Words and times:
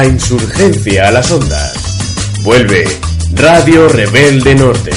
la 0.00 0.06
insurgencia 0.06 1.08
a 1.08 1.10
las 1.10 1.32
ondas. 1.32 1.72
Vuelve 2.42 2.84
Radio 3.34 3.88
Rebelde 3.88 4.54
Norte, 4.54 4.92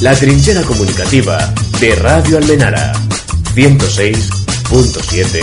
la 0.00 0.12
trinchera 0.16 0.62
comunicativa 0.62 1.54
de 1.78 1.94
Radio 1.94 2.38
Almenara, 2.38 2.90
106.7 3.54 5.40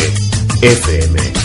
FM. 0.62 1.37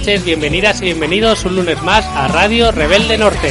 Noches, 0.00 0.24
bienvenidas 0.24 0.80
y 0.80 0.84
bienvenidos 0.86 1.44
un 1.44 1.56
lunes 1.56 1.82
más 1.82 2.06
a 2.06 2.26
Radio 2.28 2.72
Rebelde 2.72 3.18
Norte. 3.18 3.50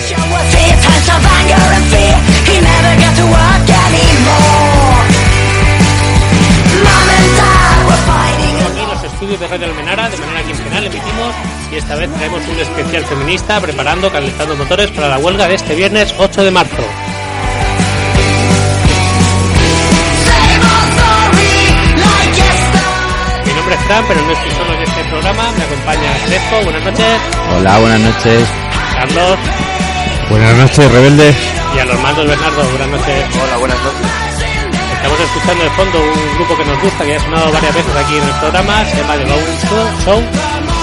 Aquí 8.65 8.81
los 8.89 9.03
estudios 9.03 9.39
de 9.39 9.47
Radio 9.47 9.65
Almenara, 9.67 10.09
de 10.09 10.17
manera 10.17 10.41
quincenal 10.41 10.85
emitimos 10.85 11.35
y 11.71 11.75
esta 11.75 11.95
vez 11.95 12.11
traemos 12.15 12.41
un 12.47 12.59
especial 12.59 13.05
feminista 13.05 13.61
preparando, 13.61 14.11
calentando 14.11 14.55
motores 14.55 14.89
para 14.89 15.07
la 15.07 15.19
huelga 15.19 15.47
de 15.47 15.53
este 15.53 15.75
viernes 15.75 16.15
8 16.17 16.45
de 16.45 16.51
marzo. 16.51 16.83
Mi 23.45 23.53
nombre 23.53 23.75
es 23.75 23.81
Fran, 23.81 24.03
pero 24.07 24.21
no 24.23 24.31
estoy 24.31 24.58
acompaña 25.89 26.25
Crespo. 26.25 26.63
Buenas 26.63 26.83
noches. 26.83 27.05
Hola, 27.55 27.79
buenas 27.79 27.99
noches. 27.99 28.47
Carlos. 28.93 29.37
Buenas 30.29 30.57
noches, 30.57 30.91
rebelde. 30.91 31.35
Y 31.75 31.79
a 31.79 31.85
los 31.85 31.99
mandos 32.01 32.27
Bernardo. 32.27 32.63
Buenas 32.69 32.87
noches. 32.89 33.25
Hola, 33.43 33.57
buenas 33.57 33.77
noches. 33.79 34.07
Estamos 34.93 35.19
escuchando 35.19 35.63
de 35.63 35.69
fondo 35.71 35.99
un 35.99 36.35
grupo 36.35 36.57
que 36.57 36.65
nos 36.65 36.81
gusta, 36.81 37.05
que 37.05 37.15
ha 37.15 37.19
sonado 37.19 37.51
varias 37.51 37.73
veces 37.73 37.95
aquí 37.95 38.17
en 38.17 38.23
el 38.23 38.35
programa. 38.39 38.85
Se 38.85 38.97
llama 38.97 39.17
The 39.17 39.25
Golden 39.25 39.57
Show. 40.05 40.23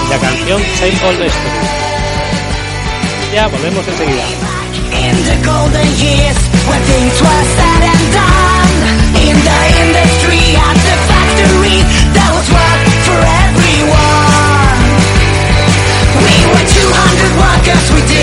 Y 0.05 0.09
la 0.09 0.17
canción 0.17 0.61
Same 0.75 0.97
Old 1.05 1.21
Story. 1.21 1.31
Ya, 3.33 3.47
volvemos 3.47 3.87
enseguida. 3.87 4.23
In 4.97 5.15
the 5.23 5.37
golden 5.45 5.87
years, 5.99 6.37
when 6.67 6.81
things 6.83 7.21
were 7.21 7.45
said 7.55 7.83
and 7.85 8.05
done, 8.11 8.75
in 9.23 9.35
the 9.37 9.61
industry, 9.83 10.55
at 10.57 10.75
the 10.75 10.95
factory, 11.07 12.07
wonders 17.17 17.37
why 17.37 17.61
guess 17.63 17.91
we 17.93 18.01
did 18.07 18.16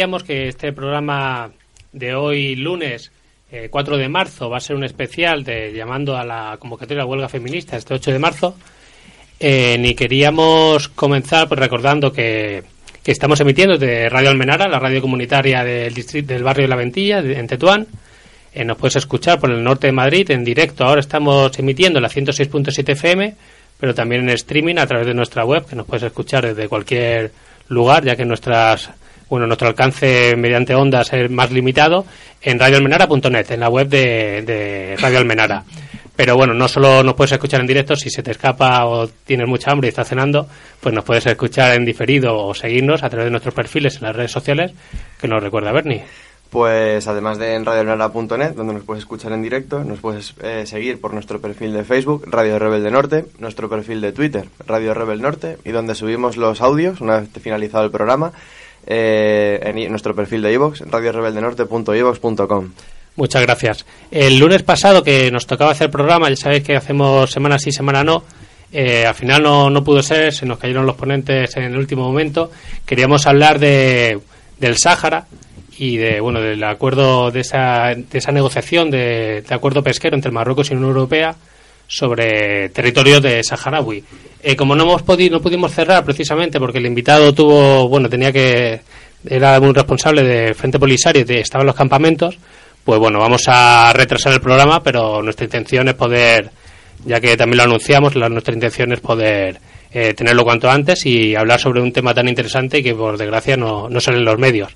que 0.00 0.48
este 0.48 0.72
programa 0.72 1.50
de 1.92 2.14
hoy 2.14 2.56
lunes 2.56 3.12
eh, 3.52 3.68
4 3.70 3.98
de 3.98 4.08
marzo 4.08 4.48
va 4.48 4.56
a 4.56 4.60
ser 4.60 4.74
un 4.76 4.84
especial 4.84 5.44
de 5.44 5.74
llamando 5.74 6.16
a 6.16 6.24
la 6.24 6.56
convocatoria 6.58 7.02
de 7.04 7.10
huelga 7.10 7.28
feminista 7.28 7.76
este 7.76 7.92
8 7.92 8.12
de 8.12 8.18
marzo. 8.18 8.56
Eh, 9.38 9.76
ni 9.78 9.94
queríamos 9.94 10.88
comenzar 10.88 11.48
pues 11.48 11.60
recordando 11.60 12.12
que, 12.14 12.62
que 13.02 13.12
estamos 13.12 13.40
emitiendo 13.40 13.76
de 13.76 14.08
Radio 14.08 14.30
Almenara, 14.30 14.68
la 14.68 14.78
radio 14.78 15.02
comunitaria 15.02 15.64
del 15.64 15.92
distrito 15.92 16.32
del 16.32 16.44
barrio 16.44 16.62
de 16.64 16.68
La 16.68 16.76
Ventilla, 16.76 17.20
de- 17.20 17.38
en 17.38 17.46
Tetuán. 17.46 17.86
Eh, 18.54 18.64
nos 18.64 18.78
puedes 18.78 18.96
escuchar 18.96 19.38
por 19.38 19.50
el 19.50 19.62
norte 19.62 19.86
de 19.88 19.92
Madrid 19.92 20.30
en 20.30 20.44
directo. 20.46 20.84
Ahora 20.84 21.00
estamos 21.00 21.58
emitiendo 21.58 21.98
en 21.98 22.04
la 22.04 22.08
106.7 22.08 22.92
FM, 22.92 23.34
pero 23.78 23.94
también 23.94 24.22
en 24.22 24.30
streaming 24.30 24.76
a 24.78 24.86
través 24.86 25.06
de 25.06 25.12
nuestra 25.14 25.44
web, 25.44 25.66
que 25.66 25.76
nos 25.76 25.84
puedes 25.86 26.04
escuchar 26.04 26.46
desde 26.46 26.68
cualquier 26.68 27.32
lugar, 27.68 28.02
ya 28.04 28.16
que 28.16 28.24
nuestras 28.24 28.90
bueno, 29.30 29.46
nuestro 29.46 29.68
alcance 29.68 30.34
mediante 30.36 30.74
ondas 30.74 31.12
es 31.12 31.30
más 31.30 31.52
limitado 31.52 32.04
en 32.42 32.58
radioalmenara.net, 32.58 33.52
en 33.52 33.60
la 33.60 33.68
web 33.68 33.88
de, 33.88 34.96
Radio 34.98 35.18
Almenara. 35.18 35.62
Pero 36.16 36.36
bueno, 36.36 36.52
no 36.52 36.68
solo 36.68 37.02
nos 37.02 37.14
puedes 37.14 37.32
escuchar 37.32 37.60
en 37.60 37.66
directo, 37.66 37.96
si 37.96 38.10
se 38.10 38.22
te 38.22 38.32
escapa 38.32 38.84
o 38.84 39.08
tienes 39.08 39.48
mucha 39.48 39.70
hambre 39.70 39.88
y 39.88 39.90
estás 39.90 40.08
cenando, 40.08 40.46
pues 40.80 40.94
nos 40.94 41.04
puedes 41.04 41.24
escuchar 41.24 41.74
en 41.74 41.84
diferido 41.84 42.36
o 42.36 42.52
seguirnos 42.52 43.02
a 43.02 43.08
través 43.08 43.26
de 43.26 43.30
nuestros 43.30 43.54
perfiles 43.54 43.96
en 43.96 44.02
las 44.02 44.16
redes 44.16 44.32
sociales, 44.32 44.72
que 45.18 45.28
nos 45.28 45.42
recuerda 45.42 45.72
Bernie. 45.72 46.04
Pues 46.50 47.06
además 47.06 47.38
de 47.38 47.54
en 47.54 47.64
radioalmenara.net, 47.64 48.54
donde 48.54 48.74
nos 48.74 48.82
puedes 48.82 49.04
escuchar 49.04 49.32
en 49.32 49.40
directo, 49.40 49.84
nos 49.84 50.00
puedes 50.00 50.34
eh, 50.42 50.66
seguir 50.66 51.00
por 51.00 51.14
nuestro 51.14 51.40
perfil 51.40 51.72
de 51.72 51.84
Facebook, 51.84 52.24
Radio 52.26 52.58
Rebelde 52.58 52.90
Norte, 52.90 53.26
nuestro 53.38 53.68
perfil 53.68 54.00
de 54.00 54.10
Twitter, 54.10 54.48
Radio 54.66 54.92
Rebel 54.92 55.22
Norte, 55.22 55.58
y 55.64 55.70
donde 55.70 55.94
subimos 55.94 56.36
los 56.36 56.60
audios, 56.60 57.00
una 57.00 57.20
vez 57.20 57.28
finalizado 57.40 57.84
el 57.84 57.92
programa, 57.92 58.32
eh, 58.86 59.60
en 59.62 59.90
nuestro 59.90 60.14
perfil 60.14 60.42
de 60.42 60.52
iVoox, 60.52 60.80
radiorebeldenorte.ivox.com. 60.82 62.70
Muchas 63.16 63.42
gracias. 63.42 63.86
El 64.10 64.38
lunes 64.38 64.62
pasado 64.62 65.02
que 65.02 65.30
nos 65.30 65.46
tocaba 65.46 65.72
hacer 65.72 65.90
programa, 65.90 66.28
ya 66.30 66.36
sabéis 66.36 66.64
que 66.64 66.76
hacemos 66.76 67.30
semana 67.30 67.58
sí, 67.58 67.72
semana 67.72 68.02
no, 68.04 68.24
eh, 68.72 69.04
al 69.04 69.14
final 69.14 69.42
no, 69.42 69.68
no 69.68 69.82
pudo 69.82 70.02
ser, 70.02 70.32
se 70.32 70.46
nos 70.46 70.58
cayeron 70.58 70.86
los 70.86 70.96
ponentes 70.96 71.56
en 71.56 71.64
el 71.64 71.76
último 71.76 72.04
momento. 72.04 72.50
Queríamos 72.86 73.26
hablar 73.26 73.58
de, 73.58 74.20
del 74.58 74.78
Sáhara 74.78 75.26
y 75.76 75.96
de 75.96 76.20
bueno 76.20 76.40
del 76.40 76.62
acuerdo 76.62 77.30
de 77.30 77.40
esa, 77.40 77.94
de 77.94 78.18
esa 78.18 78.32
negociación 78.32 78.90
de, 78.90 79.42
de 79.46 79.54
acuerdo 79.54 79.82
pesquero 79.82 80.14
entre 80.14 80.30
Marruecos 80.30 80.68
y 80.68 80.74
la 80.74 80.80
Unión 80.80 80.94
Europea 80.94 81.34
sobre 81.90 82.68
territorio 82.68 83.20
de 83.20 83.42
saharaui. 83.42 84.02
Eh, 84.42 84.54
como 84.54 84.76
no 84.76 84.84
hemos 84.84 85.02
podido, 85.02 85.36
no 85.36 85.42
pudimos 85.42 85.72
cerrar 85.72 86.04
precisamente 86.04 86.60
porque 86.60 86.78
el 86.78 86.86
invitado 86.86 87.34
tuvo, 87.34 87.88
bueno, 87.88 88.08
tenía 88.08 88.32
que 88.32 88.80
era 89.28 89.58
un 89.58 89.74
responsable 89.74 90.22
de 90.22 90.54
Frente 90.54 90.78
Polisario 90.78 91.24
y 91.28 91.32
estaba 91.34 91.62
en 91.62 91.66
los 91.66 91.76
campamentos, 91.76 92.38
pues 92.84 92.98
bueno, 93.00 93.18
vamos 93.18 93.42
a 93.48 93.92
retrasar 93.92 94.32
el 94.32 94.40
programa, 94.40 94.82
pero 94.82 95.20
nuestra 95.20 95.44
intención 95.44 95.88
es 95.88 95.94
poder 95.94 96.50
ya 97.04 97.20
que 97.20 97.36
también 97.36 97.58
lo 97.58 97.64
anunciamos, 97.64 98.14
la, 98.14 98.28
nuestra 98.28 98.54
intención 98.54 98.92
es 98.92 99.00
poder 99.00 99.58
eh, 99.92 100.14
tenerlo 100.14 100.44
cuanto 100.44 100.70
antes 100.70 101.04
y 101.06 101.34
hablar 101.34 101.58
sobre 101.58 101.80
un 101.80 101.92
tema 101.92 102.14
tan 102.14 102.28
interesante 102.28 102.82
que 102.82 102.94
por 102.94 103.18
desgracia 103.18 103.56
no, 103.56 103.88
no 103.88 104.00
sale 104.00 104.18
en 104.18 104.24
los 104.24 104.38
medios. 104.38 104.70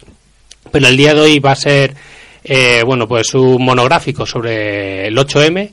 Pero 0.73 0.89
el 0.89 0.97
día 0.97 1.15
de 1.15 1.21
hoy 1.21 1.39
va 1.39 1.53
a 1.53 1.57
ser, 1.57 1.95
eh, 2.43 2.83
bueno, 2.85 3.07
pues 3.07 3.35
un 3.35 3.65
monográfico 3.65 4.27
sobre 4.27 5.07
el 5.07 5.17
8M 5.17 5.71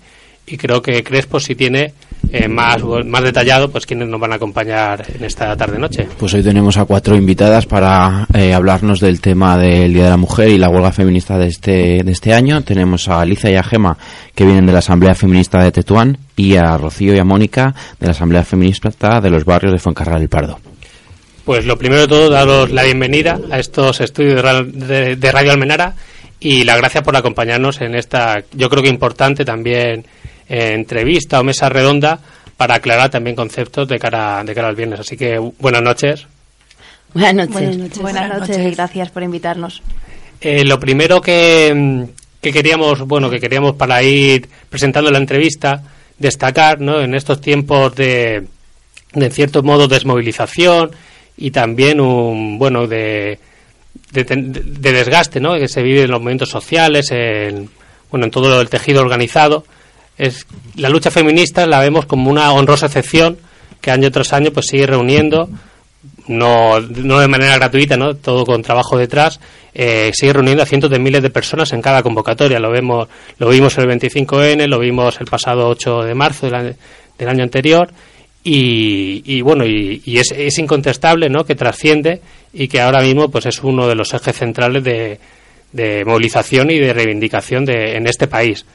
y 0.48 0.58
creo 0.58 0.82
que 0.82 1.04
Crespo 1.04 1.40
si 1.40 1.56
tiene 1.56 1.94
eh, 2.32 2.48
más, 2.48 2.82
más 3.06 3.24
detallado, 3.24 3.70
pues 3.70 3.86
quienes 3.86 4.08
nos 4.08 4.20
van 4.20 4.32
a 4.34 4.36
acompañar 4.36 5.06
en 5.18 5.26
esta 5.26 5.56
tarde-noche. 5.58 6.08
Pues 6.18 6.34
hoy 6.34 6.44
tenemos 6.44 6.78
a 6.78 6.86
cuatro 6.86 7.16
invitadas 7.16 7.66
para 7.66 8.28
eh, 8.34 8.54
hablarnos 8.54 9.00
del 9.00 9.20
tema 9.22 9.58
del 9.58 9.94
Día 9.94 10.06
de 10.06 10.10
la 10.12 10.18
Mujer 10.18 10.50
y 10.50 10.58
la 10.58 10.70
huelga 10.70 10.92
feminista 10.92 11.38
de 11.38 11.48
este, 11.48 12.04
de 12.04 12.12
este 12.12 12.34
año. 12.34 12.62
Tenemos 12.64 13.08
a 13.10 13.22
Alicia 13.22 13.50
y 13.52 13.56
a 13.56 13.64
Gema, 13.64 13.98
que 14.36 14.46
vienen 14.46 14.66
de 14.66 14.74
la 14.74 14.80
Asamblea 14.80 15.16
Feminista 15.16 15.62
de 15.64 15.72
Tetuán, 15.72 16.18
y 16.38 16.56
a 16.56 16.78
Rocío 16.78 17.14
y 17.16 17.20
a 17.20 17.26
Mónica, 17.26 17.74
de 18.00 18.08
la 18.08 18.12
Asamblea 18.12 18.44
Feminista 18.44 18.92
de 19.22 19.30
los 19.30 19.44
barrios 19.46 19.74
de 19.74 19.80
Fuencarral 19.80 20.20
del 20.20 20.30
Pardo. 20.30 20.60
Pues 21.46 21.66
lo 21.66 21.78
primero 21.78 22.02
de 22.02 22.08
todo, 22.08 22.30
daros 22.30 22.70
la 22.72 22.84
bienvenida 22.84 23.40
a 23.52 23.58
estos 23.60 24.00
estudios 24.00 24.36
de, 24.36 24.42
ra- 24.42 24.64
de- 24.64 25.16
de 25.16 25.32
Radio 25.32 25.52
Almenara 25.52 25.96
y 26.40 26.64
la 26.64 26.78
gracias 26.78 27.04
por 27.04 27.16
acompañarnos 27.16 27.82
en 27.82 27.96
esta, 27.96 28.44
yo 28.54 28.70
creo 28.70 28.84
que 28.84 28.90
importante 28.90 29.44
también, 29.44 30.06
eh, 30.52 30.74
entrevista 30.76 31.40
o 31.40 31.44
mesa 31.48 31.70
redonda 31.70 32.20
para 32.58 32.76
aclarar 32.76 33.10
también 33.10 33.38
conceptos 33.38 33.88
de 33.88 33.98
cara, 33.98 34.44
de 34.44 34.54
cara 34.54 34.68
al 34.68 34.76
viernes. 34.76 35.00
Así 35.00 35.16
que 35.16 35.40
buenas 35.40 35.82
noches. 35.82 36.28
Buenas 37.14 37.34
noches. 37.48 37.54
Buenas 37.54 37.78
noches. 37.78 38.00
Buenas 38.02 38.50
y 38.50 38.76
gracias 38.76 39.10
por 39.12 39.24
invitarnos. 39.24 39.82
Eh, 40.42 40.66
lo 40.66 40.78
primero 40.78 41.22
que, 41.22 42.06
que 42.42 42.52
queríamos, 42.52 43.00
bueno, 43.08 43.30
que 43.30 43.40
queríamos 43.40 43.76
para 43.76 44.04
ir 44.04 44.50
presentando 44.70 45.10
la 45.10 45.20
entrevista, 45.20 45.84
destacar, 46.20 46.82
¿no? 46.82 47.00
En 47.00 47.16
estos 47.16 47.40
tiempos 47.40 47.96
de, 47.96 48.44
de 49.14 49.26
en 49.26 49.32
cierto 49.32 49.64
modo 49.64 49.88
desmovilización 49.88 50.92
y 51.38 51.52
también 51.52 52.02
un, 52.02 52.60
bueno, 52.60 52.88
de, 52.88 53.40
de, 54.12 54.24
de 54.26 54.92
desgaste, 54.92 55.40
¿no? 55.40 55.54
Que 55.56 55.70
se 55.70 55.82
vive 55.82 56.04
en 56.04 56.12
los 56.12 56.20
movimientos 56.20 56.50
sociales, 56.50 57.10
en, 57.12 57.70
bueno, 58.10 58.26
en 58.26 58.32
todo 58.32 58.60
el 58.60 58.70
tejido 58.70 59.02
organizado. 59.02 59.64
Es, 60.22 60.46
la 60.76 60.90
lucha 60.90 61.10
feminista 61.10 61.66
la 61.66 61.80
vemos 61.80 62.06
como 62.06 62.30
una 62.30 62.54
honrosa 62.54 62.86
excepción 62.86 63.40
que 63.82 63.90
año 63.90 64.12
tras 64.12 64.34
año 64.34 64.52
pues 64.52 64.68
sigue 64.68 64.86
reuniendo 64.86 65.50
no, 66.28 66.80
no 66.80 67.20
de 67.20 67.28
manera 67.28 67.58
gratuita, 67.58 67.98
¿no? 67.98 68.16
todo 68.16 68.46
con 68.46 68.62
trabajo 68.62 69.00
detrás, 69.00 69.40
eh, 69.74 70.12
sigue 70.14 70.34
reuniendo 70.34 70.62
a 70.62 70.68
cientos 70.68 70.92
de 70.92 71.00
miles 71.00 71.24
de 71.24 71.32
personas 71.32 71.74
en 71.74 71.82
cada 71.82 72.04
convocatoria. 72.04 72.60
Lo 72.60 72.70
vemos, 72.70 73.08
lo 73.40 73.50
vimos 73.50 73.76
el 73.80 73.88
25N, 73.88 74.68
lo 74.68 74.78
vimos 74.78 75.20
el 75.20 75.26
pasado 75.26 75.68
8 75.70 76.04
de 76.04 76.14
marzo 76.14 76.46
del 76.46 76.56
año, 76.56 76.74
del 77.18 77.28
año 77.28 77.44
anterior 77.44 77.90
y, 78.44 79.24
y 79.26 79.42
bueno, 79.42 79.66
y, 79.66 80.04
y 80.06 80.20
es, 80.20 80.32
es 80.32 80.56
incontestable 80.60 81.30
¿no? 81.30 81.46
que 81.46 81.56
trasciende 81.56 82.22
y 82.54 82.68
que 82.68 82.80
ahora 82.80 83.02
mismo 83.02 83.32
pues 83.32 83.48
es 83.48 83.64
uno 83.64 83.88
de 83.88 83.96
los 83.96 84.14
ejes 84.14 84.38
centrales 84.38 84.84
de, 84.84 85.20
de 85.72 86.06
movilización 86.06 86.70
y 86.70 86.78
de 86.78 86.94
reivindicación 86.94 87.66
de, 87.66 87.96
en 87.96 88.06
este 88.06 88.28
país. 88.28 88.66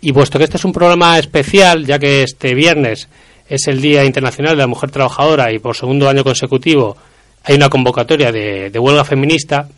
Y 0.00 0.12
puesto 0.12 0.38
que 0.38 0.44
este 0.44 0.56
es 0.58 0.64
un 0.64 0.72
programa 0.72 1.18
especial, 1.18 1.86
ya 1.86 1.98
que 1.98 2.22
este 2.22 2.54
viernes 2.54 3.08
es 3.48 3.66
el 3.68 3.80
Día 3.80 4.04
Internacional 4.04 4.52
de 4.56 4.62
la 4.62 4.66
Mujer 4.66 4.90
Trabajadora 4.90 5.52
y 5.52 5.58
por 5.58 5.76
segundo 5.76 6.08
año 6.08 6.24
consecutivo 6.24 6.96
hay 7.44 7.56
una 7.56 7.68
convocatoria 7.68 8.32
de, 8.32 8.70
de 8.70 8.78
huelga 8.78 9.04
feminista, 9.04 9.68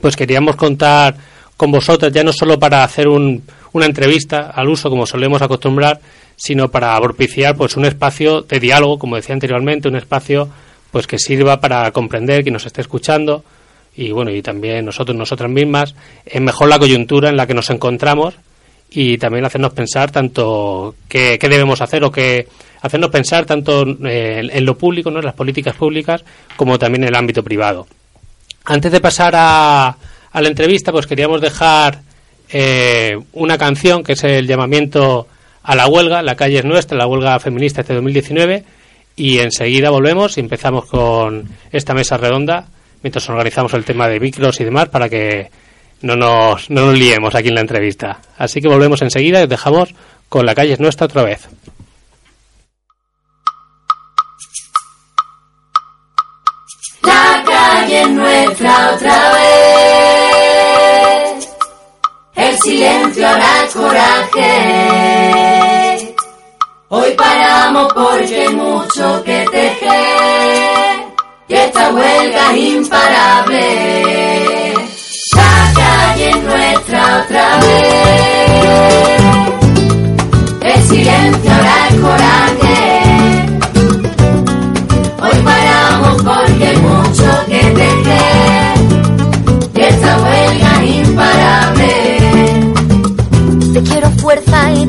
pues 0.00 0.16
queríamos 0.16 0.56
contar 0.56 1.14
con 1.56 1.70
vosotras 1.70 2.12
ya 2.12 2.24
no 2.24 2.32
solo 2.32 2.58
para 2.58 2.82
hacer 2.82 3.08
un- 3.08 3.42
una 3.72 3.86
entrevista 3.86 4.50
al 4.54 4.68
uso 4.68 4.88
como 4.90 5.06
solemos 5.06 5.42
acostumbrar, 5.42 6.00
sino 6.36 6.70
para 6.70 6.98
propiciar 7.00 7.56
pues 7.56 7.76
un 7.76 7.84
espacio 7.84 8.42
de 8.42 8.58
diálogo, 8.60 8.98
como 8.98 9.16
decía 9.16 9.34
anteriormente, 9.34 9.88
un 9.88 9.96
espacio 9.96 10.48
pues 10.90 11.06
que 11.06 11.18
sirva 11.18 11.60
para 11.60 11.90
comprender 11.92 12.42
que 12.44 12.50
nos 12.50 12.66
esté 12.66 12.80
escuchando 12.80 13.44
y 13.96 14.10
bueno 14.12 14.30
y 14.30 14.42
también 14.42 14.84
nosotros 14.84 15.16
nosotras 15.16 15.50
mismas 15.50 15.94
en 16.26 16.44
mejor 16.44 16.68
la 16.68 16.78
coyuntura 16.78 17.28
en 17.30 17.36
la 17.36 17.46
que 17.46 17.54
nos 17.54 17.70
encontramos 17.70 18.34
y 18.94 19.18
también 19.18 19.44
hacernos 19.44 19.72
pensar 19.72 20.10
tanto 20.12 20.94
qué, 21.08 21.36
qué 21.38 21.48
debemos 21.48 21.80
hacer 21.80 22.04
o 22.04 22.12
qué 22.12 22.46
hacernos 22.80 23.10
pensar 23.10 23.44
tanto 23.44 23.84
eh, 24.06 24.48
en, 24.52 24.64
lo 24.64 24.78
público, 24.78 25.10
¿no? 25.10 25.18
en 25.18 25.24
las 25.24 25.34
políticas 25.34 25.74
públicas, 25.74 26.24
como 26.56 26.78
también 26.78 27.02
en 27.02 27.08
el 27.08 27.16
ámbito 27.16 27.42
privado. 27.42 27.88
Antes 28.64 28.92
de 28.92 29.00
pasar 29.00 29.34
a, 29.36 29.96
a 30.30 30.40
la 30.40 30.48
entrevista, 30.48 30.92
pues 30.92 31.06
queríamos 31.06 31.40
dejar 31.40 32.02
eh, 32.50 33.18
una 33.32 33.58
canción 33.58 34.04
que 34.04 34.12
es 34.12 34.22
el 34.22 34.46
llamamiento 34.46 35.26
a 35.62 35.74
la 35.74 35.88
huelga, 35.88 36.22
la 36.22 36.36
calle 36.36 36.58
es 36.58 36.64
nuestra, 36.64 36.96
la 36.96 37.06
huelga 37.06 37.40
feminista 37.40 37.80
este 37.80 37.94
2019, 37.94 38.64
y 39.16 39.38
enseguida 39.38 39.90
volvemos 39.90 40.36
y 40.36 40.40
empezamos 40.40 40.86
con 40.86 41.48
esta 41.72 41.94
mesa 41.94 42.16
redonda 42.16 42.66
mientras 43.02 43.28
organizamos 43.28 43.74
el 43.74 43.84
tema 43.84 44.08
de 44.08 44.20
micros 44.20 44.60
y 44.60 44.64
demás 44.64 44.88
para 44.88 45.08
que 45.08 45.50
no 46.04 46.14
nos, 46.16 46.68
no 46.68 46.84
nos 46.86 46.98
liemos 46.98 47.34
aquí 47.34 47.48
en 47.48 47.54
la 47.54 47.62
entrevista. 47.62 48.18
Así 48.36 48.60
que 48.60 48.68
volvemos 48.68 49.00
enseguida 49.00 49.40
y 49.40 49.44
os 49.44 49.48
dejamos 49.48 49.94
con 50.28 50.44
la 50.44 50.54
calle 50.54 50.74
es 50.74 50.80
nuestra 50.80 51.06
otra 51.06 51.22
vez. 51.22 51.48
La 57.02 57.42
calle 57.46 58.02
es 58.02 58.10
nuestra 58.10 58.94
otra 58.94 59.32
vez. 59.32 61.48
El 62.34 62.58
silencio 62.58 63.26
hará 63.26 63.66
coraje. 63.72 64.44
Hoy 66.88 67.12
paramos 67.16 67.90
porque 67.94 68.42
hay 68.42 68.54
mucho 68.54 69.24
que 69.24 69.46
tejer. 69.50 71.04
Y 71.48 71.54
esta 71.54 71.94
huelga 71.94 72.52
es 72.52 72.58
imparable. 72.58 74.63
Calle 76.14 76.30
es 76.30 76.42
nuestra 76.44 77.24
otra 77.24 77.58
vez. 77.58 79.20
El 80.62 80.82
silencio 80.84 81.50
hará 81.52 81.88
coraje. 82.00 82.63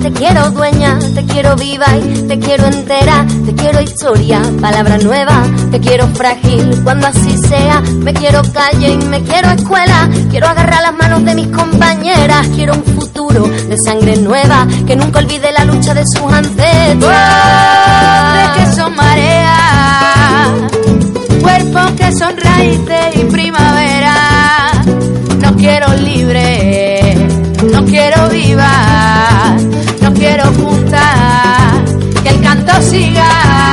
Te 0.06 0.12
quiero 0.12 0.52
dueña, 0.52 1.00
te 1.16 1.26
quiero 1.26 1.56
viva 1.56 1.88
y 1.98 2.28
te 2.28 2.38
quiero 2.38 2.68
entera, 2.68 3.26
te 3.44 3.56
quiero 3.56 3.82
historia, 3.82 4.40
palabra 4.62 5.00
nueva, 5.00 5.42
te 5.72 5.80
quiero 5.80 6.08
frágil 6.10 6.80
cuando 6.84 7.08
así 7.08 7.36
sea, 7.48 7.82
me 7.82 8.14
quiero 8.14 8.44
calle 8.54 8.90
y 8.90 8.98
me 8.98 9.24
quiero 9.24 9.50
escuela, 9.50 10.08
quiero 10.30 10.48
agarrar 10.48 10.84
las 10.84 10.94
manos 10.94 11.26
de 11.26 11.34
mis 11.34 11.48
compañeras, 11.48 12.48
quiero 12.54 12.76
un 12.76 12.84
futuro 12.84 13.48
de 13.48 13.76
sangre 13.84 14.18
nueva, 14.18 14.68
que 14.86 14.96
nunca 14.96 15.18
olvide 15.18 15.52
la 15.52 15.66
lucha 15.66 15.96
de 15.96 16.04
sus 16.06 16.32
ancestros. 16.32 17.12
que 18.58 18.76
son 18.76 18.96
mareas, 18.96 20.50
cuerpos 21.42 21.92
que 21.98 22.12
son 22.12 22.38
raíces 22.38 23.16
y 23.16 23.24
primavera. 23.24 24.14
No 25.42 25.56
quiero 25.56 25.92
libre, 25.96 27.28
no 27.74 27.86
quiero 27.86 28.30
viva, 28.30 29.05
que 32.24 32.30
el 32.30 32.42
canto 32.42 32.82
siga. 32.82 33.65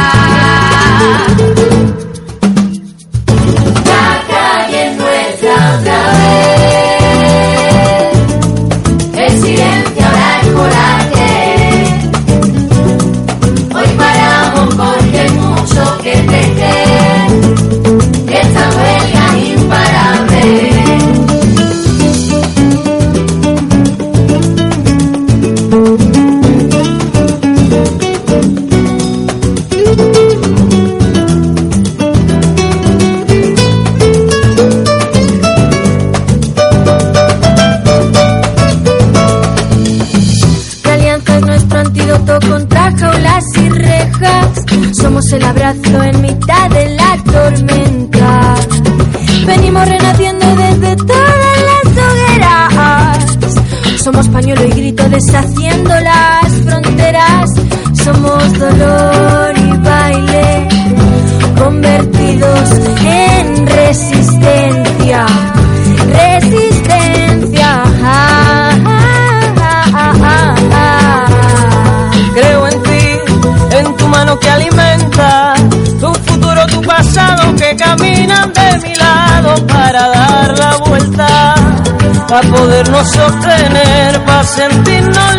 Para 82.33 82.49
podernos 82.49 83.11
sostener, 83.11 84.25
para 84.25 84.43
sentirnos 84.45 85.32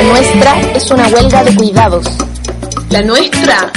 La 0.00 0.06
nuestra 0.06 0.60
es 0.74 0.90
una 0.90 1.08
huelga 1.08 1.44
de 1.44 1.54
cuidados. 1.54 2.06
La 2.88 3.02
nuestra 3.02 3.70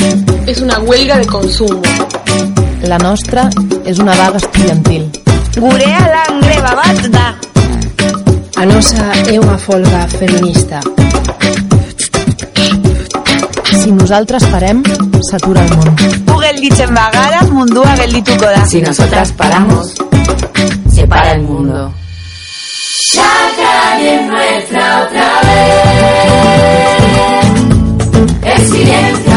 és 0.47 0.61
una 0.61 0.79
huelga 0.79 1.17
de 1.17 1.25
consumo. 1.25 1.81
La 2.83 2.97
nostra 2.97 3.49
és 3.83 3.99
una 3.99 4.15
vaga 4.15 4.37
estudiantil. 4.37 5.09
Gurea 5.57 5.99
l'angleba 6.13 6.75
bat 6.79 7.01
da. 7.11 7.25
A 8.55 8.63
nosa 8.65 9.09
é 9.27 9.35
unha 9.35 9.57
folga 9.59 10.05
feminista. 10.13 10.79
Si 13.81 13.91
nosaltres 13.91 14.45
parem, 14.47 14.79
s'atura 15.27 15.65
el 15.65 15.75
món. 15.75 15.91
Gu 16.29 16.37
gelditzen 16.45 16.95
bagara 16.95 17.43
mundua 17.51 17.97
geldituko 17.99 18.47
da. 18.47 18.63
Si 18.65 18.79
nosotras 18.79 19.33
paramos, 19.35 19.91
se 20.87 21.05
para 21.05 21.33
el 21.33 21.41
mundo. 21.41 21.91
Calle 23.15 24.15
es 24.15 24.25
nuestra 24.27 25.03
otra 25.03 25.41
vez. 25.43 25.83
El 28.43 28.61
silencio 28.67 29.33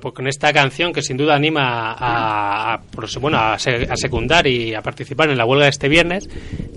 pues 0.00 0.14
con 0.14 0.26
esta 0.26 0.52
canción 0.52 0.92
que 0.92 1.02
sin 1.02 1.16
duda 1.16 1.34
anima 1.36 1.92
a, 1.92 2.74
a- 2.74 2.80
pues, 2.90 3.16
bueno, 3.18 3.38
a, 3.38 3.58
se- 3.58 3.86
a 3.90 3.96
secundar 3.96 4.46
y 4.46 4.74
a 4.74 4.80
participar 4.82 5.30
en 5.30 5.38
la 5.38 5.44
huelga 5.44 5.64
de 5.66 5.70
este 5.70 5.88
viernes, 5.88 6.28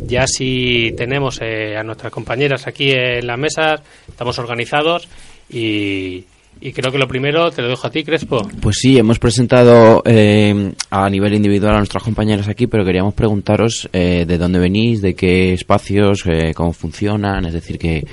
ya 0.06 0.28
si 0.28 0.94
tenemos 0.98 1.40
eh, 1.42 1.78
a 1.78 1.84
nuestras 1.84 2.12
compañeras 2.12 2.68
aquí 2.68 2.92
en 2.92 3.26
la 3.26 3.38
mesa, 3.38 3.76
estamos 4.08 4.38
organizados 4.40 5.08
y, 5.50 6.24
y 6.62 6.72
creo 6.74 6.92
que 6.92 6.98
lo 6.98 7.08
primero 7.08 7.52
te 7.52 7.62
lo 7.62 7.70
dejo 7.70 7.88
a 7.88 7.92
ti, 7.92 8.04
Crespo. 8.04 8.48
Pues 8.62 8.78
sí, 8.80 8.98
hemos 8.98 9.20
presentado 9.20 10.02
eh, 10.06 10.72
a 10.90 11.10
nivel 11.10 11.34
individual 11.34 11.76
a 11.76 11.78
nuestras 11.80 12.04
compañeras 12.04 12.48
aquí, 12.48 12.68
pero 12.68 12.86
queríamos 12.86 13.14
preguntaros 13.14 13.90
eh, 13.94 14.26
de 14.28 14.38
dónde 14.38 14.60
venís, 14.60 15.02
de 15.02 15.16
qué 15.16 15.54
espacios, 15.54 16.24
eh, 16.26 16.54
cómo 16.56 16.74
funcionan, 16.74 17.46
es 17.46 17.54
decir, 17.54 17.78
que, 17.80 18.06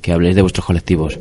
que 0.00 0.12
habléis 0.12 0.36
de 0.36 0.42
vuestros 0.42 0.64
colectivos. 0.66 1.18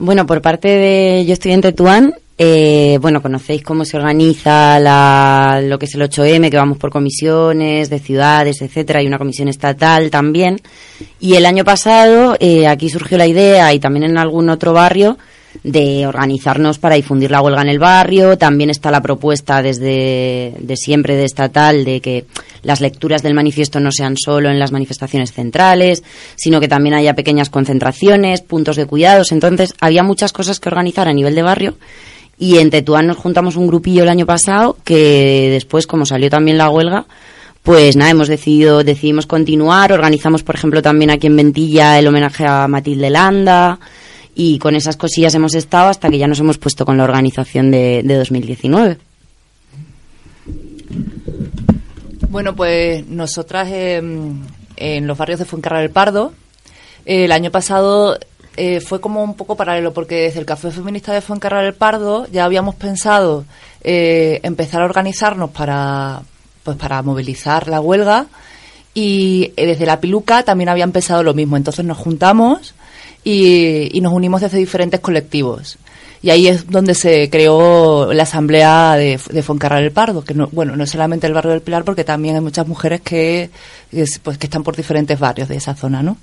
Bueno, 0.00 0.26
por 0.26 0.40
parte 0.40 0.68
de 0.68 1.24
Yo 1.26 1.32
estoy 1.32 1.52
en 1.52 1.60
Tetuán, 1.60 2.14
eh, 2.40 2.98
bueno, 3.00 3.20
conocéis 3.20 3.64
cómo 3.64 3.84
se 3.84 3.96
organiza 3.96 4.78
la, 4.78 5.60
lo 5.60 5.76
que 5.76 5.86
es 5.86 5.94
el 5.96 6.02
8M, 6.02 6.50
que 6.50 6.56
vamos 6.56 6.78
por 6.78 6.90
comisiones 6.90 7.90
de 7.90 7.98
ciudades, 7.98 8.62
etcétera, 8.62 9.00
hay 9.00 9.08
una 9.08 9.18
comisión 9.18 9.48
estatal 9.48 10.08
también. 10.08 10.60
Y 11.18 11.34
el 11.34 11.44
año 11.44 11.64
pasado 11.64 12.36
eh, 12.38 12.68
aquí 12.68 12.90
surgió 12.90 13.18
la 13.18 13.26
idea, 13.26 13.74
y 13.74 13.80
también 13.80 14.04
en 14.04 14.18
algún 14.18 14.50
otro 14.50 14.72
barrio, 14.72 15.18
de 15.64 16.06
organizarnos 16.06 16.78
para 16.78 16.94
difundir 16.94 17.30
la 17.30 17.42
huelga 17.42 17.62
en 17.62 17.68
el 17.68 17.78
barrio. 17.78 18.38
También 18.38 18.70
está 18.70 18.90
la 18.90 19.02
propuesta 19.02 19.62
desde 19.62 20.54
de 20.58 20.76
siempre 20.76 21.16
de 21.16 21.24
estatal 21.24 21.84
de 21.84 22.00
que 22.00 22.24
las 22.62 22.80
lecturas 22.80 23.22
del 23.22 23.34
manifiesto 23.34 23.80
no 23.80 23.90
sean 23.92 24.16
solo 24.16 24.50
en 24.50 24.58
las 24.58 24.72
manifestaciones 24.72 25.32
centrales, 25.32 26.02
sino 26.36 26.60
que 26.60 26.68
también 26.68 26.94
haya 26.94 27.14
pequeñas 27.14 27.50
concentraciones, 27.50 28.42
puntos 28.42 28.76
de 28.76 28.86
cuidados. 28.86 29.32
Entonces, 29.32 29.74
había 29.80 30.02
muchas 30.02 30.32
cosas 30.32 30.60
que 30.60 30.68
organizar 30.68 31.08
a 31.08 31.12
nivel 31.12 31.34
de 31.34 31.42
barrio. 31.42 31.74
Y 32.38 32.58
en 32.58 32.70
Tetuán 32.70 33.08
nos 33.08 33.16
juntamos 33.16 33.56
un 33.56 33.66
grupillo 33.66 34.04
el 34.04 34.08
año 34.08 34.24
pasado 34.24 34.76
que 34.84 35.48
después, 35.50 35.88
como 35.88 36.06
salió 36.06 36.30
también 36.30 36.56
la 36.56 36.70
huelga, 36.70 37.06
pues 37.64 37.96
nada, 37.96 38.12
hemos 38.12 38.28
decidido, 38.28 38.84
decidimos 38.84 39.26
continuar. 39.26 39.92
Organizamos, 39.92 40.42
por 40.42 40.54
ejemplo, 40.54 40.80
también 40.80 41.10
aquí 41.10 41.26
en 41.26 41.36
Ventilla 41.36 41.98
el 41.98 42.06
homenaje 42.06 42.46
a 42.46 42.68
Matilde 42.68 43.10
Landa. 43.10 43.78
Y 44.40 44.60
con 44.60 44.76
esas 44.76 44.96
cosillas 44.96 45.34
hemos 45.34 45.56
estado 45.56 45.88
hasta 45.88 46.08
que 46.08 46.16
ya 46.16 46.28
nos 46.28 46.38
hemos 46.38 46.58
puesto 46.58 46.86
con 46.86 46.96
la 46.96 47.02
organización 47.02 47.72
de, 47.72 48.02
de 48.04 48.14
2019. 48.14 48.98
Bueno, 52.30 52.54
pues 52.54 53.04
nosotras 53.08 53.68
eh, 53.72 54.00
en 54.76 55.06
los 55.08 55.18
barrios 55.18 55.40
de 55.40 55.44
Fuencarral 55.44 55.82
del 55.82 55.90
Pardo, 55.90 56.32
eh, 57.04 57.24
el 57.24 57.32
año 57.32 57.50
pasado 57.50 58.16
eh, 58.56 58.80
fue 58.80 59.00
como 59.00 59.24
un 59.24 59.34
poco 59.34 59.56
paralelo, 59.56 59.92
porque 59.92 60.22
desde 60.22 60.38
el 60.38 60.46
Café 60.46 60.70
Feminista 60.70 61.12
de 61.12 61.20
Fuencarral 61.20 61.64
del 61.64 61.74
Pardo 61.74 62.28
ya 62.30 62.44
habíamos 62.44 62.76
pensado 62.76 63.44
eh, 63.82 64.38
empezar 64.44 64.82
a 64.82 64.84
organizarnos 64.84 65.50
para, 65.50 66.22
pues 66.62 66.76
para 66.76 67.02
movilizar 67.02 67.66
la 67.66 67.80
huelga 67.80 68.26
y 68.94 69.52
desde 69.56 69.84
la 69.84 70.00
Piluca 70.00 70.44
también 70.44 70.68
había 70.68 70.84
empezado 70.84 71.24
lo 71.24 71.34
mismo. 71.34 71.56
Entonces 71.56 71.84
nos 71.84 71.98
juntamos 71.98 72.74
y, 73.30 73.96
y 73.96 74.00
nos 74.00 74.12
unimos 74.12 74.40
desde 74.40 74.58
diferentes 74.58 75.00
colectivos. 75.00 75.76
Y 76.20 76.30
ahí 76.30 76.48
es 76.48 76.68
donde 76.68 76.94
se 76.94 77.30
creó 77.30 78.12
la 78.12 78.24
asamblea 78.24 78.96
de, 78.96 79.20
de 79.30 79.42
Foncarral 79.42 79.84
el 79.84 79.92
Pardo, 79.92 80.24
que 80.24 80.34
no, 80.34 80.48
bueno, 80.50 80.74
no 80.74 80.82
es 80.84 80.90
solamente 80.90 81.26
el 81.28 81.32
barrio 81.32 81.52
del 81.52 81.60
Pilar, 81.62 81.84
porque 81.84 82.02
también 82.02 82.34
hay 82.34 82.40
muchas 82.40 82.66
mujeres 82.66 83.00
que, 83.02 83.50
que 83.90 84.02
es- 84.02 84.18
pues, 84.18 84.36
que 84.38 84.46
están 84.46 84.64
por 84.64 84.74
diferentes 84.76 85.18
barrios 85.18 85.48
de 85.48 85.56
esa 85.56 85.74
zona, 85.76 86.02
¿no? 86.02 86.16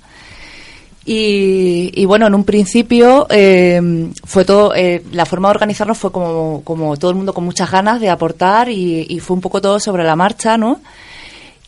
Y, 1.08 1.92
y 1.94 2.04
bueno, 2.04 2.26
en 2.26 2.34
un 2.34 2.42
principio 2.44 3.28
eh, 3.30 4.10
fue 4.24 4.44
todo, 4.44 4.74
eh, 4.74 5.04
la 5.12 5.24
forma 5.24 5.48
de 5.48 5.52
organizarnos 5.52 5.96
fue 5.96 6.10
como, 6.10 6.62
como 6.64 6.96
todo 6.96 7.12
el 7.12 7.16
mundo 7.16 7.32
con 7.32 7.44
muchas 7.44 7.70
ganas 7.70 8.00
de 8.00 8.10
aportar 8.10 8.68
y, 8.68 9.06
y 9.08 9.20
fue 9.20 9.34
un 9.36 9.40
poco 9.40 9.60
todo 9.60 9.78
sobre 9.78 10.02
la 10.02 10.16
marcha, 10.16 10.58
¿no? 10.58 10.80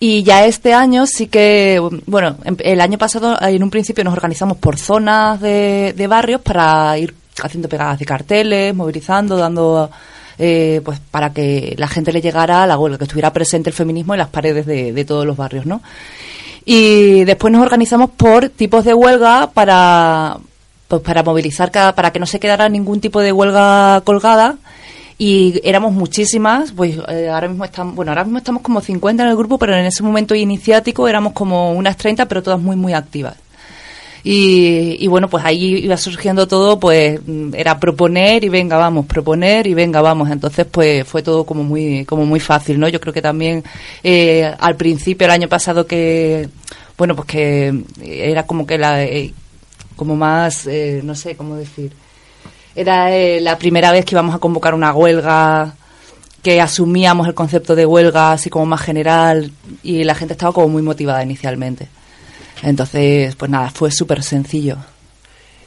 Y 0.01 0.23
ya 0.23 0.47
este 0.47 0.75
año 0.75 1.07
sí 1.07 1.27
que, 1.27 1.81
bueno, 2.07 2.37
em- 2.45 2.57
el 2.61 2.81
año 2.81 2.99
pasado 2.99 3.37
en 3.41 3.63
un 3.63 3.71
principio 3.71 4.05
nos 4.05 4.13
organizamos 4.15 4.57
por 4.59 4.77
zonas 4.79 5.41
de, 5.41 5.93
de 5.97 6.07
barrios 6.07 6.41
para 6.41 6.97
ir 6.99 7.15
haciendo 7.43 7.69
pegadas 7.69 7.99
de 7.99 8.05
carteles, 8.07 8.75
movilizando, 8.75 9.37
dando, 9.37 9.91
eh, 10.39 10.81
pues 10.85 11.01
para 11.11 11.33
que 11.33 11.75
la 11.79 11.89
gente 11.89 12.13
le 12.13 12.21
llegara 12.21 12.63
a 12.63 12.67
la 12.67 12.79
huelga, 12.79 12.99
que 12.99 13.05
estuviera 13.05 13.33
presente 13.33 13.71
el 13.71 13.75
feminismo 13.75 14.15
en 14.15 14.19
las 14.19 14.29
paredes 14.29 14.67
de, 14.67 14.93
de 14.93 15.05
todos 15.05 15.27
los 15.27 15.37
barrios, 15.37 15.67
¿no? 15.67 15.83
Y 16.65 17.25
después 17.25 17.53
nos 17.53 17.63
organizamos 17.63 18.11
por 18.11 18.51
tipos 18.51 18.85
de 18.85 18.95
huelga 18.95 19.51
para, 19.53 20.37
pues 20.87 21.03
para 21.03 21.23
movilizar, 21.23 21.71
cada, 21.71 21.95
para 21.95 22.13
que 22.13 22.19
no 22.21 22.27
se 22.27 22.39
quedara 22.39 22.69
ningún 22.69 23.01
tipo 23.01 23.21
de 23.21 23.33
huelga 23.33 24.03
colgada. 24.05 24.57
Y 25.21 25.61
éramos 25.65 25.93
muchísimas, 25.93 26.71
pues 26.71 26.97
eh, 27.09 27.29
ahora 27.29 27.49
mismo 27.49 27.65
estamos, 27.65 27.97
bueno, 27.97 28.13
ahora 28.13 28.23
mismo 28.23 28.39
estamos 28.39 28.63
como 28.63 28.81
50 28.81 29.25
en 29.25 29.29
el 29.29 29.37
grupo, 29.37 29.59
pero 29.59 29.77
en 29.77 29.85
ese 29.85 30.05
momento 30.05 30.35
iniciático 30.37 31.09
éramos 31.09 31.33
como 31.33 31.73
unas 31.73 31.97
30, 31.97 32.27
pero 32.27 32.41
todas 32.41 32.61
muy, 32.61 32.77
muy 32.77 32.93
activas. 32.93 33.35
Y, 34.23 34.97
y 35.01 35.07
bueno, 35.09 35.29
pues 35.29 35.45
ahí 35.45 35.77
iba 35.85 35.97
surgiendo 35.97 36.47
todo, 36.47 36.79
pues 36.79 37.21
mm, 37.27 37.55
era 37.55 37.81
proponer 37.81 38.45
y 38.45 38.49
venga, 38.49 38.77
vamos, 38.77 39.07
proponer 39.07 39.67
y 39.67 39.75
venga, 39.75 40.01
vamos. 40.03 40.31
Entonces, 40.31 40.67
pues 40.71 41.07
fue 41.07 41.23
todo 41.23 41.45
como 41.45 41.65
muy, 41.65 42.05
como 42.05 42.25
muy 42.25 42.39
fácil, 42.39 42.79
¿no? 42.79 42.89
Yo 42.89 43.01
creo 43.01 43.13
que 43.13 43.23
también 43.23 43.65
eh, 44.05 44.55
al 44.59 44.77
principio, 44.77 45.25
el 45.25 45.33
año 45.33 45.49
pasado 45.49 45.87
que, 45.87 46.49
bueno, 46.97 47.17
pues 47.17 47.27
que 47.27 47.85
era 48.03 48.45
como 48.45 48.67
que 48.67 48.79
la, 48.79 49.03
eh, 49.05 49.33
como 49.97 50.15
más, 50.15 50.67
eh, 50.67 51.01
no 51.03 51.15
sé 51.15 51.37
cómo 51.37 51.57
decir, 51.57 51.93
era 52.81 53.17
eh, 53.17 53.41
la 53.41 53.59
primera 53.59 53.91
vez 53.91 54.05
que 54.05 54.15
íbamos 54.15 54.35
a 54.35 54.39
convocar 54.39 54.73
una 54.73 54.93
huelga 54.93 55.75
que 56.43 56.61
asumíamos 56.61 57.27
el 57.27 57.35
concepto 57.35 57.75
de 57.75 57.85
huelga 57.85 58.33
así 58.33 58.51
como 58.51 58.67
más 58.67 58.83
general 58.83 59.51
y 59.83 60.05
la 60.05 60.15
gente 60.15 60.35
estaba 60.35 60.53
como 60.53 60.69
muy 60.69 60.83
motivada 60.83 61.23
inicialmente. 61.23 61.89
Entonces, 62.63 63.35
pues 63.35 63.51
nada, 63.51 63.71
fue 63.71 63.91
súper 63.91 64.23
sencillo. 64.23 64.77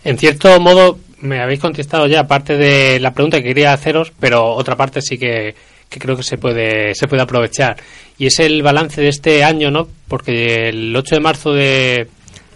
En 0.05 0.17
cierto 0.17 0.57
modo, 0.61 0.99
me 1.19 1.41
habéis 1.41 1.59
contestado 1.59 2.07
ya 2.07 2.27
parte 2.27 2.55
de 2.55 2.99
la 2.99 3.13
pregunta 3.13 3.37
que 3.37 3.49
quería 3.49 3.73
haceros, 3.73 4.13
pero 4.17 4.45
otra 4.45 4.77
parte 4.77 5.01
sí 5.01 5.17
que, 5.17 5.53
que 5.89 5.99
creo 5.99 6.15
que 6.15 6.23
se 6.23 6.37
puede, 6.37 6.95
se 6.95 7.07
puede 7.07 7.21
aprovechar. 7.21 7.75
Y 8.17 8.27
es 8.27 8.39
el 8.39 8.63
balance 8.63 9.01
de 9.01 9.09
este 9.09 9.43
año, 9.43 9.69
¿no? 9.69 9.89
Porque 10.07 10.69
el 10.69 10.95
8 10.95 11.15
de 11.15 11.21
marzo 11.21 11.53
de, 11.53 12.07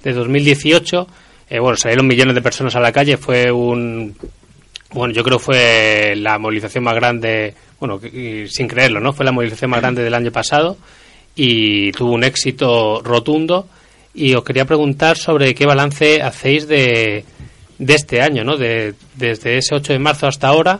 de 0.04 0.14
2018, 0.14 1.08
eh, 1.50 1.60
bueno, 1.60 1.78
salieron 1.78 2.08
millones 2.08 2.36
de 2.36 2.42
personas 2.42 2.76
a 2.76 2.80
la 2.80 2.92
calle, 2.92 3.18
fue 3.18 3.52
un. 3.52 4.16
Bueno, 4.96 5.14
yo 5.14 5.26
creo 5.26 5.40
que 5.40 5.44
fue 5.44 6.14
la 6.16 6.40
movilización 6.40 6.86
más 6.86 6.96
grande, 6.96 7.54
bueno, 7.82 8.00
sin 8.48 8.66
creerlo, 8.66 9.02
¿no? 9.02 9.12
Fue 9.12 9.26
la 9.26 9.34
movilización 9.34 9.70
más 9.72 9.82
grande 9.82 10.02
del 10.02 10.14
año 10.14 10.32
pasado 10.32 10.78
y 11.36 11.92
tuvo 11.92 12.14
un 12.14 12.24
éxito 12.24 13.02
rotundo. 13.04 13.68
Y 14.14 14.36
os 14.36 14.46
quería 14.46 14.64
preguntar 14.64 15.18
sobre 15.18 15.54
qué 15.54 15.66
balance 15.66 16.22
hacéis 16.22 16.70
de, 16.70 17.26
de 17.78 17.94
este 17.94 18.22
año, 18.22 18.46
¿no? 18.46 18.56
De, 18.56 18.94
desde 19.16 19.58
ese 19.58 19.76
8 19.76 19.92
de 19.92 20.00
marzo 20.00 20.28
hasta 20.28 20.48
ahora, 20.48 20.80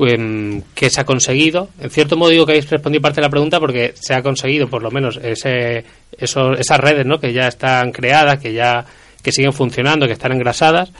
em, 0.00 0.60
qué 0.74 0.90
se 0.90 1.00
ha 1.00 1.04
conseguido. 1.04 1.68
En 1.80 1.90
cierto 1.90 2.16
modo 2.16 2.30
digo 2.30 2.44
que 2.44 2.54
habéis 2.54 2.68
respondido 2.68 3.02
parte 3.02 3.20
de 3.20 3.26
la 3.28 3.30
pregunta 3.30 3.60
porque 3.60 3.94
se 3.94 4.14
ha 4.14 4.22
conseguido, 4.22 4.66
por 4.66 4.82
lo 4.82 4.90
menos, 4.90 5.16
ese, 5.22 5.84
eso, 6.10 6.54
esas 6.54 6.80
redes, 6.80 7.06
¿no? 7.06 7.20
Que 7.20 7.32
ya 7.32 7.46
están 7.46 7.92
creadas, 7.92 8.40
que 8.40 8.52
ya 8.52 8.84
que 9.22 9.30
siguen 9.30 9.52
funcionando, 9.52 10.06
que 10.06 10.14
están 10.14 10.32
engrasadas, 10.32 10.90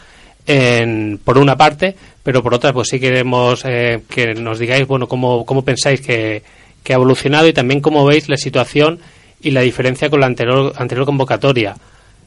en, 0.49 1.21
por 1.23 1.39
una 1.39 1.57
parte, 1.57 1.95
pero 2.25 2.43
por 2.43 2.55
otra, 2.55 2.73
pues 2.73 2.89
sí 2.89 2.99
queremos 2.99 3.63
eh, 3.65 4.01
que 4.09 4.35
nos 4.35 4.59
digáis, 4.59 4.87
bueno, 4.89 5.07
cómo, 5.07 5.45
cómo 5.47 5.63
pensáis 5.65 6.01
que, 6.01 6.43
que 6.83 6.93
ha 6.93 6.97
evolucionado 6.97 7.47
y 7.47 7.53
también 7.53 7.81
cómo 7.81 8.05
veis 8.05 8.29
la 8.29 8.37
situación 8.37 8.99
y 9.41 9.53
la 9.53 9.61
diferencia 9.61 10.11
con 10.11 10.19
la 10.21 10.27
anterior, 10.27 10.73
anterior 10.77 11.07
convocatoria. 11.07 11.77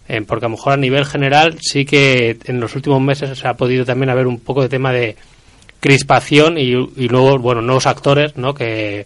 Eh, 0.07 0.21
porque 0.27 0.45
a 0.45 0.49
lo 0.49 0.55
mejor 0.55 0.73
a 0.73 0.77
nivel 0.77 1.05
general 1.05 1.57
sí 1.61 1.85
que 1.85 2.37
en 2.45 2.59
los 2.59 2.75
últimos 2.75 3.01
meses 3.01 3.37
se 3.37 3.47
ha 3.47 3.53
podido 3.55 3.85
también 3.85 4.09
haber 4.09 4.27
un 4.27 4.39
poco 4.39 4.61
de 4.61 4.69
tema 4.69 4.91
de 4.93 5.15
crispación 5.79 6.57
y, 6.57 6.71
y 6.73 7.07
nuevos, 7.09 7.41
bueno, 7.41 7.61
nuevos 7.61 7.85
actores, 7.87 8.37
¿no? 8.37 8.53
Que, 8.53 9.05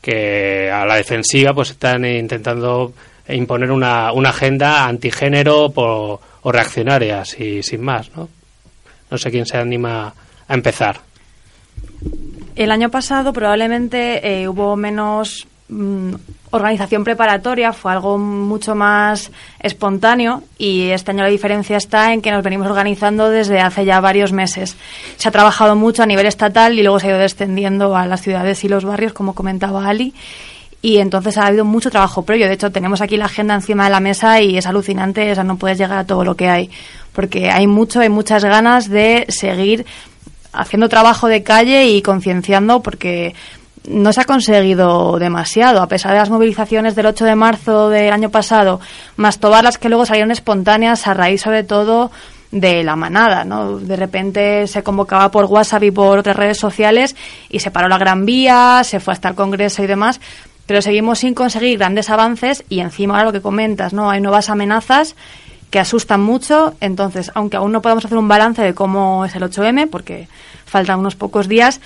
que 0.00 0.70
a 0.70 0.86
la 0.86 0.96
defensiva 0.96 1.52
pues 1.52 1.70
están 1.70 2.04
intentando 2.04 2.92
imponer 3.28 3.70
una, 3.72 4.12
una 4.12 4.28
agenda 4.30 4.86
antigénero 4.86 5.70
por- 5.70 6.20
o 6.42 6.52
reaccionaria, 6.52 7.24
y 7.40 7.60
sin 7.64 7.82
más, 7.82 8.10
¿no? 8.16 8.28
No 9.10 9.18
sé 9.18 9.30
quién 9.30 9.46
se 9.46 9.56
anima 9.56 10.12
a 10.48 10.54
empezar. 10.54 11.00
El 12.54 12.70
año 12.70 12.90
pasado 12.90 13.32
probablemente 13.32 14.40
eh, 14.42 14.48
hubo 14.48 14.76
menos 14.76 15.46
mm, 15.68 16.14
organización 16.50 17.04
preparatoria, 17.04 17.72
fue 17.72 17.92
algo 17.92 18.18
mucho 18.18 18.74
más 18.74 19.30
espontáneo 19.60 20.42
y 20.58 20.88
este 20.88 21.10
año 21.10 21.22
la 21.22 21.28
diferencia 21.28 21.76
está 21.76 22.12
en 22.12 22.22
que 22.22 22.30
nos 22.30 22.42
venimos 22.42 22.66
organizando 22.66 23.28
desde 23.28 23.60
hace 23.60 23.84
ya 23.84 24.00
varios 24.00 24.32
meses. 24.32 24.76
Se 25.16 25.28
ha 25.28 25.32
trabajado 25.32 25.76
mucho 25.76 26.02
a 26.02 26.06
nivel 26.06 26.26
estatal 26.26 26.78
y 26.78 26.82
luego 26.82 26.98
se 26.98 27.08
ha 27.08 27.10
ido 27.10 27.18
descendiendo 27.18 27.94
a 27.94 28.06
las 28.06 28.22
ciudades 28.22 28.64
y 28.64 28.68
los 28.68 28.84
barrios, 28.84 29.12
como 29.12 29.34
comentaba 29.34 29.86
Ali. 29.86 30.14
Y 30.82 30.98
entonces 30.98 31.36
ha 31.38 31.46
habido 31.46 31.64
mucho 31.64 31.90
trabajo 31.90 32.22
previo. 32.22 32.46
De 32.46 32.54
hecho, 32.54 32.70
tenemos 32.70 33.00
aquí 33.00 33.16
la 33.16 33.24
agenda 33.24 33.54
encima 33.54 33.84
de 33.84 33.90
la 33.90 34.00
mesa 34.00 34.40
y 34.40 34.56
es 34.56 34.66
alucinante. 34.66 35.32
O 35.32 35.34
sea, 35.34 35.44
no 35.44 35.56
puedes 35.56 35.78
llegar 35.78 35.98
a 35.98 36.06
todo 36.06 36.24
lo 36.24 36.36
que 36.36 36.48
hay. 36.48 36.70
Porque 37.12 37.50
hay 37.50 37.66
mucho, 37.66 38.00
hay 38.00 38.08
muchas 38.08 38.44
ganas 38.44 38.88
de 38.88 39.26
seguir 39.28 39.86
haciendo 40.52 40.88
trabajo 40.88 41.28
de 41.28 41.42
calle 41.42 41.86
y 41.88 42.02
concienciando 42.02 42.82
porque 42.82 43.34
no 43.88 44.12
se 44.12 44.20
ha 44.20 44.24
conseguido 44.24 45.18
demasiado, 45.18 45.80
a 45.80 45.88
pesar 45.88 46.12
de 46.12 46.18
las 46.18 46.30
movilizaciones 46.30 46.96
del 46.96 47.06
8 47.06 47.24
de 47.24 47.36
marzo 47.36 47.88
del 47.88 48.12
año 48.12 48.30
pasado, 48.30 48.80
más 49.16 49.38
todas 49.38 49.62
las 49.62 49.78
que 49.78 49.88
luego 49.88 50.06
salieron 50.06 50.30
espontáneas 50.30 51.06
a 51.06 51.14
raíz 51.14 51.42
sobre 51.42 51.62
todo 51.62 52.10
de 52.50 52.84
la 52.84 52.96
manada, 52.96 53.44
¿no? 53.44 53.78
De 53.78 53.96
repente 53.96 54.66
se 54.66 54.82
convocaba 54.82 55.30
por 55.30 55.44
WhatsApp 55.46 55.82
y 55.84 55.90
por 55.90 56.18
otras 56.18 56.36
redes 56.36 56.58
sociales 56.58 57.16
y 57.48 57.60
se 57.60 57.70
paró 57.70 57.88
la 57.88 57.98
Gran 57.98 58.24
Vía, 58.24 58.82
se 58.84 59.00
fue 59.00 59.12
hasta 59.12 59.28
el 59.28 59.34
Congreso 59.34 59.82
y 59.82 59.86
demás, 59.86 60.20
pero 60.66 60.82
seguimos 60.82 61.20
sin 61.20 61.34
conseguir 61.34 61.78
grandes 61.78 62.10
avances 62.10 62.64
y 62.68 62.80
encima 62.80 63.14
ahora 63.14 63.26
lo 63.26 63.32
que 63.32 63.40
comentas, 63.40 63.92
¿no? 63.92 64.10
Hay 64.10 64.20
nuevas 64.20 64.50
amenazas 64.50 65.14
que 65.70 65.78
asustan 65.78 66.20
mucho. 66.20 66.74
Entonces, 66.80 67.30
aunque 67.34 67.56
aún 67.56 67.72
no 67.72 67.82
podamos 67.82 68.04
hacer 68.04 68.18
un 68.18 68.28
balance 68.28 68.62
de 68.62 68.74
cómo 68.74 69.24
es 69.24 69.34
el 69.34 69.42
8M, 69.42 69.88
porque 69.88 70.28
faltan 70.64 70.98
unos 70.98 71.16
pocos 71.16 71.48
días, 71.48 71.80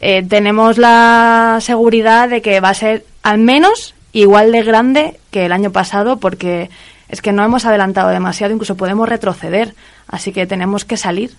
eh, 0.00 0.22
tenemos 0.22 0.78
la 0.78 1.58
seguridad 1.60 2.28
de 2.28 2.42
que 2.42 2.60
va 2.60 2.70
a 2.70 2.74
ser 2.74 3.04
al 3.22 3.38
menos 3.38 3.94
igual 4.12 4.52
de 4.52 4.62
grande 4.62 5.20
que 5.30 5.46
el 5.46 5.52
año 5.52 5.72
pasado, 5.72 6.18
porque 6.18 6.70
es 7.08 7.22
que 7.22 7.32
no 7.32 7.44
hemos 7.44 7.64
adelantado 7.64 8.08
demasiado, 8.08 8.52
incluso 8.52 8.76
podemos 8.76 9.08
retroceder. 9.08 9.74
Así 10.08 10.32
que 10.32 10.46
tenemos 10.46 10.84
que 10.84 10.96
salir. 10.96 11.32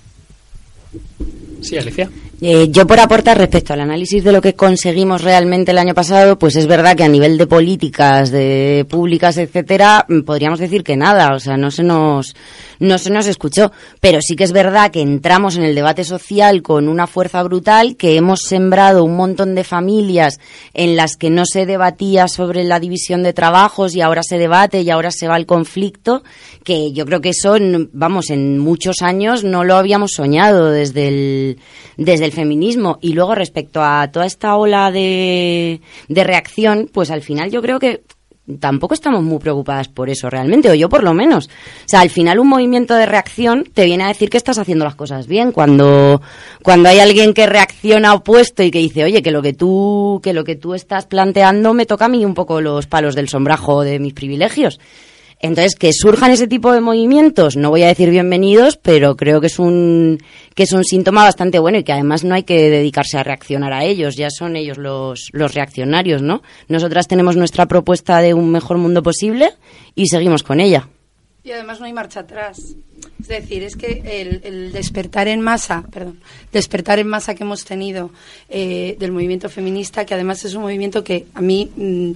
Sí, 1.62 1.78
Alicia. 1.78 2.10
Eh, 2.40 2.68
yo 2.70 2.86
por 2.86 3.00
aportar 3.00 3.38
respecto 3.38 3.74
al 3.74 3.82
análisis 3.82 4.24
de 4.24 4.32
lo 4.32 4.42
que 4.42 4.54
conseguimos 4.54 5.24
realmente 5.24 5.72
el 5.72 5.80
año 5.80 5.96
pasado, 5.96 6.38
pues 6.38 6.56
es 6.56 6.68
verdad 6.68 6.96
que 6.96 7.04
a 7.04 7.08
nivel 7.08 7.36
de 7.38 7.48
políticas, 7.48 8.30
de 8.30 8.86
públicas, 8.88 9.38
etcétera, 9.38 10.06
mm, 10.08 10.22
podríamos 10.22 10.60
decir 10.60 10.84
que 10.84 10.96
nada, 10.96 11.34
o 11.34 11.40
sea, 11.40 11.58
no 11.58 11.72
se 11.72 11.82
nos 11.82 12.36
no 12.80 12.98
se 12.98 13.10
nos 13.10 13.28
escuchó, 13.28 13.72
pero 14.00 14.20
sí 14.22 14.36
que 14.36 14.44
es 14.44 14.52
verdad 14.52 14.92
que 14.92 15.02
entramos 15.02 15.58
en 15.58 15.64
el 15.64 15.76
debate 15.76 16.04
social 16.04 16.62
con 16.62 16.88
una 16.88 17.08
fuerza 17.08 17.44
brutal, 17.44 17.96
que 17.96 18.16
hemos 18.16 18.42
sembrado 18.42 19.04
un 19.04 19.16
montón 19.16 19.56
de 19.56 19.64
familias 19.64 20.40
en 20.74 20.96
las 20.96 21.16
que 21.16 21.30
no 21.30 21.46
se 21.46 21.66
debatía 21.66 22.28
sobre 22.28 22.64
la 22.64 22.80
división 22.80 23.24
de 23.24 23.34
trabajos 23.34 23.96
y 23.96 24.02
ahora 24.02 24.24
se 24.24 24.38
debate 24.38 24.82
y 24.82 24.90
ahora 24.90 25.12
se 25.12 25.28
va 25.28 25.36
al 25.36 25.46
conflicto, 25.46 26.24
que 26.64 26.92
yo 26.92 27.06
creo 27.06 27.22
que 27.22 27.30
eso, 27.30 27.58
vamos, 27.94 28.30
en 28.30 28.60
muchos 28.60 29.02
años 29.02 29.44
no 29.44 29.64
lo 29.64 29.76
habíamos 29.76 30.12
soñado 30.14 30.72
desde 30.72 31.08
el 31.08 31.58
desde 31.98 32.26
el 32.26 32.32
feminismo. 32.32 33.00
Y 33.02 33.14
luego 33.14 33.36
respecto 33.36 33.82
a 33.84 34.10
toda 34.12 34.26
esta 34.26 34.56
ola 34.56 34.92
de, 34.92 35.82
de 36.08 36.24
reacción, 36.24 36.90
pues 36.92 37.12
al 37.12 37.22
final 37.22 37.52
yo 37.52 37.62
creo 37.62 37.80
que 37.80 38.04
tampoco 38.60 38.94
estamos 38.94 39.24
muy 39.24 39.40
preocupadas 39.40 39.88
por 39.90 40.10
eso 40.10 40.30
realmente, 40.30 40.70
o 40.70 40.74
yo 40.74 40.90
por 40.90 41.04
lo 41.04 41.14
menos. 41.14 41.48
O 41.48 41.88
sea, 41.88 42.02
al 42.02 42.10
final 42.10 42.40
un 42.40 42.48
movimiento 42.48 42.96
de 42.96 43.06
reacción 43.06 43.66
te 43.74 43.86
viene 43.86 44.06
a 44.06 44.08
decir 44.08 44.30
que 44.30 44.38
estás 44.38 44.58
haciendo 44.58 44.86
las 44.86 44.96
cosas 44.96 45.28
bien. 45.28 45.52
Cuando, 45.52 46.22
cuando 46.64 46.90
hay 46.90 47.00
alguien 47.00 47.34
que 47.34 47.46
reacciona 47.46 48.14
opuesto 48.14 48.64
y 48.64 48.72
que 48.72 48.80
dice, 48.80 49.04
oye, 49.04 49.22
que 49.22 49.32
lo 49.32 49.42
que 49.42 49.54
tú, 49.54 50.20
que 50.24 50.34
lo 50.34 50.44
que 50.44 50.56
tú 50.56 50.74
estás 50.74 51.06
planteando 51.06 51.74
me 51.74 51.86
toca 51.86 52.06
a 52.06 52.10
mí 52.10 52.24
un 52.24 52.34
poco 52.34 52.62
los 52.62 52.88
palos 52.88 53.16
del 53.16 53.30
sombrajo 53.30 53.82
de 53.82 54.00
mis 54.00 54.14
privilegios. 54.14 54.80
Entonces, 55.40 55.76
que 55.76 55.92
surjan 55.94 56.32
ese 56.32 56.48
tipo 56.48 56.74
de 56.74 56.82
movimientos, 56.82 57.58
no 57.58 57.70
voy 57.70 57.84
a 57.84 57.88
decir 57.88 58.10
bienvenidos, 58.10 58.78
pero 58.78 59.16
creo 59.16 59.40
que 59.40 59.48
es 59.48 59.60
un 59.60 60.20
que 60.56 60.64
es 60.64 60.72
un 60.72 60.84
síntoma 60.84 61.24
bastante 61.24 61.60
bueno 61.60 61.78
y 61.78 61.84
que 61.84 61.94
además 61.94 62.24
no 62.24 62.34
hay 62.34 62.44
que 62.44 62.72
dedicarse 62.72 63.18
a 63.20 63.24
reaccionar 63.24 63.72
a 63.72 63.84
ellos, 63.84 64.16
ya 64.16 64.32
son 64.32 64.56
ellos 64.56 64.80
los, 64.80 65.30
los 65.34 65.54
reaccionarios, 65.54 66.24
¿no? 66.24 66.42
Nosotras 66.68 67.08
tenemos 67.08 67.36
nuestra 67.36 67.68
propuesta 67.68 68.20
de 68.22 68.34
un 68.34 68.52
mejor 68.52 68.78
mundo 68.78 69.04
posible 69.04 69.52
y 69.94 70.08
seguimos 70.08 70.42
con 70.42 70.60
ella. 70.60 70.88
Y 71.48 71.52
además 71.52 71.80
no 71.80 71.86
hay 71.86 71.94
marcha 71.94 72.22
atrás. 72.22 72.76
Es 73.22 73.28
decir, 73.28 73.64
es 73.64 73.78
que 73.78 74.42
el, 74.44 74.74
despertar 74.74 75.30
en 75.30 75.40
masa, 75.40 75.86
perdón, 75.92 76.20
despertar 76.52 77.00
en 77.00 77.08
masa 77.08 77.36
que 77.36 77.44
hemos 77.44 77.64
tenido 77.64 78.12
eh, 78.50 78.98
del 79.00 79.14
movimiento 79.14 79.48
feminista, 79.48 80.06
que 80.06 80.14
además 80.14 80.44
es 80.44 80.56
un 80.56 80.64
movimiento 80.64 81.06
que 81.06 81.26
a 81.34 81.42
mí 81.42 81.72
mm, 81.76 82.12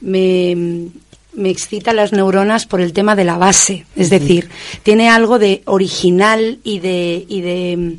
me, 0.00 0.88
me 1.34 1.50
excita 1.50 1.92
las 1.92 2.12
neuronas 2.12 2.66
por 2.66 2.80
el 2.80 2.92
tema 2.92 3.16
de 3.16 3.24
la 3.24 3.38
base. 3.38 3.86
Es 3.96 4.10
decir, 4.10 4.48
tiene 4.82 5.08
algo 5.08 5.38
de 5.38 5.62
original 5.66 6.58
y 6.62 6.80
de, 6.80 7.24
y 7.28 7.40
de 7.40 7.96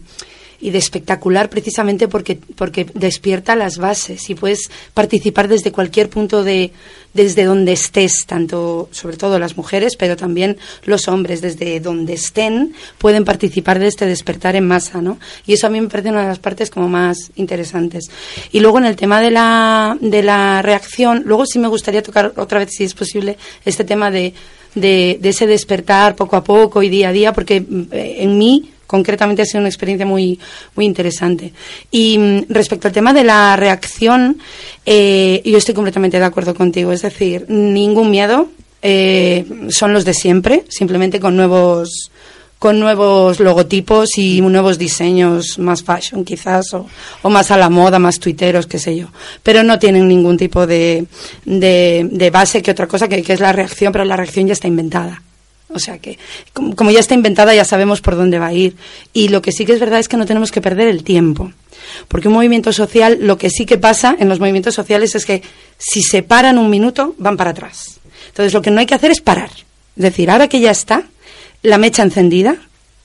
y 0.64 0.72
de 0.72 0.78
espectacular 0.78 1.50
precisamente 1.50 2.08
porque, 2.08 2.40
porque 2.56 2.88
despierta 2.94 3.54
las 3.58 3.78
bases 3.78 4.30
y 4.30 4.36
puedes 4.36 4.72
participar 4.94 5.50
desde 5.50 5.74
cualquier 5.74 6.08
punto 6.08 6.42
de, 6.42 6.72
desde 7.14 7.44
donde 7.44 7.74
estés, 7.74 8.26
tanto, 8.26 8.88
sobre 8.92 9.18
todo 9.18 9.40
las 9.40 9.58
mujeres, 9.58 9.98
pero 9.98 10.16
también 10.16 10.56
los 10.86 11.10
hombres, 11.10 11.42
desde 11.42 11.82
donde 11.82 12.14
estén, 12.14 12.74
pueden 12.98 13.26
participar 13.26 13.78
de 13.78 13.88
este 13.88 14.06
despertar 14.06 14.56
en 14.56 14.66
masa, 14.66 15.02
¿no? 15.02 15.20
Y 15.46 15.52
eso 15.52 15.68
a 15.68 15.70
mí 15.70 15.82
me 15.82 15.90
parece 15.90 16.12
una 16.12 16.22
de 16.22 16.30
las 16.30 16.40
partes 16.40 16.70
como 16.70 16.88
más 16.88 17.32
interesantes. 17.36 18.10
Y 18.54 18.62
luego 18.62 18.78
en 18.78 18.86
el 18.86 18.96
tema 18.96 19.20
de 19.20 19.32
la, 19.32 19.98
de 20.00 20.24
la 20.24 20.62
reacción, 20.62 21.24
luego 21.26 21.46
sí 21.46 21.60
me 21.60 21.68
gustaría 21.68 22.02
tocar 22.02 22.32
otra 22.38 22.60
vez, 22.60 22.70
si 22.72 22.86
es 22.86 22.94
posible, 22.94 23.38
este 23.66 23.84
tema 23.84 24.12
de 24.12 24.34
de, 24.76 25.20
de 25.22 25.30
ese 25.30 25.46
despertar 25.46 26.16
poco 26.16 26.36
a 26.36 26.44
poco 26.44 26.82
y 26.82 26.90
día 26.90 27.10
a 27.10 27.12
día, 27.12 27.32
porque 27.32 27.64
eh, 27.92 28.16
en 28.20 28.40
mí 28.40 28.73
concretamente 28.94 29.42
ha 29.42 29.46
sido 29.46 29.62
una 29.62 29.70
experiencia 29.70 30.06
muy, 30.06 30.40
muy 30.76 30.86
interesante. 30.86 31.52
Y 31.90 32.20
mm, 32.20 32.46
respecto 32.50 32.88
al 32.88 32.94
tema 32.94 33.12
de 33.12 33.24
la 33.24 33.56
reacción, 33.56 34.38
eh, 34.86 35.42
yo 35.44 35.58
estoy 35.58 35.74
completamente 35.74 36.20
de 36.20 36.26
acuerdo 36.26 36.54
contigo. 36.54 36.92
Es 36.92 37.02
decir, 37.02 37.48
ningún 37.50 38.12
miedo, 38.12 38.50
eh, 38.84 39.46
son 39.70 39.94
los 39.94 40.06
de 40.06 40.14
siempre, 40.14 40.66
simplemente 40.70 41.20
con 41.20 41.36
nuevos 41.36 42.12
con 42.60 42.80
nuevos 42.80 43.40
logotipos 43.40 44.18
y 44.18 44.40
nuevos 44.40 44.78
diseños 44.78 45.60
más 45.60 45.84
fashion 45.84 46.24
quizás 46.24 46.74
o, 46.74 47.30
más 47.30 47.52
a 47.52 47.58
la 47.58 47.70
moda, 47.70 47.98
más 48.00 48.20
tuiteros, 48.20 48.68
qué 48.68 48.78
sé 48.78 48.96
yo. 48.96 49.08
Pero 49.42 49.64
no 49.64 49.80
tienen 49.80 50.08
ningún 50.08 50.38
tipo 50.38 50.68
de, 50.68 51.06
de, 51.46 52.08
de 52.10 52.30
base 52.30 52.62
que 52.62 52.72
otra 52.72 52.88
cosa 52.88 53.10
que, 53.10 53.24
que 53.24 53.34
es 53.34 53.40
la 53.40 53.52
reacción, 53.52 53.92
pero 53.92 54.06
la 54.06 54.16
reacción 54.16 54.48
ya 54.48 54.54
está 54.54 54.68
inventada. 54.68 55.22
O 55.74 55.80
sea 55.80 56.00
que, 56.00 56.18
como, 56.54 56.92
ya 56.92 57.00
está 57.00 57.14
inventada, 57.14 57.54
ya 57.54 57.66
sabemos 57.66 58.02
por 58.02 58.16
dónde 58.16 58.40
va 58.40 58.48
a 58.48 58.54
ir. 58.54 58.76
Y 59.14 59.30
lo 59.30 59.42
que 59.42 59.52
sí 59.52 59.66
que 59.66 59.74
es 59.74 59.80
verdad 59.80 60.00
es 60.00 60.08
que 60.08 60.18
no 60.18 60.26
tenemos 60.26 60.52
que 60.52 60.62
perder 60.62 60.88
el 60.88 61.04
tiempo. 61.04 61.52
Porque 62.08 62.28
un 62.28 62.34
movimiento 62.34 62.72
social, 62.72 63.18
lo 63.22 63.38
que 63.38 63.50
sí 63.50 63.66
que 63.66 63.78
pasa 63.78 64.16
en 64.20 64.30
los 64.30 64.40
movimientos 64.40 64.76
sociales 64.76 65.16
es 65.16 65.26
que 65.26 65.42
si 65.78 66.02
se 66.02 66.24
paran 66.24 66.58
un 66.58 66.70
minuto, 66.70 67.16
van 67.18 67.38
para 67.38 67.52
atrás. 67.52 68.00
Entonces, 68.28 68.54
lo 68.54 68.62
que 68.62 68.72
no 68.72 68.80
hay 68.80 68.86
que 68.86 68.96
hacer 68.96 69.12
es 69.12 69.22
parar. 69.22 69.52
Es 69.96 70.04
decir, 70.04 70.30
ahora 70.30 70.48
que 70.48 70.60
ya 70.60 70.72
está, 70.72 71.04
la 71.62 71.78
mecha 71.78 72.04
encendida, 72.04 72.58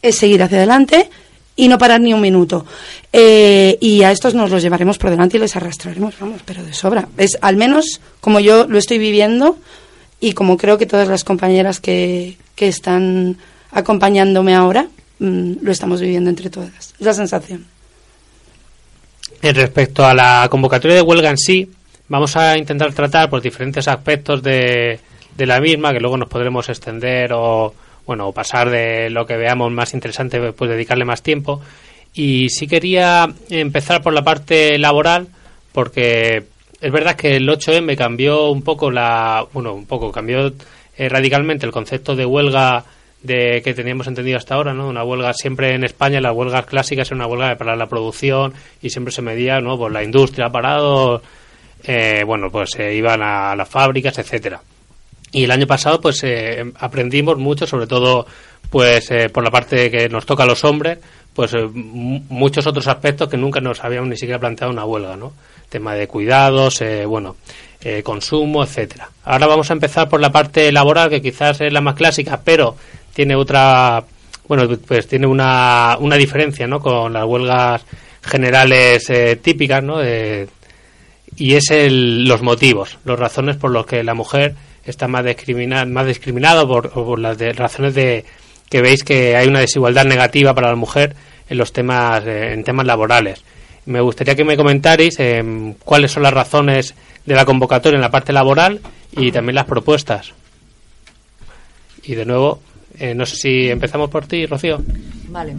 es 0.02 0.16
seguir 0.16 0.42
hacia 0.42 0.58
adelante 0.58 1.10
y 1.58 1.68
no 1.68 1.76
parar 1.76 2.00
ni 2.00 2.14
un 2.14 2.20
minuto. 2.20 2.64
Eh, 3.12 3.76
y 3.80 4.02
a 4.04 4.12
estos 4.12 4.34
nos 4.34 4.50
los 4.50 4.62
llevaremos 4.62 4.96
por 4.96 5.10
delante 5.10 5.36
y 5.36 5.40
les 5.40 5.56
arrastraremos, 5.56 6.14
vamos, 6.18 6.40
pero 6.44 6.62
de 6.62 6.72
sobra. 6.72 7.08
Es 7.18 7.36
al 7.40 7.56
menos 7.56 8.00
como 8.20 8.40
yo 8.40 8.66
lo 8.68 8.78
estoy 8.78 8.98
viviendo 8.98 9.58
y 10.20 10.32
como 10.32 10.56
creo 10.56 10.78
que 10.78 10.86
todas 10.86 11.08
las 11.08 11.24
compañeras 11.24 11.80
que, 11.80 12.36
que 12.58 12.66
están 12.66 13.36
acompañándome 13.70 14.52
ahora 14.52 14.88
mm, 15.20 15.52
lo 15.62 15.70
estamos 15.70 16.00
viviendo 16.00 16.28
entre 16.28 16.50
todas. 16.50 16.92
Es 16.98 17.06
la 17.06 17.14
sensación. 17.14 17.64
En 19.40 19.54
respecto 19.54 20.04
a 20.04 20.12
la 20.12 20.48
convocatoria 20.50 20.96
de 20.96 21.02
huelga 21.02 21.30
en 21.30 21.38
sí, 21.38 21.70
vamos 22.08 22.36
a 22.36 22.58
intentar 22.58 22.92
tratar 22.92 23.30
por 23.30 23.40
diferentes 23.40 23.86
aspectos 23.86 24.42
de, 24.42 24.98
de 25.36 25.46
la 25.46 25.60
misma, 25.60 25.92
que 25.92 26.00
luego 26.00 26.16
nos 26.16 26.28
podremos 26.28 26.68
extender 26.68 27.32
o, 27.32 27.72
bueno, 28.04 28.32
pasar 28.32 28.70
de 28.70 29.08
lo 29.08 29.24
que 29.24 29.36
veamos 29.36 29.70
más 29.70 29.94
interesante, 29.94 30.52
pues 30.52 30.68
dedicarle 30.68 31.04
más 31.04 31.22
tiempo. 31.22 31.60
Y 32.12 32.48
sí 32.48 32.66
quería 32.66 33.32
empezar 33.50 34.02
por 34.02 34.12
la 34.12 34.24
parte 34.24 34.76
laboral, 34.78 35.28
porque 35.70 36.42
es 36.80 36.92
verdad 36.92 37.14
que 37.14 37.36
el 37.36 37.48
8M 37.48 37.96
cambió 37.96 38.50
un 38.50 38.62
poco 38.62 38.90
la, 38.90 39.46
bueno, 39.52 39.74
un 39.74 39.86
poco 39.86 40.10
cambió 40.10 40.52
eh, 40.98 41.08
radicalmente 41.08 41.64
el 41.64 41.72
concepto 41.72 42.14
de 42.14 42.26
huelga 42.26 42.84
de 43.22 43.62
que 43.64 43.74
teníamos 43.74 44.06
entendido 44.06 44.36
hasta 44.36 44.54
ahora, 44.54 44.74
¿no? 44.74 44.88
Una 44.88 45.02
huelga 45.04 45.32
siempre 45.32 45.74
en 45.74 45.82
España, 45.84 46.20
las 46.20 46.34
huelgas 46.34 46.66
clásicas 46.66 47.08
era 47.08 47.16
una 47.16 47.26
huelga 47.26 47.56
para 47.56 47.74
la 47.74 47.86
producción 47.86 48.52
y 48.82 48.90
siempre 48.90 49.12
se 49.12 49.22
medía, 49.22 49.60
¿no? 49.60 49.76
Pues 49.78 49.92
la 49.92 50.04
industria 50.04 50.46
ha 50.46 50.52
parado, 50.52 51.22
eh, 51.84 52.22
bueno, 52.26 52.48
pues 52.50 52.70
se 52.70 52.94
iban 52.94 53.22
a 53.22 53.56
las 53.56 53.68
fábricas, 53.68 54.18
etcétera. 54.18 54.60
Y 55.32 55.44
el 55.44 55.50
año 55.50 55.66
pasado, 55.66 56.00
pues 56.00 56.22
eh, 56.24 56.64
aprendimos 56.78 57.36
mucho, 57.38 57.66
sobre 57.66 57.86
todo, 57.86 58.24
pues 58.70 59.10
eh, 59.10 59.28
por 59.30 59.42
la 59.44 59.50
parte 59.50 59.90
que 59.90 60.08
nos 60.08 60.24
toca 60.24 60.44
a 60.44 60.46
los 60.46 60.62
hombres, 60.64 60.98
pues 61.34 61.52
eh, 61.54 61.66
mu- 61.72 62.20
muchos 62.28 62.66
otros 62.66 62.86
aspectos 62.86 63.28
que 63.28 63.36
nunca 63.36 63.60
nos 63.60 63.82
habíamos 63.84 64.08
ni 64.08 64.16
siquiera 64.16 64.38
planteado 64.38 64.72
una 64.72 64.84
huelga, 64.84 65.16
¿no? 65.16 65.32
Tema 65.68 65.94
de 65.94 66.06
cuidados, 66.06 66.80
eh, 66.82 67.04
bueno, 67.04 67.36
eh, 67.82 68.02
consumo, 68.02 68.64
etcétera. 68.64 69.08
Ahora 69.24 69.46
vamos 69.46 69.70
a 69.70 69.72
empezar 69.74 70.08
por 70.08 70.20
la 70.20 70.30
parte 70.32 70.70
laboral, 70.72 71.10
que 71.10 71.22
quizás 71.22 71.60
es 71.60 71.72
la 71.72 71.80
más 71.80 71.94
clásica, 71.94 72.40
pero 72.44 72.76
tiene 73.14 73.34
otra, 73.36 74.02
bueno, 74.48 74.68
pues 74.86 75.06
tiene 75.06 75.26
una, 75.26 75.96
una 76.00 76.16
diferencia, 76.16 76.66
¿no? 76.66 76.80
Con 76.80 77.12
las 77.12 77.24
huelgas 77.24 77.84
generales 78.22 79.08
eh, 79.10 79.36
típicas, 79.36 79.82
¿no? 79.82 79.98
De- 79.98 80.48
y 81.36 81.54
es 81.54 81.70
el, 81.70 82.24
los 82.26 82.42
motivos, 82.42 82.98
las 83.04 83.18
razones 83.18 83.56
por 83.56 83.70
los 83.70 83.86
que 83.86 84.02
la 84.02 84.14
mujer 84.14 84.54
está 84.84 85.06
más 85.06 85.24
discriminada, 85.24 85.84
más 85.84 86.06
discriminada 86.06 86.66
por, 86.66 86.90
por 86.90 87.18
las 87.18 87.38
de- 87.38 87.52
razones 87.52 87.94
de 87.94 88.24
que 88.68 88.82
veis 88.82 89.04
que 89.04 89.36
hay 89.36 89.46
una 89.46 89.60
desigualdad 89.60 90.04
negativa 90.04 90.54
para 90.54 90.68
la 90.70 90.74
mujer 90.76 91.14
en 91.48 91.58
los 91.58 91.72
temas 91.72 92.24
eh, 92.26 92.52
en 92.52 92.64
temas 92.64 92.86
laborales. 92.86 93.42
Me 93.88 94.02
gustaría 94.02 94.34
que 94.34 94.44
me 94.44 94.54
comentarais 94.54 95.18
eh, 95.18 95.74
cuáles 95.82 96.12
son 96.12 96.22
las 96.22 96.34
razones 96.34 96.94
de 97.24 97.34
la 97.34 97.46
convocatoria 97.46 97.96
en 97.96 98.02
la 98.02 98.10
parte 98.10 98.34
laboral 98.34 98.80
y 99.12 99.32
también 99.32 99.54
las 99.54 99.64
propuestas. 99.64 100.34
Y 102.02 102.14
de 102.14 102.26
nuevo, 102.26 102.60
eh, 102.98 103.14
no 103.14 103.24
sé 103.24 103.36
si 103.36 103.70
empezamos 103.70 104.10
por 104.10 104.26
ti, 104.26 104.44
Rocío. 104.44 104.82
Vale. 105.28 105.56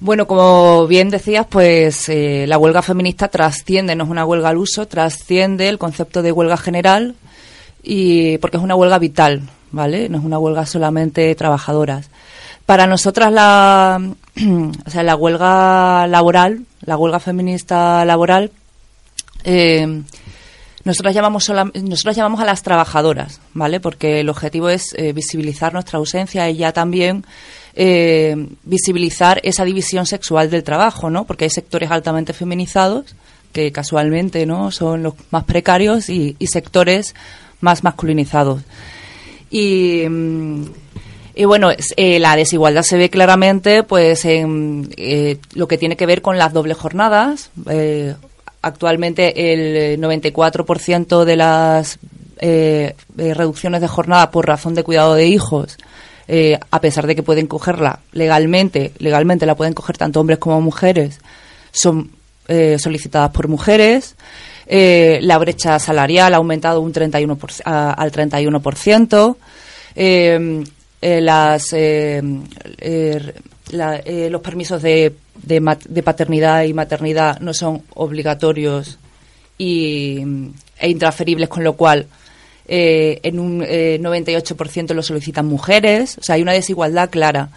Bueno, 0.00 0.26
como 0.26 0.86
bien 0.86 1.10
decías, 1.10 1.46
pues 1.46 2.08
eh, 2.08 2.46
la 2.48 2.56
huelga 2.56 2.80
feminista 2.80 3.28
trasciende, 3.28 3.94
no 3.94 4.04
es 4.04 4.10
una 4.10 4.24
huelga 4.24 4.48
al 4.48 4.56
uso, 4.56 4.88
trasciende 4.88 5.68
el 5.68 5.76
concepto 5.76 6.22
de 6.22 6.32
huelga 6.32 6.56
general 6.56 7.16
y 7.82 8.38
porque 8.38 8.56
es 8.56 8.62
una 8.62 8.76
huelga 8.76 8.98
vital, 8.98 9.42
¿vale? 9.72 10.08
No 10.08 10.16
es 10.16 10.24
una 10.24 10.38
huelga 10.38 10.64
solamente 10.64 11.20
de 11.20 11.34
trabajadoras. 11.34 12.08
Para 12.64 12.86
nosotras 12.86 13.30
la, 13.30 14.00
o 14.86 14.90
sea, 14.90 15.02
la 15.02 15.16
huelga 15.16 16.06
laboral, 16.06 16.64
la 16.82 16.96
huelga 16.96 17.20
feminista 17.20 18.04
laboral, 18.04 18.50
eh, 19.44 20.02
nosotros 20.84 21.14
llamamos, 21.14 21.48
solam- 21.48 21.74
nosotros 21.82 22.16
llamamos 22.16 22.40
a 22.40 22.44
las 22.46 22.62
trabajadoras, 22.62 23.40
¿vale? 23.52 23.80
Porque 23.80 24.20
el 24.20 24.28
objetivo 24.30 24.68
es 24.70 24.94
eh, 24.96 25.12
visibilizar 25.12 25.72
nuestra 25.74 25.98
ausencia 25.98 26.48
y 26.48 26.56
ya 26.56 26.72
también 26.72 27.24
eh, 27.74 28.48
visibilizar 28.64 29.40
esa 29.44 29.64
división 29.64 30.06
sexual 30.06 30.48
del 30.50 30.64
trabajo, 30.64 31.10
¿no? 31.10 31.24
Porque 31.26 31.44
hay 31.44 31.50
sectores 31.50 31.90
altamente 31.90 32.32
feminizados 32.32 33.14
que 33.52 33.72
casualmente, 33.72 34.46
¿no? 34.46 34.70
Son 34.70 35.02
los 35.02 35.14
más 35.30 35.44
precarios 35.44 36.08
y, 36.08 36.36
y 36.38 36.46
sectores 36.46 37.14
más 37.60 37.84
masculinizados. 37.84 38.62
Y, 39.50 40.04
mm, 40.08 40.64
y 41.34 41.44
bueno, 41.44 41.70
eh, 41.96 42.18
la 42.18 42.36
desigualdad 42.36 42.82
se 42.82 42.96
ve 42.96 43.10
claramente 43.10 43.82
pues 43.82 44.24
en 44.24 44.88
eh, 44.96 45.38
lo 45.54 45.68
que 45.68 45.78
tiene 45.78 45.96
que 45.96 46.06
ver 46.06 46.22
con 46.22 46.38
las 46.38 46.52
dobles 46.52 46.76
jornadas. 46.76 47.50
Eh, 47.68 48.14
actualmente 48.62 49.52
el 49.52 50.00
94% 50.00 51.24
de 51.24 51.36
las 51.36 51.98
eh, 52.40 52.94
reducciones 53.16 53.80
de 53.80 53.88
jornada 53.88 54.30
por 54.30 54.46
razón 54.46 54.74
de 54.74 54.82
cuidado 54.84 55.14
de 55.14 55.26
hijos, 55.26 55.76
a 56.70 56.80
pesar 56.80 57.06
de 57.06 57.16
que 57.16 57.22
pueden 57.22 57.46
cogerla 57.46 58.00
legalmente, 58.12 58.92
legalmente 58.98 59.46
la 59.46 59.56
pueden 59.56 59.74
coger 59.74 59.96
tanto 59.98 60.20
hombres 60.20 60.38
como 60.38 60.60
mujeres, 60.60 61.18
son 61.72 62.10
solicitadas 62.78 63.30
por 63.30 63.48
mujeres. 63.48 64.14
La 64.68 65.38
brecha 65.38 65.78
salarial 65.78 66.34
ha 66.34 66.36
aumentado 66.36 66.80
un 66.82 66.92
31 66.92 67.36
por- 67.36 67.50
a- 67.64 67.92
al 67.92 68.12
31%. 68.12 69.36
Eh, 69.96 70.62
eh, 71.02 71.20
las, 71.20 71.72
eh, 71.72 72.22
eh, 72.78 73.32
la- 73.70 73.96
eh, 73.96 74.28
los 74.30 74.40
permisos 74.40 74.82
de, 74.82 75.14
de, 75.42 75.76
de 75.88 76.02
paternidad 76.02 76.64
y 76.64 76.74
maternidad 76.74 77.40
no 77.40 77.54
son 77.54 77.82
obligatorios 77.94 78.98
y, 79.58 80.18
e 80.78 80.88
intransferibles, 80.90 81.48
con 81.48 81.64
lo 81.64 81.74
cual 81.74 82.06
en 82.72 83.40
un 83.40 83.64
eh, 83.66 83.98
98% 84.00 84.94
lo 84.94 85.02
solicitan 85.02 85.46
mujeres. 85.46 86.16
O 86.18 86.22
sea, 86.22 86.36
hay 86.36 86.42
una 86.42 86.52
desigualdad 86.52 87.10
clara. 87.10 87.48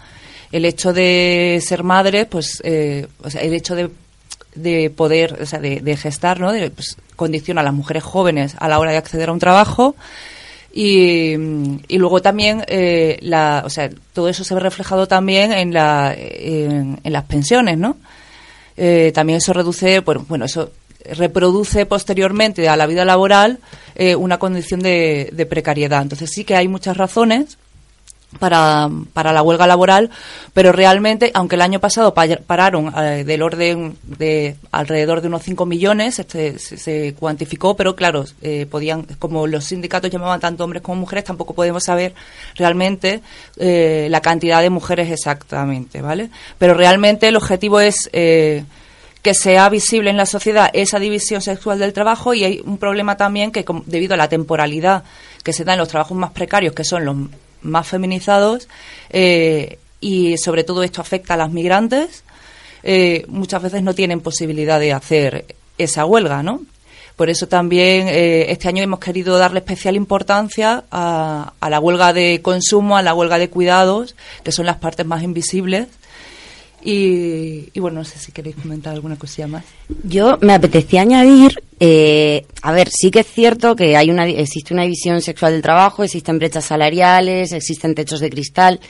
El 0.50 0.64
hecho 0.64 0.92
de 0.92 1.60
ser 1.64 1.84
madre, 1.84 2.26
pues, 2.26 2.60
o 3.22 3.30
sea, 3.30 3.40
el 3.42 3.54
hecho 3.54 3.74
de, 3.76 3.90
de 4.56 4.90
poder, 4.90 5.38
o 5.42 5.46
sea, 5.46 5.60
de, 5.60 5.80
de 5.80 5.96
gestar, 5.96 6.40
¿no? 6.40 6.52
De, 6.52 6.70
pues, 6.70 6.96
condiciona 7.16 7.60
a 7.60 7.64
las 7.64 7.74
mujeres 7.74 8.02
jóvenes 8.02 8.56
a 8.58 8.68
la 8.68 8.78
hora 8.80 8.90
de 8.90 8.96
acceder 8.98 9.28
a 9.28 9.32
un 9.32 9.38
trabajo. 9.38 9.94
Y, 10.76 11.34
y 11.86 11.98
luego 11.98 12.20
también, 12.20 12.64
eh, 12.66 13.16
la, 13.22 13.62
o 13.64 13.70
sea, 13.70 13.90
todo 14.12 14.28
eso 14.28 14.42
se 14.42 14.54
ve 14.54 14.60
reflejado 14.60 15.06
también 15.06 15.52
en, 15.52 15.72
la, 15.72 16.12
en, 16.18 16.98
las 17.04 17.24
pensiones, 17.26 17.78
¿no? 17.78 17.96
Eh, 18.76 19.12
también 19.14 19.36
eso 19.36 19.52
reduce, 19.52 20.00
bueno, 20.00 20.26
bueno, 20.28 20.46
eso 20.46 20.72
reproduce 21.12 21.86
posteriormente 21.86 22.68
a 22.68 22.76
la 22.76 22.86
vida 22.86 23.04
laboral 23.04 23.60
eh, 23.94 24.16
una 24.16 24.38
condición 24.40 24.80
de, 24.80 25.30
de 25.32 25.46
precariedad. 25.46 26.02
Entonces 26.02 26.30
sí 26.34 26.42
que 26.42 26.56
hay 26.56 26.66
muchas 26.66 26.96
razones 26.96 27.56
para, 28.38 28.88
para 29.12 29.32
la 29.32 29.42
huelga 29.42 29.66
laboral, 29.66 30.10
pero 30.52 30.72
realmente, 30.72 31.30
aunque 31.34 31.56
el 31.56 31.62
año 31.62 31.80
pasado 31.80 32.14
pa- 32.14 32.26
pararon 32.46 32.92
eh, 32.96 33.24
del 33.24 33.42
orden 33.42 33.96
de 34.02 34.56
alrededor 34.72 35.20
de 35.20 35.28
unos 35.28 35.42
5 35.42 35.66
millones, 35.66 36.18
este, 36.18 36.58
se, 36.58 36.76
se 36.76 37.14
cuantificó, 37.14 37.76
pero 37.76 37.94
claro, 37.96 38.24
eh, 38.42 38.66
podían, 38.70 39.04
como 39.18 39.46
los 39.46 39.64
sindicatos 39.64 40.10
llamaban 40.10 40.40
tanto 40.40 40.64
hombres 40.64 40.82
como 40.82 41.00
mujeres, 41.00 41.24
tampoco 41.24 41.54
podemos 41.54 41.84
saber 41.84 42.14
realmente 42.56 43.20
eh, 43.56 44.08
la 44.10 44.20
cantidad 44.20 44.60
de 44.62 44.70
mujeres 44.70 45.10
exactamente, 45.10 46.02
¿vale? 46.02 46.30
Pero 46.58 46.74
realmente 46.74 47.28
el 47.28 47.36
objetivo 47.36 47.80
es 47.80 48.08
eh, 48.12 48.64
que 49.22 49.32
sea 49.34 49.68
visible 49.70 50.10
en 50.10 50.16
la 50.18 50.26
sociedad 50.26 50.68
esa 50.74 50.98
división 50.98 51.40
sexual 51.40 51.78
del 51.78 51.92
trabajo 51.94 52.34
y 52.34 52.44
hay 52.44 52.62
un 52.64 52.76
problema 52.78 53.16
también 53.16 53.52
que 53.52 53.64
debido 53.86 54.14
a 54.14 54.18
la 54.18 54.28
temporalidad 54.28 55.02
que 55.42 55.52
se 55.54 55.64
da 55.64 55.72
en 55.72 55.78
los 55.78 55.88
trabajos 55.88 56.16
más 56.16 56.30
precarios, 56.32 56.74
que 56.74 56.84
son 56.84 57.04
los 57.06 57.16
más 57.64 57.88
feminizados, 57.88 58.68
eh, 59.10 59.78
y 60.00 60.36
sobre 60.38 60.64
todo 60.64 60.82
esto 60.82 61.00
afecta 61.00 61.34
a 61.34 61.36
las 61.36 61.50
migrantes, 61.50 62.22
eh, 62.82 63.24
muchas 63.28 63.62
veces 63.62 63.82
no 63.82 63.94
tienen 63.94 64.20
posibilidad 64.20 64.78
de 64.78 64.92
hacer 64.92 65.46
esa 65.78 66.04
huelga, 66.04 66.42
¿no? 66.42 66.60
Por 67.16 67.30
eso 67.30 67.46
también 67.46 68.08
eh, 68.08 68.50
este 68.50 68.68
año 68.68 68.82
hemos 68.82 68.98
querido 68.98 69.38
darle 69.38 69.60
especial 69.60 69.94
importancia 69.96 70.84
a, 70.90 71.52
a 71.60 71.70
la 71.70 71.80
huelga 71.80 72.12
de 72.12 72.40
consumo, 72.42 72.96
a 72.96 73.02
la 73.02 73.14
huelga 73.14 73.38
de 73.38 73.48
cuidados, 73.48 74.16
que 74.42 74.52
son 74.52 74.66
las 74.66 74.76
partes 74.76 75.06
más 75.06 75.22
invisibles. 75.22 75.86
Y, 76.84 77.70
y 77.72 77.80
bueno, 77.80 78.00
no 78.00 78.04
sé 78.04 78.18
si 78.18 78.30
queréis 78.30 78.56
comentar 78.56 78.92
alguna 78.92 79.16
cosilla 79.16 79.48
más. 79.48 79.64
Yo 80.02 80.36
me 80.42 80.52
apetecía 80.52 81.00
añadir, 81.00 81.62
eh, 81.80 82.44
a 82.60 82.72
ver, 82.72 82.90
sí 82.90 83.10
que 83.10 83.20
es 83.20 83.26
cierto 83.26 83.74
que 83.74 83.96
hay 83.96 84.10
una, 84.10 84.28
existe 84.28 84.74
una 84.74 84.82
división 84.82 85.22
sexual 85.22 85.52
del 85.52 85.62
trabajo, 85.62 86.04
existen 86.04 86.38
brechas 86.38 86.66
salariales, 86.66 87.52
existen 87.52 87.94
techos 87.94 88.20
de 88.20 88.28
cristal, 88.28 88.80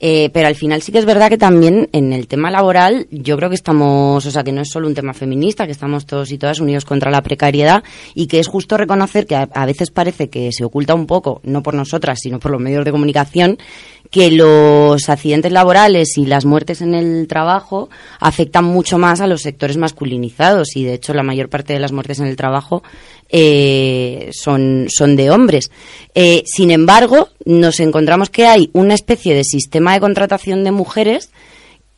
eh, 0.00 0.30
pero 0.32 0.48
al 0.48 0.54
final 0.54 0.80
sí 0.80 0.92
que 0.92 0.98
es 0.98 1.04
verdad 1.04 1.28
que 1.28 1.36
también 1.36 1.90
en 1.92 2.14
el 2.14 2.26
tema 2.26 2.50
laboral 2.50 3.06
yo 3.10 3.36
creo 3.36 3.50
que 3.50 3.54
estamos, 3.54 4.24
o 4.24 4.30
sea, 4.30 4.42
que 4.42 4.50
no 4.50 4.62
es 4.62 4.70
solo 4.70 4.88
un 4.88 4.94
tema 4.94 5.12
feminista, 5.12 5.66
que 5.66 5.72
estamos 5.72 6.06
todos 6.06 6.32
y 6.32 6.38
todas 6.38 6.58
unidos 6.58 6.86
contra 6.86 7.10
la 7.10 7.22
precariedad 7.22 7.84
y 8.14 8.26
que 8.26 8.40
es 8.40 8.48
justo 8.48 8.78
reconocer 8.78 9.26
que 9.26 9.36
a, 9.36 9.48
a 9.52 9.66
veces 9.66 9.90
parece 9.90 10.30
que 10.30 10.50
se 10.52 10.64
oculta 10.64 10.94
un 10.94 11.06
poco, 11.06 11.42
no 11.44 11.62
por 11.62 11.74
nosotras, 11.74 12.18
sino 12.20 12.40
por 12.40 12.50
los 12.50 12.60
medios 12.60 12.84
de 12.84 12.92
comunicación, 12.92 13.58
que 14.10 14.30
los 14.30 15.08
accidentes 15.08 15.52
laborales 15.52 16.18
y 16.18 16.26
las 16.26 16.44
muertes 16.44 16.80
en 16.80 16.94
el 16.94 17.28
trabajo 17.28 17.90
afectan 18.18 18.64
mucho 18.64 18.98
más 18.98 19.20
a 19.20 19.26
los 19.26 19.42
sectores 19.42 19.76
masculinizados 19.76 20.76
y 20.76 20.84
de 20.84 20.94
hecho 20.94 21.14
la 21.14 21.22
mayor 21.22 21.48
parte 21.48 21.74
de 21.74 21.78
las 21.78 21.92
muertes 21.92 22.18
en 22.18 22.26
el 22.26 22.36
trabajo 22.36 22.82
eh, 23.30 24.30
son, 24.32 24.86
son 24.88 25.16
de 25.16 25.30
hombres. 25.30 25.70
Eh, 26.14 26.42
sin 26.46 26.70
embargo, 26.70 27.28
nos 27.44 27.80
encontramos 27.80 28.30
que 28.30 28.46
hay 28.46 28.70
una 28.72 28.94
especie 28.94 29.34
de 29.34 29.44
sistema 29.44 29.94
de 29.94 30.00
contratación 30.00 30.64
de 30.64 30.72
mujeres 30.72 31.30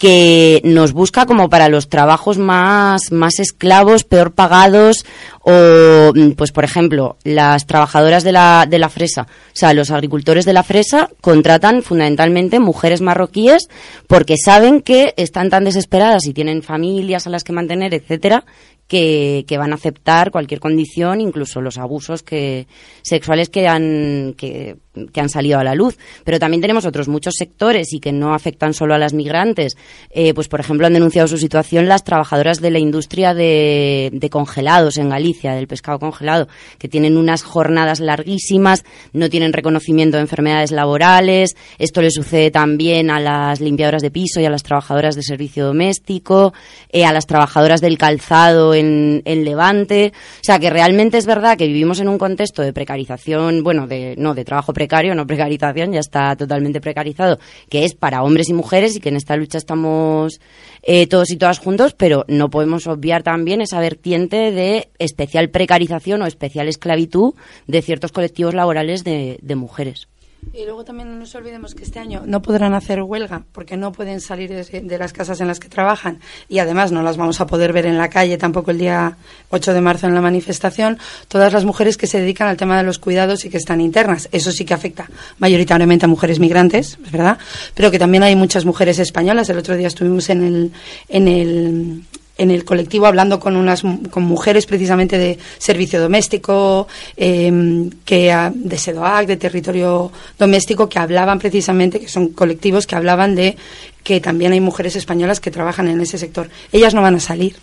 que 0.02 0.60
nos 0.64 0.92
busca 0.94 1.26
como 1.26 1.48
para 1.48 1.68
los 1.68 1.88
trabajos 1.88 2.36
más, 2.36 3.12
más 3.12 3.38
esclavos, 3.38 4.02
peor 4.02 4.32
pagados, 4.32 5.06
o, 5.42 6.10
mm, 6.12 6.32
pues 6.32 6.50
por 6.50 6.64
ejemplo, 6.64 7.18
las 7.22 7.66
trabajadoras 7.68 8.24
de 8.24 8.32
la, 8.32 8.66
de 8.68 8.80
la 8.80 8.88
fresa, 8.88 9.22
o 9.22 9.54
sea, 9.54 9.74
los 9.74 9.92
agricultores 9.92 10.44
de 10.44 10.54
la 10.54 10.64
fresa 10.64 11.08
contratan 11.20 11.84
fundamentalmente 11.84 12.58
mujeres 12.58 13.00
marroquíes 13.00 13.68
porque 14.08 14.34
saben 14.36 14.80
que 14.80 15.14
están 15.16 15.50
tan 15.50 15.62
desesperadas 15.62 16.26
y 16.26 16.32
tienen 16.32 16.64
familias 16.64 17.28
a 17.28 17.30
las 17.30 17.44
que 17.44 17.52
mantener, 17.52 17.94
etcétera, 17.94 18.44
que, 18.92 19.46
que 19.48 19.56
van 19.56 19.72
a 19.72 19.76
aceptar 19.76 20.30
cualquier 20.30 20.60
condición, 20.60 21.22
incluso 21.22 21.62
los 21.62 21.78
abusos 21.78 22.22
que, 22.22 22.66
sexuales 23.00 23.48
que 23.48 23.66
han, 23.66 24.34
que, 24.36 24.76
que 25.12 25.20
han 25.20 25.28
salido 25.28 25.58
a 25.58 25.64
la 25.64 25.74
luz. 25.74 25.98
Pero 26.24 26.38
también 26.38 26.60
tenemos 26.60 26.84
otros 26.84 27.08
muchos 27.08 27.34
sectores 27.36 27.92
y 27.92 28.00
que 28.00 28.12
no 28.12 28.34
afectan 28.34 28.74
solo 28.74 28.94
a 28.94 28.98
las 28.98 29.12
migrantes. 29.12 29.76
Eh, 30.10 30.34
pues, 30.34 30.48
por 30.48 30.60
ejemplo, 30.60 30.86
han 30.86 30.92
denunciado 30.92 31.28
su 31.28 31.38
situación 31.38 31.88
las 31.88 32.04
trabajadoras 32.04 32.60
de 32.60 32.70
la 32.70 32.78
industria 32.78 33.34
de, 33.34 34.28
congelados 34.30 34.96
en 34.98 35.10
Galicia, 35.10 35.54
del 35.54 35.66
pescado 35.66 35.98
congelado, 35.98 36.48
que 36.78 36.88
tienen 36.88 37.16
unas 37.16 37.42
jornadas 37.42 38.00
larguísimas, 38.00 38.84
no 39.12 39.28
tienen 39.28 39.52
reconocimiento 39.52 40.16
de 40.16 40.22
enfermedades 40.22 40.70
laborales. 40.70 41.56
Esto 41.78 42.02
le 42.02 42.10
sucede 42.10 42.50
también 42.50 43.10
a 43.10 43.20
las 43.20 43.60
limpiadoras 43.60 44.02
de 44.02 44.10
piso 44.10 44.40
y 44.40 44.44
a 44.44 44.50
las 44.50 44.62
trabajadoras 44.62 45.16
de 45.16 45.22
servicio 45.22 45.66
doméstico, 45.66 46.52
eh, 46.90 47.04
a 47.04 47.12
las 47.12 47.26
trabajadoras 47.26 47.80
del 47.80 47.98
calzado 47.98 48.74
en, 48.74 49.22
en 49.24 49.44
Levante. 49.44 50.12
O 50.14 50.44
sea, 50.44 50.58
que 50.58 50.70
realmente 50.70 51.18
es 51.18 51.26
verdad 51.26 51.56
que 51.56 51.66
vivimos 51.66 52.00
en 52.00 52.08
un 52.08 52.18
contexto 52.18 52.62
de 52.62 52.72
precarización, 52.72 53.62
bueno, 53.62 53.86
de, 53.86 54.14
no, 54.18 54.34
de 54.34 54.44
trabajo 54.44 54.72
precario, 54.82 55.14
no 55.14 55.28
precarización, 55.28 55.92
ya 55.92 56.00
está 56.00 56.34
totalmente 56.34 56.80
precarizado, 56.80 57.38
que 57.68 57.84
es 57.84 57.94
para 57.94 58.24
hombres 58.24 58.48
y 58.48 58.52
mujeres 58.52 58.96
y 58.96 59.00
que 59.00 59.10
en 59.10 59.16
esta 59.16 59.36
lucha 59.36 59.58
estamos 59.58 60.40
eh, 60.82 61.06
todos 61.06 61.30
y 61.30 61.36
todas 61.36 61.60
juntos, 61.60 61.94
pero 61.94 62.24
no 62.26 62.50
podemos 62.50 62.88
obviar 62.88 63.22
también 63.22 63.60
esa 63.60 63.78
vertiente 63.78 64.50
de 64.50 64.88
especial 64.98 65.50
precarización 65.50 66.22
o 66.22 66.26
especial 66.26 66.66
esclavitud 66.66 67.34
de 67.68 67.82
ciertos 67.82 68.10
colectivos 68.10 68.54
laborales 68.54 69.04
de, 69.04 69.38
de 69.40 69.54
mujeres. 69.54 70.08
Y 70.54 70.66
luego 70.66 70.84
también 70.84 71.08
no 71.08 71.16
nos 71.16 71.34
olvidemos 71.34 71.74
que 71.74 71.82
este 71.82 71.98
año 71.98 72.24
no 72.26 72.42
podrán 72.42 72.74
hacer 72.74 73.00
huelga 73.02 73.42
porque 73.52 73.78
no 73.78 73.90
pueden 73.92 74.20
salir 74.20 74.50
de, 74.52 74.98
las 74.98 75.12
casas 75.14 75.40
en 75.40 75.46
las 75.46 75.58
que 75.58 75.68
trabajan 75.68 76.20
y 76.48 76.58
además 76.58 76.92
no 76.92 77.02
las 77.02 77.16
vamos 77.16 77.40
a 77.40 77.46
poder 77.46 77.72
ver 77.72 77.86
en 77.86 77.96
la 77.96 78.10
calle 78.10 78.36
tampoco 78.36 78.70
el 78.70 78.78
día 78.78 79.16
8 79.48 79.72
de 79.72 79.80
marzo 79.80 80.08
en 80.08 80.14
la 80.14 80.20
manifestación. 80.20 80.98
Todas 81.28 81.54
las 81.54 81.64
mujeres 81.64 81.96
que 81.96 82.06
se 82.06 82.20
dedican 82.20 82.48
al 82.48 82.58
tema 82.58 82.76
de 82.76 82.82
los 82.82 82.98
cuidados 82.98 83.46
y 83.46 83.50
que 83.50 83.56
están 83.56 83.80
internas. 83.80 84.28
Eso 84.30 84.52
sí 84.52 84.66
que 84.66 84.74
afecta 84.74 85.08
mayoritariamente 85.38 86.04
a 86.04 86.08
mujeres 86.08 86.38
migrantes, 86.38 86.98
es 87.02 87.12
verdad, 87.12 87.38
pero 87.74 87.90
que 87.90 87.98
también 87.98 88.22
hay 88.22 88.36
muchas 88.36 88.66
mujeres 88.66 88.98
españolas. 88.98 89.48
El 89.48 89.58
otro 89.58 89.76
día 89.76 89.88
estuvimos 89.88 90.28
en 90.28 90.44
el, 90.44 90.72
en 91.08 91.28
el 91.28 92.02
en 92.42 92.50
el 92.50 92.64
colectivo 92.64 93.06
hablando 93.06 93.38
con 93.38 93.56
unas 93.56 93.82
con 94.10 94.22
mujeres 94.24 94.66
precisamente 94.66 95.18
de 95.18 95.38
servicio 95.58 96.00
doméstico 96.00 96.88
eh, 97.16 97.88
que 98.04 98.50
de 98.54 98.78
SEDOAC 98.78 99.26
de 99.26 99.36
territorio 99.36 100.10
doméstico 100.38 100.88
que 100.88 100.98
hablaban 100.98 101.38
precisamente 101.38 102.00
que 102.00 102.08
son 102.08 102.28
colectivos 102.28 102.86
que 102.86 102.96
hablaban 102.96 103.34
de 103.34 103.56
que 104.02 104.20
también 104.20 104.52
hay 104.52 104.60
mujeres 104.60 104.96
españolas 104.96 105.40
que 105.40 105.50
trabajan 105.50 105.86
en 105.88 106.00
ese 106.00 106.18
sector. 106.18 106.50
Ellas 106.72 106.92
no 106.92 107.02
van 107.02 107.14
a 107.14 107.20
salir. 107.20 107.56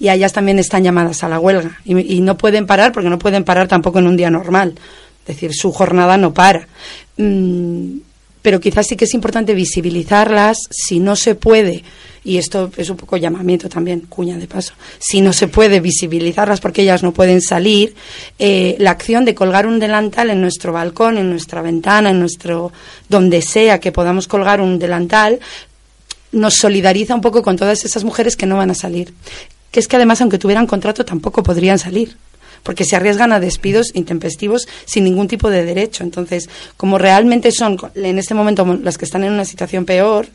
Y 0.00 0.08
a 0.08 0.14
ellas 0.14 0.32
también 0.32 0.58
están 0.58 0.82
llamadas 0.82 1.22
a 1.24 1.28
la 1.28 1.38
huelga. 1.38 1.78
Y, 1.84 2.16
y 2.16 2.20
no 2.20 2.38
pueden 2.38 2.66
parar 2.66 2.92
porque 2.92 3.10
no 3.10 3.18
pueden 3.18 3.44
parar 3.44 3.68
tampoco 3.68 3.98
en 3.98 4.06
un 4.06 4.16
día 4.16 4.30
normal. 4.30 4.74
Es 5.20 5.26
decir 5.26 5.52
su 5.54 5.72
jornada 5.72 6.16
no 6.16 6.32
para. 6.32 6.66
Mm, 7.18 7.98
pero 8.40 8.60
quizás 8.60 8.86
sí 8.86 8.96
que 8.96 9.04
es 9.04 9.14
importante 9.14 9.54
visibilizarlas. 9.54 10.58
Si 10.70 11.00
no 11.00 11.16
se 11.16 11.34
puede 11.34 11.84
y 12.24 12.38
esto 12.38 12.70
es 12.76 12.90
un 12.90 12.96
poco 12.96 13.16
llamamiento 13.16 13.68
también, 13.68 14.00
cuña 14.08 14.36
de 14.36 14.46
paso, 14.46 14.74
si 14.98 15.20
no 15.20 15.32
se 15.32 15.48
puede 15.48 15.80
visibilizarlas 15.80 16.60
porque 16.60 16.82
ellas 16.82 17.02
no 17.02 17.12
pueden 17.12 17.40
salir, 17.40 17.94
eh, 18.38 18.76
la 18.78 18.90
acción 18.92 19.24
de 19.24 19.34
colgar 19.34 19.66
un 19.66 19.78
delantal 19.78 20.30
en 20.30 20.40
nuestro 20.40 20.72
balcón, 20.72 21.18
en 21.18 21.30
nuestra 21.30 21.62
ventana, 21.62 22.10
en 22.10 22.20
nuestro, 22.20 22.72
donde 23.08 23.42
sea 23.42 23.80
que 23.80 23.92
podamos 23.92 24.26
colgar 24.26 24.60
un 24.60 24.78
delantal, 24.78 25.40
nos 26.32 26.54
solidariza 26.54 27.14
un 27.14 27.20
poco 27.20 27.42
con 27.42 27.56
todas 27.56 27.84
esas 27.84 28.04
mujeres 28.04 28.36
que 28.36 28.46
no 28.46 28.56
van 28.56 28.70
a 28.70 28.74
salir. 28.74 29.14
Que 29.70 29.80
es 29.80 29.88
que 29.88 29.96
además, 29.96 30.20
aunque 30.20 30.38
tuvieran 30.38 30.66
contrato, 30.66 31.04
tampoco 31.04 31.42
podrían 31.42 31.78
salir 31.78 32.16
porque 32.62 32.84
se 32.84 32.96
arriesgan 32.96 33.32
a 33.32 33.40
despidos 33.40 33.92
intempestivos 33.94 34.68
sin 34.84 35.04
ningún 35.04 35.28
tipo 35.28 35.50
de 35.50 35.64
derecho. 35.64 36.04
Entonces, 36.04 36.48
como 36.76 36.98
realmente 36.98 37.52
son 37.52 37.78
en 37.94 38.18
este 38.18 38.34
momento 38.34 38.78
las 38.82 38.98
que 38.98 39.04
están 39.04 39.24
en 39.24 39.32
una 39.32 39.44
situación 39.44 39.84
peor, 39.84 40.26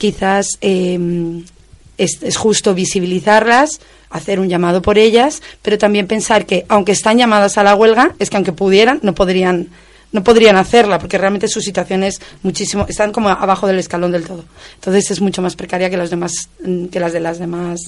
quizás 0.00 0.56
es, 0.62 2.22
es, 2.22 2.36
justo 2.38 2.74
visibilizarlas, 2.74 3.80
hacer 4.08 4.40
un 4.40 4.48
llamado 4.48 4.80
por 4.80 4.96
ellas, 4.96 5.42
pero 5.60 5.76
también 5.76 6.06
pensar 6.06 6.46
que 6.46 6.64
aunque 6.68 6.92
están 6.92 7.18
llamadas 7.18 7.58
a 7.58 7.62
la 7.62 7.74
huelga, 7.74 8.14
es 8.18 8.30
que 8.30 8.36
aunque 8.36 8.52
pudieran, 8.52 8.98
no 9.02 9.14
podrían 9.14 9.68
no 10.12 10.24
podrían 10.24 10.56
hacerla 10.56 10.98
porque 10.98 11.18
realmente 11.18 11.46
su 11.46 11.60
situación 11.60 12.02
es 12.02 12.20
muchísimo 12.42 12.84
están 12.88 13.12
como 13.12 13.28
abajo 13.28 13.68
del 13.68 13.78
escalón 13.78 14.10
del 14.10 14.26
todo. 14.26 14.44
Entonces 14.74 15.10
es 15.10 15.20
mucho 15.20 15.42
más 15.42 15.54
precaria 15.54 15.90
que 15.90 15.96
las 15.96 16.10
demás 16.10 16.48
que 16.90 16.98
las 16.98 17.12
de 17.12 17.20
las 17.20 17.38
demás 17.38 17.78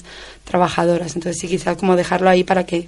trabajadoras. 0.45 1.15
Entonces 1.15 1.41
sí 1.41 1.47
quizás 1.47 1.75
como 1.77 1.97
dejarlo 1.97 2.29
ahí 2.29 2.45
para 2.45 2.65
que 2.65 2.87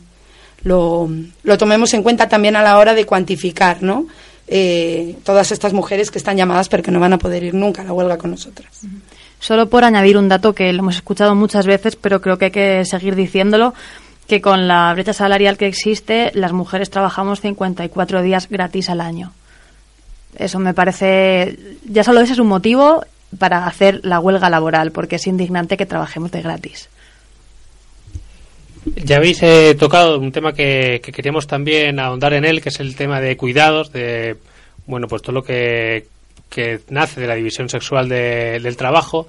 lo, 0.63 1.09
lo 1.43 1.57
tomemos 1.57 1.93
en 1.95 2.03
cuenta 2.03 2.29
también 2.29 2.55
a 2.55 2.63
la 2.63 2.77
hora 2.77 2.93
de 2.93 3.05
cuantificar 3.05 3.81
no 3.83 4.07
eh, 4.47 5.15
todas 5.23 5.51
estas 5.51 5.73
mujeres 5.73 6.11
que 6.11 6.19
están 6.19 6.38
llamadas 6.38 6.69
pero 6.69 6.83
que 6.83 6.91
no 6.91 6.99
van 6.99 7.13
a 7.13 7.17
poder 7.17 7.43
ir 7.43 7.55
nunca 7.55 7.81
a 7.81 7.85
la 7.85 7.93
huelga 7.93 8.17
con 8.17 8.31
nosotras 8.31 8.81
Solo 9.45 9.69
por 9.69 9.84
añadir 9.84 10.17
un 10.17 10.27
dato 10.27 10.55
que 10.55 10.73
lo 10.73 10.79
hemos 10.79 10.95
escuchado 10.95 11.36
muchas 11.36 11.67
veces, 11.67 11.95
pero 11.95 12.19
creo 12.19 12.39
que 12.39 12.45
hay 12.45 12.51
que 12.51 12.84
seguir 12.84 13.13
diciéndolo, 13.13 13.75
que 14.27 14.41
con 14.41 14.67
la 14.67 14.91
brecha 14.93 15.13
salarial 15.13 15.55
que 15.55 15.67
existe, 15.67 16.31
las 16.34 16.51
mujeres 16.51 16.89
trabajamos 16.89 17.41
54 17.41 18.23
días 18.23 18.49
gratis 18.49 18.89
al 18.89 19.01
año. 19.01 19.34
Eso 20.36 20.58
me 20.58 20.73
parece, 20.73 21.60
ya 21.88 22.03
solo 22.03 22.21
ese 22.21 22.34
es 22.34 22.39
un 22.39 22.47
motivo 22.47 23.05
para 23.38 23.67
hacer 23.67 23.99
la 24.01 24.19
huelga 24.19 24.49
laboral, 24.49 24.89
porque 24.91 25.17
es 25.17 25.27
indignante 25.27 25.77
que 25.77 25.86
trabajemos 25.86 26.31
de 26.31 26.41
gratis. 26.41 26.89
Ya 28.95 29.17
habéis 29.17 29.43
eh, 29.43 29.75
tocado 29.77 30.17
un 30.17 30.31
tema 30.31 30.53
que, 30.53 31.01
que, 31.03 31.12
queríamos 31.12 31.45
también 31.45 31.99
ahondar 31.99 32.34
en 32.34 32.45
él, 32.45 32.62
que 32.63 32.69
es 32.69 32.79
el 32.79 32.95
tema 32.95 33.21
de 33.21 33.38
cuidados, 33.38 33.91
de 33.91 34.38
bueno, 34.88 35.08
pues 35.08 35.21
todo 35.21 35.34
lo 35.34 35.43
que, 35.43 36.08
que 36.56 36.80
nace 36.89 37.20
de 37.20 37.28
la 37.28 37.36
división 37.36 37.68
sexual 37.68 38.08
de, 38.08 38.62
del 38.63 38.78
trabajo 38.78 39.28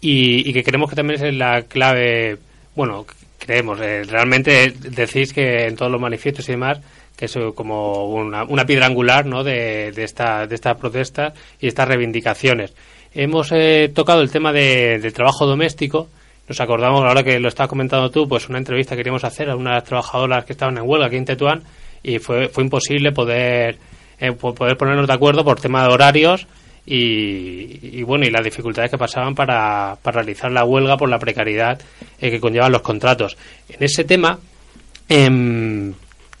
y, 0.00 0.52
que 0.52 0.64
creemos 0.64 0.90
que 0.90 0.96
también 0.96 1.24
es 1.24 1.34
la 1.34 1.62
clave, 1.62 2.36
bueno, 2.74 3.06
creemos, 3.38 3.80
eh, 3.80 4.02
realmente 4.02 4.74
decís 4.90 5.32
que 5.32 5.66
en 5.66 5.76
todos 5.76 5.92
los 5.92 6.00
manifiestos 6.00 6.48
y 6.48 6.52
demás, 6.52 6.80
que 7.16 7.26
es 7.26 7.38
como 7.54 8.06
una, 8.08 8.42
una 8.42 8.66
piedra 8.66 8.86
angular 8.86 9.24
¿no? 9.24 9.44
de, 9.44 9.92
de, 9.92 10.02
esta, 10.02 10.48
de 10.48 10.54
esta 10.56 10.74
protesta 10.74 11.32
y 11.60 11.68
estas 11.68 11.86
reivindicaciones. 11.86 12.74
Hemos 13.14 13.52
eh, 13.52 13.90
tocado 13.94 14.20
el 14.20 14.30
tema 14.30 14.52
de, 14.52 14.98
del 14.98 15.12
trabajo 15.12 15.46
doméstico 15.46 16.08
nos 16.48 16.60
acordamos, 16.62 17.04
ahora 17.04 17.22
que 17.22 17.38
lo 17.38 17.48
estabas 17.48 17.68
comentando 17.68 18.10
tú, 18.10 18.26
pues 18.26 18.48
una 18.48 18.56
entrevista 18.56 18.94
que 18.94 19.00
queríamos 19.00 19.22
hacer 19.22 19.50
a 19.50 19.56
unas 19.56 19.84
trabajadoras 19.84 20.46
que 20.46 20.54
estaban 20.54 20.78
en 20.78 20.84
huelga 20.88 21.06
aquí 21.06 21.16
en 21.16 21.26
Tetuán 21.26 21.62
y 22.02 22.18
fue, 22.20 22.48
fue 22.48 22.64
imposible 22.64 23.12
poder, 23.12 23.76
eh, 24.20 24.32
po- 24.32 24.54
poder 24.54 24.76
ponernos 24.76 25.06
de 25.06 25.12
acuerdo 25.12 25.44
por 25.44 25.60
tema 25.60 25.82
de 25.82 25.88
horarios 25.92 26.46
y, 26.86 27.78
y, 27.98 28.02
bueno, 28.02 28.26
y 28.26 28.30
las 28.30 28.44
dificultades 28.44 28.90
que 28.90 28.98
pasaban 28.98 29.34
para, 29.34 29.96
para 30.02 30.22
realizar 30.22 30.50
la 30.50 30.64
huelga 30.64 30.96
por 30.96 31.08
la 31.08 31.18
precariedad 31.18 31.80
eh, 32.20 32.30
que 32.30 32.40
conllevan 32.40 32.72
los 32.72 32.82
contratos. 32.82 33.36
En 33.68 33.82
ese 33.82 34.04
tema, 34.04 34.38
em, 35.08 35.92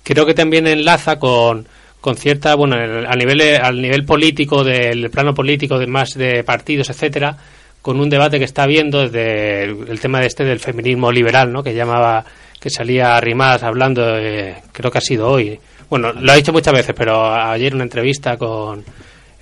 creo 0.02 0.26
que 0.26 0.34
también 0.34 0.66
enlaza 0.66 1.18
con, 1.18 1.66
con 2.00 2.16
cierta, 2.16 2.54
bueno, 2.54 2.76
a 2.76 3.14
nivel, 3.16 3.40
al 3.60 3.80
nivel 3.80 4.04
político, 4.04 4.64
del 4.64 5.10
plano 5.10 5.34
político, 5.34 5.78
de 5.78 5.86
más 5.86 6.14
de 6.14 6.42
partidos, 6.44 6.90
etcétera, 6.90 7.36
con 7.82 8.00
un 8.00 8.08
debate 8.10 8.38
que 8.38 8.44
está 8.44 8.64
habiendo 8.64 9.00
desde 9.08 9.64
el, 9.64 10.00
tema 10.00 10.20
de 10.20 10.26
este 10.26 10.44
del 10.44 10.60
feminismo 10.60 11.12
liberal, 11.12 11.52
¿no? 11.52 11.62
Que 11.62 11.74
llamaba, 11.74 12.24
que 12.60 12.70
salía 12.70 13.16
Arrimadas 13.16 13.62
hablando, 13.62 14.16
eh, 14.18 14.56
creo 14.72 14.90
que 14.90 14.98
ha 14.98 15.02
sido 15.02 15.28
hoy. 15.30 15.58
Bueno, 15.90 16.12
lo 16.12 16.32
ha 16.32 16.36
dicho 16.36 16.52
muchas 16.52 16.74
veces, 16.74 16.94
pero 16.96 17.32
ayer 17.34 17.74
una 17.74 17.84
entrevista 17.84 18.36
con, 18.36 18.84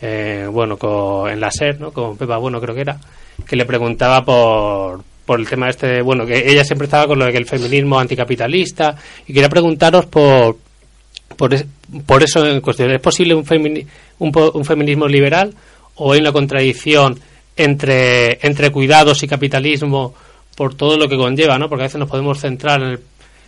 eh, 0.01 0.47
bueno, 0.51 0.77
con, 0.77 1.31
en 1.31 1.41
la 1.41 1.51
SER, 1.51 1.81
¿no? 1.81 1.91
Con 1.93 2.17
Pepa 2.17 2.37
Bueno, 2.37 2.61
creo 2.61 2.75
que 2.75 2.83
era, 2.83 2.99
que 3.47 3.57
le 3.57 3.65
preguntaba 3.65 4.25
por, 4.25 5.03
por 5.25 5.41
el 5.41 5.49
tema 5.49 5.69
este, 5.69 5.87
de, 5.89 6.03
bueno, 6.03 6.25
que 6.25 6.49
ella 6.51 6.63
siempre 6.65 6.85
estaba 6.87 7.07
con 7.09 7.19
lo 7.19 7.25
de 7.25 7.33
que 7.33 7.39
el 7.39 7.47
feminismo 7.47 7.99
anticapitalista, 7.99 8.97
y 9.27 9.33
quería 9.33 9.49
preguntaros 9.49 10.07
por, 10.07 10.59
por, 11.37 11.53
es- 11.53 11.67
por 12.07 12.23
eso 12.23 12.47
en 12.47 12.61
cuestión. 12.61 12.93
¿Es 12.93 13.01
posible 13.01 13.35
un, 13.35 13.45
un, 14.19 14.33
un 14.55 14.65
feminismo 14.65 15.09
liberal 15.09 15.53
o 15.97 16.13
hay 16.13 16.21
una 16.21 16.33
contradicción 16.33 17.19
entre, 17.57 18.39
entre 18.47 18.71
cuidados 18.71 19.23
y 19.23 19.27
capitalismo 19.29 20.15
por 20.57 20.75
todo 20.77 20.97
lo 20.97 21.09
que 21.09 21.17
conlleva? 21.17 21.59
¿no? 21.59 21.69
Porque 21.69 21.83
a 21.83 21.87
veces 21.87 21.99
nos 21.99 22.09
podemos 22.09 22.39
centrar 22.39 22.81
en, 22.83 22.89
el- 22.91 23.01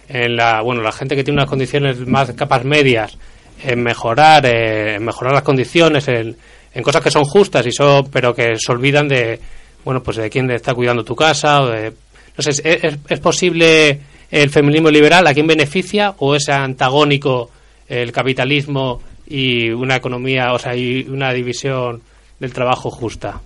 en 0.08 0.36
la, 0.36 0.60
bueno, 0.62 0.82
la 0.82 0.92
gente 0.92 1.14
que 1.16 1.24
tiene 1.24 1.38
unas 1.40 1.48
condiciones 1.50 1.98
más 2.06 2.32
capas 2.32 2.64
medias 2.64 3.16
en 3.64 3.82
mejorar, 3.82 4.46
eh, 4.46 4.94
en 4.96 5.04
mejorar 5.04 5.34
las 5.34 5.42
condiciones, 5.42 6.06
en, 6.08 6.36
en 6.74 6.82
cosas 6.82 7.02
que 7.02 7.10
son 7.10 7.24
justas 7.24 7.66
y 7.66 7.72
son, 7.72 8.08
pero 8.10 8.34
que 8.34 8.54
se 8.58 8.72
olvidan 8.72 9.08
de, 9.08 9.38
bueno, 9.84 10.02
pues 10.02 10.16
de 10.16 10.30
quién 10.30 10.50
está 10.50 10.74
cuidando 10.74 11.04
tu 11.04 11.14
casa 11.16 11.62
o 11.62 11.66
de, 11.68 11.90
no 12.36 12.42
sé, 12.42 12.50
¿es, 12.50 12.84
es- 13.08 13.20
posible 13.20 14.00
el 14.30 14.50
feminismo 14.50 14.90
liberal? 14.90 15.26
¿A 15.26 15.34
quién 15.34 15.46
beneficia 15.46 16.14
o 16.18 16.34
es 16.36 16.48
antagónico 16.48 17.50
el 17.88 18.12
capitalismo 18.12 19.02
y 19.26 19.70
una 19.70 19.96
economía, 19.96 20.52
o 20.52 20.58
sea, 20.58 20.74
y 20.76 21.06
una 21.08 21.32
división 21.32 22.00
del 22.38 22.52
trabajo 22.52 22.90
justa? 22.90 23.40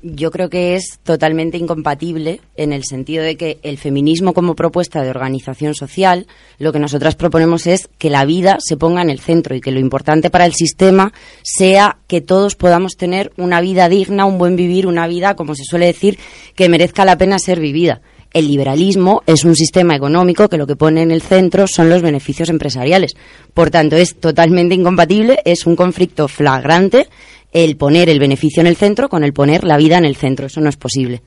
Yo 0.00 0.30
creo 0.30 0.48
que 0.48 0.76
es 0.76 1.00
totalmente 1.02 1.58
incompatible 1.58 2.40
en 2.56 2.72
el 2.72 2.84
sentido 2.84 3.24
de 3.24 3.36
que 3.36 3.58
el 3.64 3.78
feminismo 3.78 4.32
como 4.32 4.54
propuesta 4.54 5.02
de 5.02 5.10
organización 5.10 5.74
social, 5.74 6.28
lo 6.58 6.72
que 6.72 6.78
nosotras 6.78 7.16
proponemos 7.16 7.66
es 7.66 7.88
que 7.98 8.08
la 8.08 8.24
vida 8.24 8.58
se 8.60 8.76
ponga 8.76 9.02
en 9.02 9.10
el 9.10 9.18
centro 9.18 9.56
y 9.56 9.60
que 9.60 9.72
lo 9.72 9.80
importante 9.80 10.30
para 10.30 10.46
el 10.46 10.54
sistema 10.54 11.12
sea 11.42 11.98
que 12.06 12.20
todos 12.20 12.54
podamos 12.54 12.96
tener 12.96 13.32
una 13.36 13.60
vida 13.60 13.88
digna, 13.88 14.24
un 14.24 14.38
buen 14.38 14.54
vivir, 14.54 14.86
una 14.86 15.08
vida, 15.08 15.34
como 15.34 15.56
se 15.56 15.64
suele 15.64 15.86
decir, 15.86 16.16
que 16.54 16.68
merezca 16.68 17.04
la 17.04 17.18
pena 17.18 17.40
ser 17.40 17.58
vivida. 17.58 18.00
El 18.32 18.46
liberalismo 18.46 19.22
es 19.26 19.44
un 19.44 19.56
sistema 19.56 19.96
económico 19.96 20.48
que 20.48 20.58
lo 20.58 20.66
que 20.66 20.76
pone 20.76 21.02
en 21.02 21.10
el 21.10 21.22
centro 21.22 21.66
son 21.66 21.88
los 21.88 22.02
beneficios 22.02 22.50
empresariales. 22.50 23.16
Por 23.54 23.70
tanto, 23.70 23.96
es 23.96 24.16
totalmente 24.16 24.74
incompatible, 24.74 25.40
es 25.46 25.66
un 25.66 25.74
conflicto 25.74 26.28
flagrante 26.28 27.08
el 27.52 27.76
poner 27.76 28.08
el 28.08 28.18
beneficio 28.18 28.60
en 28.60 28.66
el 28.66 28.76
centro 28.76 29.08
con 29.08 29.24
el 29.24 29.32
poner 29.32 29.64
la 29.64 29.76
vida 29.76 29.98
en 29.98 30.04
el 30.04 30.16
centro. 30.16 30.46
Eso 30.46 30.60
no 30.60 30.68
es 30.68 30.76
posible. 30.76 31.22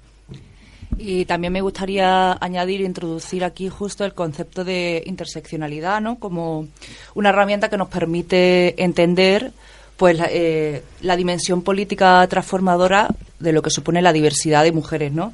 Y 0.98 1.26
también 1.26 1.54
me 1.54 1.62
gustaría 1.62 2.38
añadir, 2.40 2.82
introducir 2.82 3.44
aquí 3.44 3.70
justo 3.70 4.06
el 4.06 4.14
concepto 4.14 4.64
de 4.64 5.02
interseccionalidad, 5.06 6.02
¿no? 6.02 6.20
Como 6.20 6.68
una 7.16 7.30
herramienta 7.30 7.70
que 7.70 7.78
nos 7.78 7.88
permite 7.88 8.82
entender 8.84 9.52
pues 9.98 10.18
eh, 10.30 10.84
la 11.02 11.16
dimensión 11.16 11.62
política 11.62 12.26
transformadora 12.28 13.08
de 13.40 13.54
lo 13.54 13.62
que 13.62 13.70
supone 13.70 14.02
la 14.02 14.14
diversidad 14.14 14.64
de 14.64 14.72
mujeres, 14.72 15.12
¿no? 15.12 15.34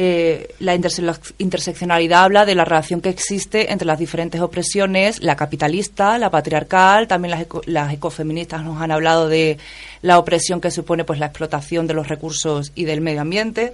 Eh, 0.00 0.54
la 0.60 0.76
interse- 0.76 1.32
interseccionalidad 1.38 2.22
habla 2.22 2.46
de 2.46 2.54
la 2.54 2.64
relación 2.64 3.00
que 3.00 3.08
existe 3.08 3.72
entre 3.72 3.84
las 3.84 3.98
diferentes 3.98 4.40
opresiones, 4.40 5.20
la 5.24 5.34
capitalista, 5.34 6.18
la 6.18 6.30
patriarcal, 6.30 7.08
también 7.08 7.32
las, 7.32 7.40
eco- 7.40 7.62
las 7.66 7.92
ecofeministas 7.92 8.62
nos 8.62 8.80
han 8.80 8.92
hablado 8.92 9.28
de 9.28 9.58
la 10.02 10.20
opresión 10.20 10.60
que 10.60 10.70
supone 10.70 11.02
pues 11.04 11.18
la 11.18 11.26
explotación 11.26 11.88
de 11.88 11.94
los 11.94 12.06
recursos 12.06 12.70
y 12.76 12.84
del 12.84 13.00
medio 13.00 13.22
ambiente. 13.22 13.72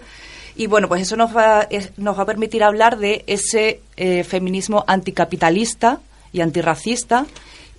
Y 0.57 0.67
bueno, 0.67 0.89
pues 0.89 1.03
eso 1.03 1.15
nos 1.17 1.37
va, 1.37 1.67
es- 1.69 1.91
nos 1.99 2.17
va 2.19 2.23
a 2.23 2.27
permitir 2.27 2.63
hablar 2.65 2.97
de 2.97 3.23
ese 3.27 3.81
eh, 3.99 4.25
feminismo 4.25 4.83
anticapitalista 4.87 6.01
y 6.33 6.41
antirracista 6.41 7.27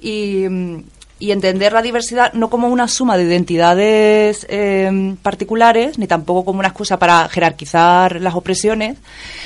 y, 0.02 0.46
mm, 0.48 0.84
y 1.17 1.32
entender 1.32 1.71
la 1.71 1.82
diversidad 1.82 2.34
no 2.34 2.49
como 2.49 2.67
una 2.67 2.88
suma 2.88 3.17
de 3.17 3.23
identidades 3.23 4.45
eh, 4.49 5.15
particulares, 5.21 5.97
ni 5.97 6.08
tampoco 6.08 6.43
como 6.43 6.60
una 6.60 6.67
excusa 6.69 6.99
para 6.99 7.30
jerarquizar 7.30 8.19
las 8.21 8.36
opresiones, 8.36 8.97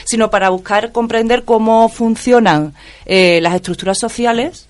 sino 0.06 0.32
para 0.32 0.50
buscar 0.50 0.92
comprender 0.92 1.44
cómo 1.44 1.88
funcionan 1.90 2.74
eh, 3.06 3.40
las 3.42 3.54
estructuras 3.54 4.00
sociales 4.00 4.66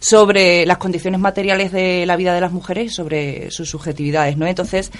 sobre 0.00 0.64
las 0.64 0.78
condiciones 0.78 1.20
materiales 1.20 1.72
de 1.72 2.06
la 2.06 2.16
vida 2.16 2.32
de 2.32 2.40
las 2.40 2.52
mujeres 2.52 2.92
y 2.92 2.94
sobre 2.94 3.50
sus 3.50 3.68
subjetividades, 3.68 4.36
¿no? 4.36 4.46
Entonces, 4.46 4.90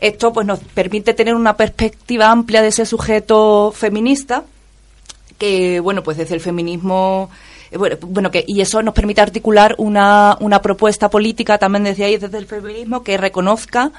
esto 0.00 0.32
pues 0.32 0.46
nos 0.46 0.58
permite 0.58 1.14
tener 1.14 1.34
una 1.34 1.56
perspectiva 1.56 2.30
amplia 2.30 2.60
de 2.60 2.68
ese 2.68 2.84
sujeto 2.84 3.72
feminista 3.74 4.44
que, 5.38 5.80
bueno, 5.80 6.02
pues 6.02 6.18
desde 6.18 6.34
el 6.34 6.40
feminismo 6.40 7.30
bueno, 7.76 7.96
bueno, 8.02 8.30
que, 8.30 8.44
y 8.46 8.60
eso 8.60 8.82
nos 8.82 8.94
permite 8.94 9.20
articular 9.20 9.74
una, 9.78 10.36
una 10.40 10.60
propuesta 10.62 11.08
política 11.10 11.58
también 11.58 11.84
desde 11.84 12.04
ahí, 12.04 12.16
desde 12.16 12.38
el 12.38 12.46
feminismo, 12.46 13.02
que 13.02 13.16
reconozca 13.16 13.92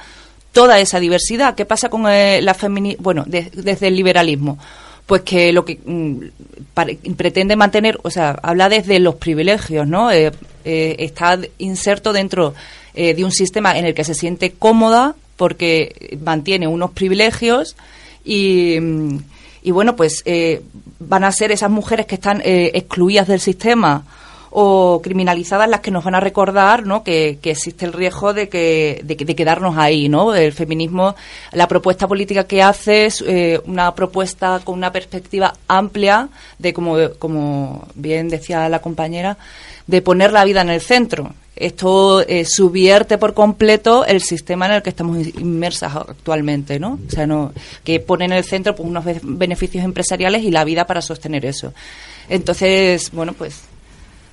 toda 0.51 0.79
esa 0.79 0.99
diversidad. 0.99 1.55
¿Qué 1.55 1.65
pasa 1.65 1.89
con 1.89 2.07
eh, 2.09 2.41
la 2.41 2.53
femini 2.53 2.95
bueno, 2.99 3.23
de- 3.25 3.49
desde 3.53 3.87
el 3.87 3.95
liberalismo? 3.95 4.57
Pues 5.05 5.21
que 5.23 5.51
lo 5.51 5.65
que 5.65 5.79
mm, 5.83 7.13
pretende 7.15 7.55
mantener, 7.55 7.97
o 8.03 8.09
sea, 8.09 8.31
habla 8.43 8.69
desde 8.69 8.99
los 8.99 9.15
privilegios, 9.15 9.87
¿no? 9.87 10.11
Eh, 10.11 10.31
eh, 10.63 10.95
está 10.99 11.39
inserto 11.57 12.13
dentro 12.13 12.53
eh, 12.93 13.13
de 13.13 13.23
un 13.23 13.31
sistema 13.31 13.77
en 13.77 13.85
el 13.85 13.93
que 13.93 14.03
se 14.03 14.13
siente 14.13 14.51
cómoda 14.51 15.15
porque 15.37 16.17
mantiene 16.23 16.67
unos 16.67 16.91
privilegios 16.91 17.75
y, 18.23 18.77
mm, 18.79 19.17
y 19.63 19.71
bueno, 19.71 19.95
pues 19.95 20.23
eh, 20.25 20.61
van 20.99 21.23
a 21.23 21.31
ser 21.31 21.51
esas 21.51 21.69
mujeres 21.69 22.05
que 22.05 22.15
están 22.15 22.41
eh, 22.41 22.71
excluidas 22.73 23.27
del 23.27 23.39
sistema 23.39 24.03
o 24.51 25.01
criminalizadas 25.01 25.69
las 25.69 25.79
que 25.79 25.91
nos 25.91 26.03
van 26.03 26.15
a 26.15 26.19
recordar 26.19 26.85
¿no? 26.85 27.03
que, 27.03 27.39
existe 27.41 27.85
el 27.85 27.93
riesgo 27.93 28.33
de, 28.33 28.49
que, 28.49 29.01
de, 29.03 29.15
de 29.15 29.35
quedarnos 29.35 29.77
ahí. 29.77 30.09
¿no? 30.09 30.35
El 30.35 30.51
feminismo, 30.51 31.15
la 31.53 31.67
propuesta 31.67 32.07
política 32.07 32.43
que 32.43 32.61
hace 32.61 33.05
es 33.05 33.23
eh, 33.25 33.61
una 33.65 33.95
propuesta 33.95 34.59
con 34.63 34.75
una 34.75 34.91
perspectiva 34.91 35.53
amplia 35.67 36.27
de, 36.59 36.73
como 36.73 37.87
bien 37.95 38.29
decía 38.29 38.67
la 38.67 38.79
compañera, 38.79 39.37
de 39.87 40.01
poner 40.01 40.33
la 40.33 40.43
vida 40.43 40.61
en 40.61 40.69
el 40.69 40.81
centro. 40.81 41.33
Esto 41.65 42.21
eh, 42.27 42.43
subvierte 42.45 43.17
por 43.17 43.33
completo 43.33 44.05
el 44.05 44.21
sistema 44.21 44.65
en 44.65 44.71
el 44.73 44.81
que 44.81 44.89
estamos 44.89 45.17
inmersas 45.27 45.95
actualmente, 45.95 46.79
¿no? 46.79 46.99
O 47.07 47.11
sea, 47.11 47.25
no, 47.27 47.53
que 47.83 47.99
pone 47.99 48.25
en 48.25 48.31
el 48.33 48.43
centro 48.43 48.75
pues, 48.75 48.87
unos 48.89 49.05
be- 49.05 49.19
beneficios 49.23 49.83
empresariales 49.85 50.43
y 50.43 50.51
la 50.51 50.63
vida 50.63 50.85
para 50.85 51.01
sostener 51.01 51.45
eso. 51.45 51.73
Entonces, 52.29 53.11
bueno, 53.11 53.33
pues 53.33 53.61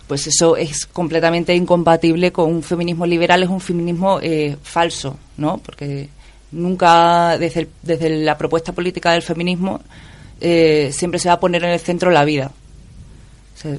pues 0.07 0.27
eso 0.27 0.57
es 0.57 0.87
completamente 0.87 1.55
incompatible 1.55 2.33
con 2.33 2.51
un 2.51 2.63
feminismo 2.63 3.05
liberal, 3.05 3.43
es 3.43 3.49
un 3.51 3.61
feminismo 3.61 4.19
eh, 4.23 4.57
falso, 4.63 5.19
¿no? 5.37 5.59
Porque 5.59 6.09
nunca, 6.51 7.37
desde, 7.37 7.61
el- 7.61 7.69
desde 7.83 8.09
la 8.25 8.39
propuesta 8.39 8.73
política 8.73 9.13
del 9.13 9.21
feminismo, 9.21 9.83
eh, 10.41 10.89
siempre 10.95 11.21
se 11.21 11.29
va 11.29 11.35
a 11.35 11.41
poner 11.41 11.63
en 11.65 11.71
el 11.73 11.79
centro 11.81 12.11
la 12.11 12.25
vida. 12.25 12.51
O 13.55 13.61
sea, 13.61 13.77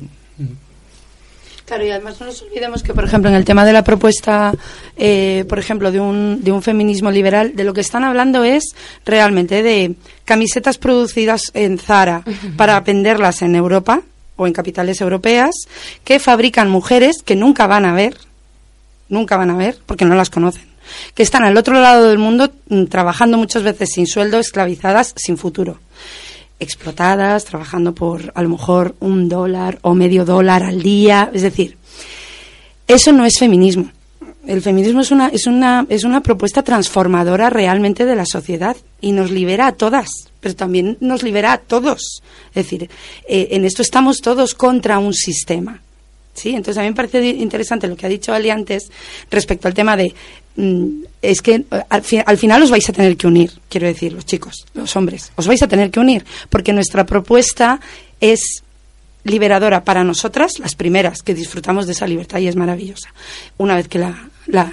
Claro, 1.70 1.86
y 1.86 1.92
además 1.92 2.20
no 2.20 2.26
nos 2.26 2.42
olvidemos 2.42 2.82
que, 2.82 2.96
por 2.96 3.04
ejemplo, 3.04 3.30
en 3.30 3.36
el 3.36 3.46
tema 3.46 3.64
de 3.64 3.74
la 3.74 3.84
propuesta, 3.84 4.52
eh, 4.98 5.46
por 5.48 5.60
ejemplo, 5.60 5.92
de 5.92 6.00
un, 6.00 6.44
de 6.44 6.52
un 6.52 6.64
feminismo 6.64 7.12
liberal, 7.12 7.56
de 7.56 7.64
lo 7.64 7.76
que 7.76 7.82
están 7.82 8.04
hablando 8.04 8.44
es 8.44 8.74
realmente 9.06 9.62
de 9.62 9.94
camisetas 10.26 10.80
producidas 10.80 11.52
en 11.54 11.78
Zara 11.78 12.24
para 12.58 12.80
venderlas 12.80 13.44
en 13.44 13.54
Europa 13.54 14.02
o 14.36 14.48
en 14.48 14.54
capitales 14.54 15.00
europeas, 15.00 15.54
que 16.04 16.18
fabrican 16.18 16.72
mujeres 16.72 17.22
que 17.24 17.36
nunca 17.36 17.68
van 17.68 17.86
a 17.86 17.94
ver, 17.94 18.18
nunca 19.08 19.38
van 19.38 19.52
a 19.52 19.56
ver, 19.56 19.78
porque 19.86 20.06
no 20.06 20.16
las 20.16 20.32
conocen, 20.32 20.66
que 21.14 21.22
están 21.22 21.44
al 21.44 21.56
otro 21.56 21.80
lado 21.80 22.10
del 22.10 22.18
mundo 22.18 22.52
mm, 22.70 22.86
trabajando 22.86 23.38
muchas 23.38 23.62
veces 23.62 23.92
sin 23.92 24.08
sueldo, 24.08 24.40
esclavizadas, 24.40 25.14
sin 25.16 25.38
futuro 25.38 25.78
explotadas, 26.60 27.46
trabajando 27.46 27.94
por 27.94 28.32
a 28.36 28.42
lo 28.42 28.50
mejor 28.50 28.96
un 29.00 29.30
dólar 29.30 29.80
o 29.82 29.94
medio 29.94 30.26
dólar 30.26 30.64
al 30.64 30.82
día. 30.82 31.32
Es 31.34 31.42
decir, 31.42 31.78
eso 32.88 33.12
no 33.12 33.26
es 33.26 33.38
feminismo. 33.40 33.92
El 34.46 34.62
feminismo 34.62 35.02
es 35.02 35.12
una, 35.12 35.28
es 35.28 35.46
una, 35.46 35.86
es 35.90 36.04
una 36.04 36.22
propuesta 36.22 36.64
transformadora 36.64 37.50
realmente 37.50 38.06
de 38.06 38.16
la 38.16 38.26
sociedad 38.26 38.76
y 39.00 39.12
nos 39.12 39.30
libera 39.30 39.68
a 39.68 39.74
todas, 39.74 40.10
pero 40.40 40.56
también 40.56 40.98
nos 41.00 41.22
libera 41.22 41.54
a 41.54 41.58
todos. 41.60 42.22
Es 42.50 42.64
decir, 42.64 42.90
eh, 43.28 43.50
en 43.52 43.66
esto 43.66 43.82
estamos 43.82 44.22
todos 44.22 44.56
contra 44.56 44.98
un 44.98 45.14
sistema. 45.14 45.82
Sí, 46.34 46.50
entonces 46.50 46.78
a 46.78 46.82
mí 46.82 46.88
me 46.88 46.96
parece 46.96 47.28
interesante 47.28 47.88
lo 47.88 47.96
que 47.96 48.06
ha 48.06 48.10
dicho 48.10 48.34
Ali 48.34 48.50
antes 48.50 48.90
respecto 49.30 49.68
al 49.68 49.74
tema 49.74 49.98
de 49.98 50.16
es 51.22 51.42
que 51.42 51.56
eh, 51.56 51.84
al, 51.90 52.04
al 52.26 52.38
final 52.38 52.64
os 52.64 52.72
vais 52.72 52.88
a 52.90 52.94
tener 52.94 53.18
que 53.18 53.28
unir, 53.28 53.52
quiero 53.70 53.88
decir, 53.88 54.14
los 54.14 54.26
chicos, 54.26 54.66
los 54.74 54.96
hombres, 54.96 55.32
os 55.36 55.48
vais 55.48 55.62
a 55.62 55.68
tener 55.68 55.92
que 55.92 56.00
unir, 56.00 56.26
porque 56.50 56.74
nuestra 56.74 57.06
propuesta 57.06 57.80
es 58.20 58.64
liberadora 59.24 59.84
para 59.84 60.04
nosotras, 60.04 60.60
las 60.60 60.76
primeras 60.76 61.22
que 61.22 61.34
disfrutamos 61.34 61.86
de 61.86 61.92
esa 61.94 62.08
libertad 62.08 62.40
y 62.40 62.48
es 62.48 62.56
maravillosa. 62.56 63.10
Una 63.58 63.76
vez 63.76 63.88
que 63.88 64.00
la, 64.00 64.30
la, 64.48 64.72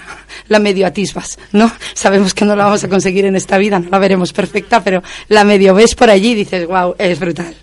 la 0.49 0.59
medio 0.59 0.87
atisbas, 0.87 1.39
¿no? 1.53 1.71
Sabemos 1.95 2.33
que 2.33 2.45
no 2.45 2.57
la 2.57 2.65
vamos 2.65 2.85
a 2.85 2.89
conseguir 2.89 3.25
en 3.27 3.37
esta 3.37 3.59
vida, 3.59 3.79
no 3.79 3.91
la 3.91 3.99
veremos 3.99 4.33
perfecta, 4.33 4.83
pero 4.83 5.03
la 5.29 5.45
medio 5.45 5.75
ves 5.75 5.95
por 5.95 6.11
allí 6.11 6.31
y 6.31 6.37
dices, 6.37 6.67
wow, 6.67 6.95
es 6.99 7.19
brutal. 7.19 7.55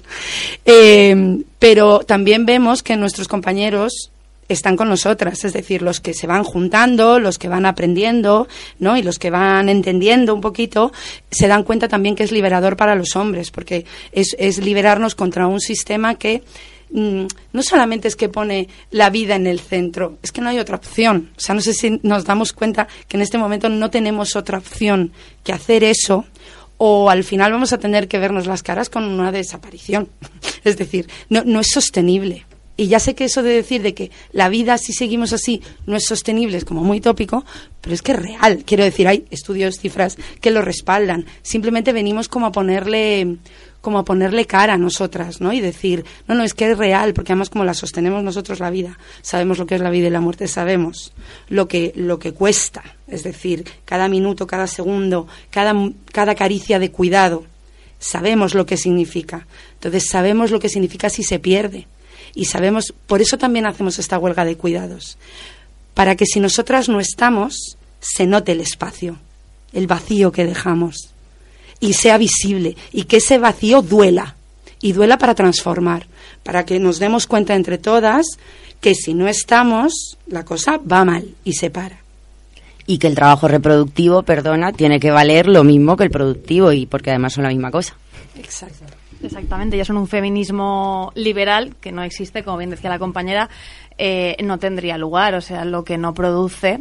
Eh, 0.66 1.42
pero 1.58 2.00
también 2.00 2.46
vemos 2.46 2.84
que 2.84 2.98
nuestros 2.98 3.28
compañeros 3.28 4.12
están 4.50 4.76
con 4.76 4.90
nosotras, 4.90 5.44
es 5.46 5.54
decir, 5.54 5.82
los 5.82 6.00
que 6.00 6.14
se 6.14 6.28
van 6.28 6.44
juntando, 6.44 7.20
los 7.20 7.38
que 7.38 7.48
van 7.48 7.66
aprendiendo, 7.66 8.48
¿no? 8.80 8.98
Y 8.98 9.04
los 9.04 9.20
que 9.20 9.30
van 9.30 9.70
entendiendo 9.70 10.34
un 10.34 10.42
poquito, 10.42 10.92
se 11.32 11.48
dan 11.48 11.64
cuenta 11.64 11.88
también 11.88 12.16
que 12.16 12.24
es 12.24 12.32
liberador 12.32 12.78
para 12.78 12.96
los 12.96 13.16
hombres, 13.16 13.52
porque 13.52 13.86
es, 14.12 14.36
es 14.40 14.60
liberarnos 14.60 15.16
contra 15.16 15.48
un 15.48 15.60
sistema 15.60 16.16
que 16.16 16.44
mm, 16.92 17.26
no 17.54 17.64
solamente 17.64 18.08
es 18.08 18.16
que 18.16 18.30
pone 18.30 18.68
la 18.92 19.10
vida 19.10 19.36
en 19.36 19.48
el 19.48 19.60
centro, 19.60 20.18
es 20.22 20.32
que 20.32 20.42
no 20.42 20.50
hay 20.50 20.60
otra 20.60 20.78
opción. 20.78 21.32
O 21.38 21.40
sea, 21.40 21.56
no 21.56 21.62
sé 21.62 21.74
si 21.74 22.00
nos 22.04 22.26
damos 22.26 22.54
cuenta 22.54 22.88
que 23.08 23.18
en 23.18 23.22
este 23.22 23.38
momento 23.38 23.70
no 23.70 23.90
tenemos 23.90 24.36
otra 24.36 24.58
opción 24.58 25.12
que 25.44 25.54
hacer 25.54 25.84
eso 25.84 26.26
o 26.78 27.10
al 27.10 27.24
final 27.24 27.52
vamos 27.52 27.72
a 27.72 27.78
tener 27.78 28.08
que 28.08 28.20
vernos 28.20 28.46
las 28.46 28.64
caras 28.64 28.90
con 28.90 29.06
una 29.06 29.32
desaparición. 29.32 30.10
Es 30.64 30.78
decir, 30.78 31.10
no, 31.30 31.44
no 31.44 31.60
es 31.60 31.68
sostenible. 31.74 32.46
Y 32.76 32.88
ya 32.88 33.00
sé 33.00 33.14
que 33.14 33.26
eso 33.26 33.44
de 33.44 33.52
decir 33.52 33.84
de 33.84 33.94
que 33.94 34.10
la 34.32 34.50
vida 34.50 34.78
si 34.78 34.94
seguimos 34.94 35.32
así 35.32 35.62
no 35.86 35.96
es 35.96 36.06
sostenible 36.06 36.58
es 36.58 36.66
como 36.66 36.84
muy 36.84 37.02
tópico, 37.02 37.46
pero 37.82 37.94
es 37.94 38.02
que 38.02 38.14
es 38.14 38.20
real. 38.20 38.64
Quiero 38.66 38.84
decir, 38.84 39.08
hay 39.08 39.26
estudios, 39.30 39.80
cifras 39.80 40.18
que 40.42 40.50
lo 40.50 40.62
respaldan. 40.62 41.26
Simplemente 41.44 41.94
venimos 41.94 42.28
como 42.28 42.48
a 42.48 42.52
ponerle 42.52 43.38
como 43.84 44.00
a 44.00 44.06
ponerle 44.06 44.46
cara 44.46 44.76
a 44.76 44.78
nosotras, 44.78 45.42
¿no? 45.42 45.52
Y 45.52 45.60
decir, 45.60 46.06
no, 46.26 46.36
no, 46.36 46.46
es 46.46 46.54
que 46.54 46.72
es 46.72 46.78
real, 46.78 47.14
porque 47.14 47.34
además 47.34 47.50
como 47.50 47.66
la 47.66 47.74
sostenemos 47.74 48.24
nosotros 48.24 48.62
la 48.62 48.70
vida, 48.70 48.98
sabemos 49.22 49.58
lo 49.58 49.66
que 49.66 49.76
es 49.76 49.82
la 49.82 49.90
vida 49.90 50.08
y 50.08 50.10
la 50.10 50.22
muerte, 50.22 50.48
sabemos 50.48 51.12
lo 51.50 51.68
que, 51.68 51.92
lo 51.98 52.18
que 52.18 52.32
cuesta, 52.32 52.82
es 53.10 53.24
decir, 53.24 53.66
cada 53.84 54.08
minuto, 54.08 54.48
cada 54.48 54.68
segundo, 54.68 55.28
cada, 55.52 55.76
cada 56.14 56.34
caricia 56.34 56.80
de 56.80 56.92
cuidado, 56.92 57.44
sabemos 58.00 58.54
lo 58.54 58.66
que 58.66 58.78
significa. 58.78 59.48
Entonces 59.74 60.08
sabemos 60.08 60.52
lo 60.52 60.62
que 60.62 60.70
significa 60.70 61.10
si 61.10 61.24
se 61.24 61.40
pierde. 61.40 61.88
Y 62.36 62.46
sabemos, 62.46 62.94
por 63.08 63.22
eso 63.22 63.38
también 63.38 63.66
hacemos 63.66 64.00
esta 64.00 64.18
huelga 64.18 64.46
de 64.46 64.58
cuidados, 64.58 65.18
para 65.94 66.16
que 66.16 66.26
si 66.26 66.40
nosotras 66.40 66.90
no 66.90 67.00
estamos, 67.00 67.78
se 68.00 68.26
note 68.26 68.54
el 68.54 68.62
espacio, 68.62 69.18
el 69.72 69.88
vacío 69.88 70.32
que 70.32 70.46
dejamos 70.46 71.14
y 71.80 71.94
sea 71.94 72.18
visible 72.18 72.76
y 72.92 73.04
que 73.04 73.18
ese 73.18 73.38
vacío 73.38 73.82
duela 73.82 74.36
y 74.82 74.94
duela 74.94 75.18
para 75.18 75.36
transformar, 75.36 76.08
para 76.44 76.66
que 76.66 76.80
nos 76.80 77.00
demos 77.00 77.28
cuenta 77.28 77.56
entre 77.56 77.78
todas 77.78 78.26
que 78.82 78.96
si 78.96 79.14
no 79.14 79.28
estamos, 79.28 80.18
la 80.28 80.44
cosa 80.44 80.78
va 80.80 81.06
mal 81.06 81.36
y 81.44 81.54
se 81.54 81.70
para. 81.70 81.98
Y 82.86 82.98
que 82.98 83.08
el 83.08 83.16
trabajo 83.16 83.48
reproductivo, 83.48 84.24
perdona, 84.24 84.74
tiene 84.74 85.00
que 85.00 85.10
valer 85.10 85.48
lo 85.48 85.64
mismo 85.64 85.96
que 85.96 86.04
el 86.04 86.12
productivo 86.12 86.74
y 86.74 86.86
porque 86.86 87.12
además 87.12 87.34
son 87.34 87.44
la 87.44 87.50
misma 87.50 87.72
cosa. 87.72 87.96
Exacto. 88.36 89.03
Exactamente, 89.24 89.78
ya 89.78 89.86
son 89.86 89.98
un 89.98 90.08
feminismo 90.08 91.12
liberal 91.16 91.76
que 91.80 91.92
no 91.92 92.04
existe, 92.04 92.44
como 92.44 92.58
bien 92.58 92.70
decía 92.70 92.90
la 92.90 93.00
compañera, 93.00 93.50
eh, 93.98 94.36
no 94.44 94.58
tendría 94.58 94.98
lugar, 94.98 95.36
o 95.36 95.42
sea, 95.42 95.66
lo 95.66 95.84
que 95.84 95.98
no 95.98 96.14
produce 96.14 96.80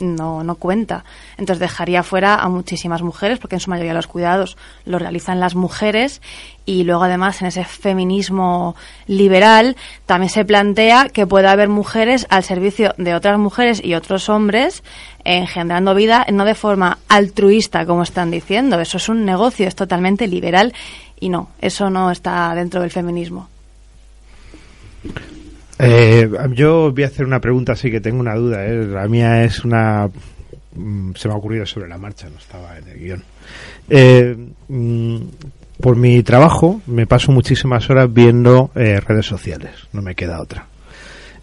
no, 0.00 0.42
no 0.42 0.54
cuenta. 0.54 1.04
Entonces 1.36 1.60
dejaría 1.60 2.02
fuera 2.02 2.36
a 2.36 2.48
muchísimas 2.48 3.02
mujeres, 3.02 3.38
porque 3.38 3.56
en 3.56 3.60
su 3.60 3.70
mayoría 3.70 3.94
los 3.94 4.06
cuidados 4.06 4.56
los 4.84 5.00
realizan 5.00 5.40
las 5.40 5.54
mujeres, 5.54 6.20
y 6.66 6.84
luego 6.84 7.04
además 7.04 7.40
en 7.40 7.48
ese 7.48 7.64
feminismo 7.64 8.76
liberal 9.06 9.76
también 10.06 10.30
se 10.30 10.44
plantea 10.44 11.08
que 11.08 11.26
puede 11.26 11.48
haber 11.48 11.68
mujeres 11.68 12.26
al 12.30 12.44
servicio 12.44 12.94
de 12.96 13.14
otras 13.14 13.38
mujeres 13.38 13.82
y 13.84 13.94
otros 13.94 14.28
hombres, 14.28 14.82
engendrando 15.24 15.94
vida, 15.94 16.26
no 16.32 16.44
de 16.44 16.54
forma 16.54 16.98
altruista, 17.08 17.84
como 17.86 18.02
están 18.02 18.30
diciendo, 18.30 18.80
eso 18.80 18.96
es 18.96 19.08
un 19.08 19.24
negocio, 19.24 19.66
es 19.66 19.74
totalmente 19.74 20.26
liberal 20.26 20.72
y 21.20 21.28
no, 21.28 21.50
eso 21.60 21.88
no 21.90 22.10
está 22.10 22.54
dentro 22.54 22.80
del 22.80 22.90
feminismo. 22.90 23.48
Eh, 25.78 26.28
yo 26.52 26.92
voy 26.92 27.04
a 27.04 27.06
hacer 27.06 27.24
una 27.24 27.40
pregunta, 27.40 27.72
así 27.72 27.90
que 27.90 28.00
tengo 28.00 28.20
una 28.20 28.34
duda. 28.34 28.66
¿eh? 28.66 28.84
La 28.86 29.08
mía 29.08 29.44
es 29.44 29.64
una. 29.64 30.08
mm, 30.74 31.12
Se 31.14 31.28
me 31.28 31.34
ha 31.34 31.36
ocurrido 31.38 31.64
sobre 31.64 31.88
la 31.88 31.96
marcha, 31.98 32.28
no 32.28 32.38
estaba 32.38 32.76
en 32.76 32.88
el 32.88 32.98
guion. 32.98 33.24
Eh, 33.88 34.36
mm, 34.68 35.16
por 35.80 35.96
mi 35.96 36.22
trabajo 36.22 36.82
me 36.86 37.06
paso 37.06 37.32
muchísimas 37.32 37.88
horas 37.88 38.12
viendo 38.12 38.70
eh, 38.74 39.00
redes 39.00 39.24
sociales, 39.26 39.72
no 39.92 40.02
me 40.02 40.14
queda 40.14 40.40
otra. 40.42 40.66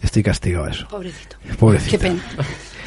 Estoy 0.00 0.22
castigado 0.22 0.66
a 0.66 0.70
eso. 0.70 0.86
Pobrecito. 0.88 1.36
Pobrecito. 1.58 1.90
Qué 1.90 1.98
pena. 1.98 2.22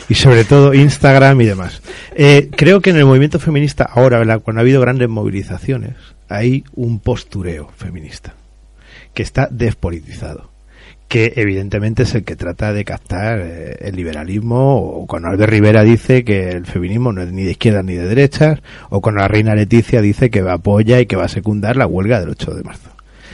Y 0.09 0.15
sobre 0.15 0.43
todo 0.43 0.73
Instagram 0.73 1.39
y 1.41 1.45
demás. 1.45 1.81
Eh, 2.15 2.49
creo 2.55 2.81
que 2.81 2.89
en 2.89 2.97
el 2.97 3.05
movimiento 3.05 3.39
feminista, 3.39 3.83
ahora, 3.83 4.19
¿verdad? 4.19 4.41
cuando 4.41 4.59
ha 4.59 4.63
habido 4.63 4.81
grandes 4.81 5.09
movilizaciones, 5.09 5.95
hay 6.29 6.63
un 6.75 6.99
postureo 6.99 7.69
feminista 7.77 8.33
que 9.13 9.23
está 9.23 9.47
despolitizado 9.51 10.51
que 11.11 11.33
evidentemente 11.35 12.03
es 12.03 12.15
el 12.15 12.23
que 12.23 12.37
trata 12.37 12.71
de 12.71 12.85
captar 12.85 13.41
eh, 13.41 13.75
el 13.81 13.97
liberalismo, 13.97 14.77
o 14.77 15.05
cuando 15.05 15.27
Albert 15.27 15.51
Rivera 15.51 15.83
dice 15.83 16.23
que 16.23 16.51
el 16.51 16.65
feminismo 16.65 17.11
no 17.11 17.21
es 17.21 17.33
ni 17.33 17.43
de 17.43 17.51
izquierdas 17.51 17.83
ni 17.83 17.95
de 17.95 18.07
derechas, 18.07 18.61
o 18.89 19.01
cuando 19.01 19.19
la 19.19 19.27
reina 19.27 19.53
Leticia 19.53 20.01
dice 20.01 20.29
que 20.29 20.41
va 20.41 20.53
apoya 20.53 21.01
y 21.01 21.07
que 21.07 21.17
va 21.17 21.25
a 21.25 21.27
secundar 21.27 21.75
la 21.75 21.85
huelga 21.85 22.21
del 22.21 22.29
8 22.29 22.53
de 22.53 22.63
marzo, 22.63 22.91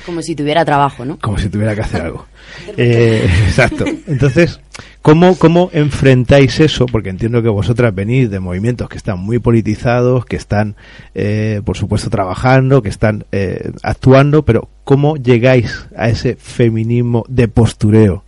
Como 0.07 0.23
si 0.23 0.33
tuviera 0.33 0.65
trabajo, 0.65 1.05
¿no? 1.05 1.19
como 1.19 1.37
si 1.37 1.49
tuviera 1.49 1.75
que 1.75 1.81
hacer 1.81 2.01
algo. 2.01 2.25
Eh, 2.77 3.29
exacto. 3.47 3.85
Entonces, 4.07 4.59
¿cómo, 5.07 5.37
¿cómo 5.37 5.69
enfrentáis 5.71 6.59
eso? 6.59 6.85
Porque 6.85 7.09
entiendo 7.09 7.41
que 7.41 7.47
vosotras 7.47 7.95
venís 7.95 8.29
de 8.29 8.41
movimientos 8.41 8.89
que 8.89 8.97
están 8.97 9.19
muy 9.19 9.39
politizados, 9.39 10.25
que 10.25 10.35
están, 10.35 10.75
eh, 11.15 11.61
por 11.63 11.77
supuesto, 11.77 12.09
trabajando, 12.09 12.81
que 12.81 12.89
están 12.89 13.23
eh, 13.31 13.71
actuando, 13.83 14.43
pero 14.43 14.67
¿cómo 14.83 15.15
llegáis 15.15 15.87
a 15.95 16.09
ese 16.09 16.35
feminismo 16.35 17.23
de 17.29 17.47
postureo 17.47 18.25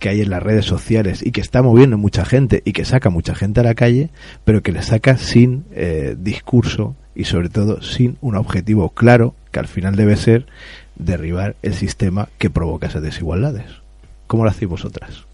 que 0.00 0.08
hay 0.08 0.20
en 0.20 0.30
las 0.30 0.42
redes 0.42 0.64
sociales 0.64 1.24
y 1.24 1.30
que 1.30 1.40
está 1.40 1.62
moviendo 1.62 1.96
mucha 1.98 2.24
gente 2.24 2.62
y 2.64 2.72
que 2.72 2.84
saca 2.84 3.10
mucha 3.10 3.36
gente 3.36 3.60
a 3.60 3.64
la 3.64 3.76
calle, 3.76 4.10
pero 4.44 4.60
que 4.60 4.72
le 4.72 4.82
saca 4.82 5.18
sin 5.18 5.66
eh, 5.70 6.16
discurso 6.18 6.96
y 7.14 7.26
sobre 7.26 7.48
todo 7.48 7.80
sin 7.80 8.16
un 8.22 8.34
objetivo 8.34 8.90
claro 8.90 9.36
que 9.52 9.60
al 9.60 9.68
final 9.68 9.94
debe 9.94 10.16
ser 10.16 10.46
derribar 10.96 11.54
el 11.62 11.74
sistema 11.74 12.28
que 12.38 12.50
provoca 12.50 12.88
esas 12.88 13.02
desigualdades. 13.02 13.66
¿Cómo 14.26 14.42
lo 14.42 14.50
hacéis 14.50 14.68
vosotras? 14.68 15.27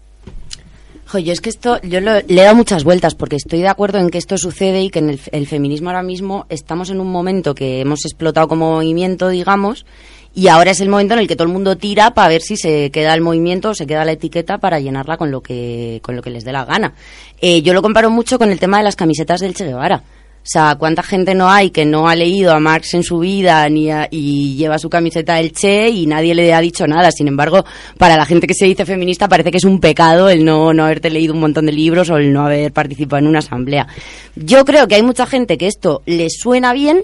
Yo 1.17 1.31
es 1.33 1.41
que 1.41 1.49
esto, 1.49 1.79
yo 1.81 2.01
lo- 2.01 2.13
le 2.21 2.41
he 2.41 2.43
dado 2.43 2.55
muchas 2.55 2.83
vueltas 2.83 3.15
porque 3.15 3.35
estoy 3.35 3.59
de 3.61 3.67
acuerdo 3.67 3.97
en 3.99 4.09
que 4.09 4.17
esto 4.17 4.37
sucede 4.37 4.81
y 4.81 4.89
que 4.89 4.99
en 4.99 5.09
el, 5.11 5.19
el 5.31 5.47
feminismo 5.47 5.89
ahora 5.89 6.03
mismo 6.03 6.45
estamos 6.49 6.89
en 6.89 6.99
un 6.99 7.11
momento 7.11 7.55
que 7.55 7.81
hemos 7.81 8.05
explotado 8.05 8.47
como 8.47 8.71
movimiento, 8.75 9.29
digamos, 9.29 9.85
y 10.33 10.47
ahora 10.49 10.71
es 10.71 10.81
el 10.81 10.89
momento 10.89 11.13
en 11.13 11.21
el 11.21 11.27
que 11.27 11.35
todo 11.37 11.47
el 11.47 11.53
mundo 11.53 11.77
tira 11.77 12.13
para 12.13 12.27
ver 12.27 12.41
si 12.41 12.57
se 12.57 12.91
queda 12.91 13.13
el 13.13 13.21
movimiento 13.21 13.69
o 13.69 13.73
se 13.75 13.87
queda 13.87 14.03
la 14.03 14.11
etiqueta 14.11 14.57
para 14.57 14.79
llenarla 14.79 15.15
con 15.17 15.31
lo 15.31 15.41
que, 15.41 15.99
con 16.03 16.15
lo 16.15 16.21
que 16.21 16.29
les 16.29 16.43
dé 16.43 16.51
la 16.51 16.65
gana. 16.65 16.93
Eh, 17.39 17.61
yo 17.61 17.73
lo 17.73 17.81
comparo 17.81 18.09
mucho 18.09 18.37
con 18.37 18.51
el 18.51 18.59
tema 18.59 18.77
de 18.79 18.83
las 18.83 18.95
camisetas 18.97 19.39
del 19.39 19.53
Che 19.53 19.65
Guevara. 19.65 20.03
O 20.45 20.47
sea, 20.47 20.75
¿cuánta 20.77 21.01
gente 21.01 21.33
no 21.33 21.49
hay 21.49 21.71
que 21.71 21.85
no 21.85 22.07
ha 22.07 22.15
leído 22.15 22.53
a 22.53 22.59
Marx 22.59 22.93
en 22.93 23.01
su 23.01 23.17
vida 23.17 23.67
ni 23.67 23.89
a- 23.89 24.07
y 24.11 24.55
lleva 24.55 24.77
su 24.77 24.91
camiseta 24.91 25.33
del 25.37 25.51
Che 25.51 25.89
y 25.89 26.05
nadie 26.05 26.35
le 26.35 26.53
ha 26.53 26.61
dicho 26.61 26.85
nada? 26.85 27.11
Sin 27.11 27.27
embargo, 27.27 27.65
para 27.97 28.15
la 28.15 28.27
gente 28.27 28.45
que 28.45 28.53
se 28.53 28.65
dice 28.65 28.85
feminista 28.85 29.27
parece 29.27 29.49
que 29.49 29.57
es 29.57 29.63
un 29.63 29.79
pecado 29.79 30.29
el 30.29 30.45
no, 30.45 30.71
no 30.71 30.83
haberte 30.85 31.09
leído 31.09 31.33
un 31.33 31.39
montón 31.39 31.65
de 31.65 31.71
libros 31.71 32.11
o 32.11 32.17
el 32.17 32.31
no 32.31 32.45
haber 32.45 32.71
participado 32.71 33.21
en 33.21 33.27
una 33.27 33.39
asamblea. 33.39 33.87
Yo 34.35 34.65
creo 34.65 34.87
que 34.87 34.93
hay 34.93 35.01
mucha 35.01 35.25
gente 35.25 35.57
que 35.57 35.65
esto 35.65 36.03
le 36.05 36.29
suena 36.29 36.73
bien. 36.73 37.03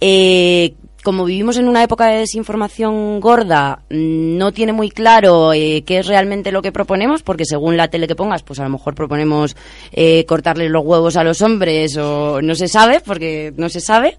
Eh, 0.00 0.74
como 1.02 1.24
vivimos 1.24 1.56
en 1.56 1.68
una 1.68 1.82
época 1.82 2.06
de 2.06 2.18
desinformación 2.18 3.20
gorda, 3.20 3.82
no 3.88 4.52
tiene 4.52 4.72
muy 4.72 4.90
claro 4.90 5.52
eh, 5.52 5.82
qué 5.86 5.98
es 5.98 6.06
realmente 6.06 6.52
lo 6.52 6.62
que 6.62 6.72
proponemos, 6.72 7.22
porque 7.22 7.44
según 7.44 7.76
la 7.76 7.88
tele 7.88 8.06
que 8.06 8.16
pongas, 8.16 8.42
pues 8.42 8.58
a 8.60 8.64
lo 8.64 8.70
mejor 8.70 8.94
proponemos 8.94 9.56
eh, 9.92 10.24
cortarle 10.26 10.68
los 10.68 10.84
huevos 10.84 11.16
a 11.16 11.24
los 11.24 11.40
hombres 11.42 11.96
o 11.96 12.42
no 12.42 12.54
se 12.54 12.68
sabe, 12.68 13.00
porque 13.00 13.52
no 13.56 13.68
se 13.68 13.80
sabe, 13.80 14.16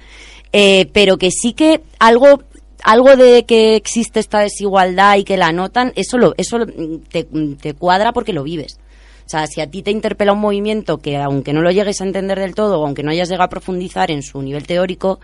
eh, 0.53 0.87
pero 0.91 1.17
que 1.17 1.29
sí 1.31 1.53
que 1.53 1.81
algo 1.99 2.43
algo 2.83 3.15
de 3.15 3.45
que 3.45 3.75
existe 3.75 4.19
esta 4.19 4.39
desigualdad 4.39 5.17
y 5.17 5.23
que 5.23 5.37
la 5.37 5.51
notan, 5.51 5.93
eso 5.95 6.17
lo, 6.17 6.33
eso 6.37 6.65
te, 7.09 7.25
te 7.61 7.73
cuadra 7.75 8.11
porque 8.11 8.33
lo 8.33 8.41
vives. 8.41 8.79
O 9.23 9.29
sea, 9.31 9.45
si 9.45 9.61
a 9.61 9.69
ti 9.69 9.83
te 9.83 9.91
interpela 9.91 10.33
un 10.33 10.39
movimiento 10.39 10.97
que 10.97 11.15
aunque 11.17 11.53
no 11.53 11.61
lo 11.61 11.69
llegues 11.69 12.01
a 12.01 12.05
entender 12.05 12.39
del 12.39 12.55
todo 12.55 12.79
o 12.81 12.85
aunque 12.85 13.03
no 13.03 13.11
hayas 13.11 13.29
llegado 13.29 13.45
a 13.45 13.49
profundizar 13.49 14.09
en 14.09 14.23
su 14.23 14.41
nivel 14.41 14.65
teórico, 14.65 15.19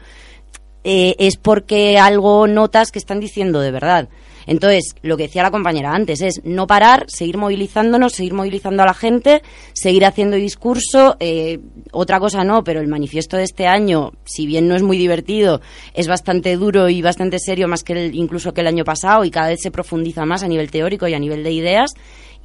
eh, 0.89 1.15
es 1.19 1.35
porque 1.35 1.97
algo 1.99 2.47
notas 2.47 2.91
que 2.93 2.99
están 2.99 3.19
diciendo 3.19 3.59
de 3.59 3.71
verdad. 3.71 4.07
Entonces, 4.49 4.95
lo 5.01 5.17
que 5.17 5.23
decía 5.23 5.43
la 5.43 5.51
compañera 5.51 5.93
antes 5.93 6.21
es 6.21 6.39
no 6.45 6.67
parar, 6.67 7.03
seguir 7.09 7.35
movilizándonos, 7.35 8.13
seguir 8.13 8.33
movilizando 8.33 8.81
a 8.81 8.85
la 8.85 8.93
gente, 8.93 9.41
seguir 9.73 10.05
haciendo 10.05 10.38
discurso. 10.38 11.17
eh, 11.19 11.59
otra 11.91 12.21
cosa 12.21 12.45
no, 12.45 12.63
pero 12.63 12.79
el 12.79 12.88
manifiesto 12.88 13.35
de 13.35 13.43
este 13.43 13.67
año, 13.67 14.13
si 14.23 14.45
bien 14.47 14.69
no 14.69 14.75
es 14.77 14.83
muy 14.83 14.97
divertido, 14.97 15.59
es 15.93 16.07
bastante 16.07 16.55
duro 16.55 16.88
y 16.88 17.01
bastante 17.01 17.39
serio, 17.39 17.67
más 17.67 17.83
que 17.83 17.91
el- 17.93 18.15
incluso 18.15 18.53
que 18.53 18.61
el 18.61 18.67
año 18.67 18.85
pasado, 18.85 19.25
y 19.25 19.31
cada 19.31 19.49
vez 19.49 19.59
se 19.61 19.69
profundiza 19.71 20.25
más 20.25 20.43
a 20.43 20.47
nivel 20.47 20.71
teórico 20.71 21.05
y 21.09 21.13
a 21.13 21.19
nivel 21.19 21.43
de 21.43 21.51
ideas. 21.51 21.91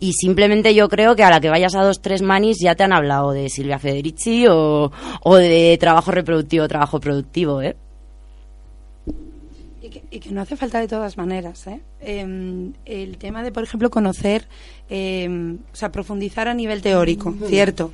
Y 0.00 0.14
simplemente 0.14 0.74
yo 0.74 0.88
creo 0.88 1.14
que 1.14 1.22
a 1.22 1.30
la 1.30 1.38
que 1.40 1.50
vayas 1.50 1.76
a 1.76 1.84
dos, 1.84 2.02
tres 2.02 2.22
manis 2.22 2.56
ya 2.60 2.74
te 2.74 2.82
han 2.82 2.92
hablado 2.92 3.30
de 3.30 3.48
Silvia 3.48 3.78
Federici 3.78 4.48
o, 4.48 4.90
o 5.22 5.36
de 5.36 5.76
trabajo 5.78 6.10
reproductivo, 6.10 6.66
trabajo 6.66 6.98
productivo, 6.98 7.62
¿eh? 7.62 7.76
Y 9.92 10.00
que, 10.00 10.02
y 10.10 10.20
que 10.20 10.30
no 10.30 10.40
hace 10.40 10.56
falta 10.56 10.80
de 10.80 10.88
todas 10.88 11.16
maneras. 11.16 11.66
¿eh? 11.66 11.80
Em, 12.00 12.72
el 12.84 13.18
tema 13.18 13.42
de, 13.42 13.52
por 13.52 13.62
ejemplo, 13.62 13.90
conocer, 13.90 14.46
em, 14.88 15.58
o 15.72 15.76
sea, 15.76 15.92
profundizar 15.92 16.48
a 16.48 16.54
nivel 16.54 16.80
teórico, 16.80 17.34
cierto. 17.46 17.92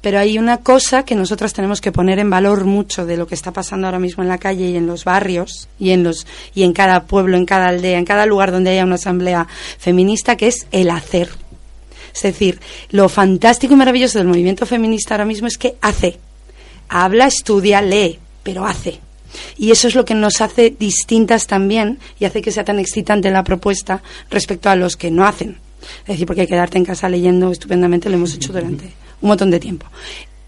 Pero 0.00 0.18
hay 0.18 0.38
una 0.38 0.58
cosa 0.58 1.04
que 1.04 1.14
nosotras 1.14 1.52
tenemos 1.52 1.80
que 1.80 1.90
poner 1.90 2.18
en 2.18 2.30
valor 2.30 2.64
mucho 2.64 3.06
de 3.06 3.16
lo 3.16 3.26
que 3.26 3.34
está 3.34 3.52
pasando 3.52 3.86
ahora 3.86 3.98
mismo 3.98 4.22
en 4.22 4.28
la 4.28 4.38
calle 4.38 4.70
y 4.70 4.76
en 4.76 4.86
los 4.86 5.04
barrios 5.04 5.68
y 5.78 5.90
en 5.90 6.04
los 6.04 6.26
y 6.54 6.62
en 6.62 6.72
cada 6.72 7.04
pueblo, 7.04 7.36
en 7.36 7.44
cada 7.44 7.68
aldea, 7.68 7.98
en 7.98 8.04
cada 8.04 8.24
lugar 8.24 8.52
donde 8.52 8.70
haya 8.70 8.84
una 8.84 8.94
asamblea 8.94 9.48
feminista, 9.78 10.36
que 10.36 10.48
es 10.48 10.66
el 10.70 10.90
hacer. 10.90 11.30
Es 12.14 12.22
decir, 12.22 12.60
lo 12.90 13.08
fantástico 13.08 13.74
y 13.74 13.76
maravilloso 13.76 14.18
del 14.18 14.28
movimiento 14.28 14.64
feminista 14.64 15.14
ahora 15.14 15.26
mismo 15.26 15.48
es 15.48 15.58
que 15.58 15.76
hace. 15.82 16.18
Habla, 16.88 17.26
estudia, 17.26 17.82
lee, 17.82 18.18
pero 18.42 18.64
hace. 18.64 19.05
Y 19.56 19.70
eso 19.70 19.88
es 19.88 19.94
lo 19.94 20.04
que 20.04 20.14
nos 20.14 20.40
hace 20.40 20.74
distintas 20.78 21.46
también 21.46 21.98
y 22.18 22.24
hace 22.24 22.42
que 22.42 22.52
sea 22.52 22.64
tan 22.64 22.78
excitante 22.78 23.30
la 23.30 23.44
propuesta 23.44 24.02
respecto 24.30 24.68
a 24.70 24.76
los 24.76 24.96
que 24.96 25.10
no 25.10 25.26
hacen. 25.26 25.58
Es 26.02 26.06
decir, 26.14 26.26
porque 26.26 26.46
quedarte 26.46 26.78
en 26.78 26.84
casa 26.84 27.08
leyendo 27.08 27.50
estupendamente 27.52 28.08
lo 28.08 28.16
hemos 28.16 28.34
hecho 28.34 28.52
durante 28.52 28.84
un 29.20 29.28
montón 29.28 29.50
de 29.50 29.60
tiempo. 29.60 29.86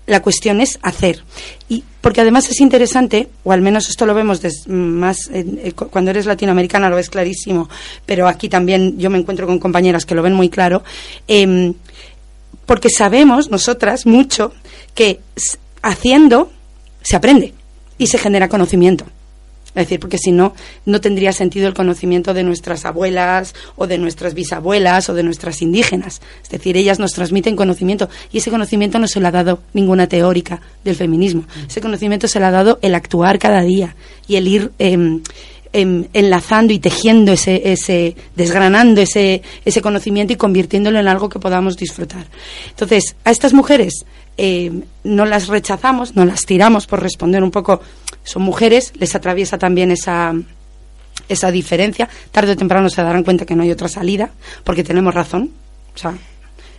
La 0.07 0.22
cuestión 0.22 0.61
es 0.62 0.78
hacer. 0.82 1.22
Y 1.68 1.84
porque 2.01 2.22
además 2.22 2.49
es 2.49 2.61
interesante, 2.61 3.28
o 3.45 3.53
al 3.53 3.61
menos 3.61 3.91
esto 3.91 4.07
lo 4.07 4.14
vemos 4.14 4.41
más 4.66 5.28
eh, 5.32 5.72
cu- 5.76 5.89
cuando 5.91 6.11
eres 6.11 6.24
latinoamericana, 6.24 6.89
lo 6.89 6.97
ves 6.97 7.11
clarísimo, 7.11 7.68
pero 8.07 8.26
aquí 8.26 8.49
también 8.49 8.99
yo 8.99 9.11
me 9.11 9.18
encuentro 9.18 9.47
con 9.47 9.59
compañeras 9.59 10.07
que 10.07 10.14
lo 10.14 10.22
ven 10.22 10.32
muy 10.32 10.49
claro, 10.49 10.82
em, 11.26 11.74
porque 12.64 12.89
sabemos 12.89 13.51
nosotras 13.51 14.07
mucho 14.07 14.55
que 14.95 15.20
haciendo 15.82 16.51
se 17.03 17.14
aprende 17.16 17.53
y 17.99 18.07
se 18.07 18.18
genera 18.18 18.49
conocimiento. 18.49 19.05
Es 19.68 19.84
decir, 19.84 20.01
porque 20.01 20.18
si 20.18 20.32
no, 20.32 20.55
no 20.86 21.01
tendría 21.01 21.32
sentido 21.32 21.68
el 21.68 21.74
conocimiento 21.74 22.32
de 22.34 22.42
nuestras 22.42 22.84
abuelas 22.84 23.55
o 23.76 23.86
de 23.86 23.99
nuestras 23.99 24.34
bisabuelas 24.34 25.09
o 25.09 25.14
de 25.14 25.22
nuestras 25.22 25.61
indígenas. 25.62 26.20
Es 26.42 26.49
decir, 26.49 26.76
ellas 26.76 26.99
nos 26.99 27.12
transmiten 27.12 27.55
conocimiento 27.55 28.09
y 28.32 28.38
ese 28.38 28.51
conocimiento 28.51 28.99
no 28.99 29.07
se 29.07 29.20
lo 29.20 29.28
ha 29.28 29.30
dado 29.30 29.61
ninguna 29.74 30.07
teórica 30.09 30.61
del 30.84 30.96
feminismo. 30.96 31.44
Ese 31.68 31.80
conocimiento 31.80 32.28
se 32.28 32.40
lo 32.40 32.46
ha 32.46 32.51
dado 32.51 32.78
el 32.82 32.94
actuar 32.94 33.38
cada 33.38 33.61
día 33.61 33.94
y 34.26 34.36
el 34.36 34.49
ir 34.49 34.72
em, 34.78 35.22
em, 35.74 36.07
enlazando 36.14 36.72
y 36.72 36.78
tejiendo 36.78 37.32
ese, 37.32 37.70
ese 37.70 38.16
desgranando 38.34 39.03
ese, 39.03 39.42
ese 39.64 39.82
conocimiento 39.82 40.32
y 40.32 40.36
convirtiéndolo 40.36 40.99
en 40.99 41.09
algo 41.09 41.28
que 41.28 41.38
podamos 41.38 41.76
disfrutar. 41.76 42.26
Entonces, 42.70 43.16
a 43.24 43.30
estas 43.30 43.53
mujeres 43.53 44.07
eh, 44.39 44.70
no 45.03 45.26
las 45.26 45.49
rechazamos, 45.49 46.14
no 46.14 46.24
las 46.24 46.47
tiramos 46.47 46.86
por 46.86 47.03
responder 47.03 47.43
un 47.43 47.51
poco, 47.51 47.82
son 48.22 48.43
mujeres, 48.43 48.93
les 48.99 49.14
atraviesa 49.16 49.59
también 49.59 49.91
esa, 49.91 50.32
esa 51.28 51.51
diferencia. 51.51 52.09
Tarde 52.30 52.53
o 52.53 52.57
temprano 52.57 52.89
se 52.89 53.03
darán 53.03 53.24
cuenta 53.24 53.45
que 53.45 53.57
no 53.57 53.64
hay 53.64 53.72
otra 53.72 53.89
salida, 53.89 54.30
porque 54.62 54.84
tenemos 54.84 55.12
razón. 55.12 55.51
O 55.93 55.99
sea, 55.99 56.14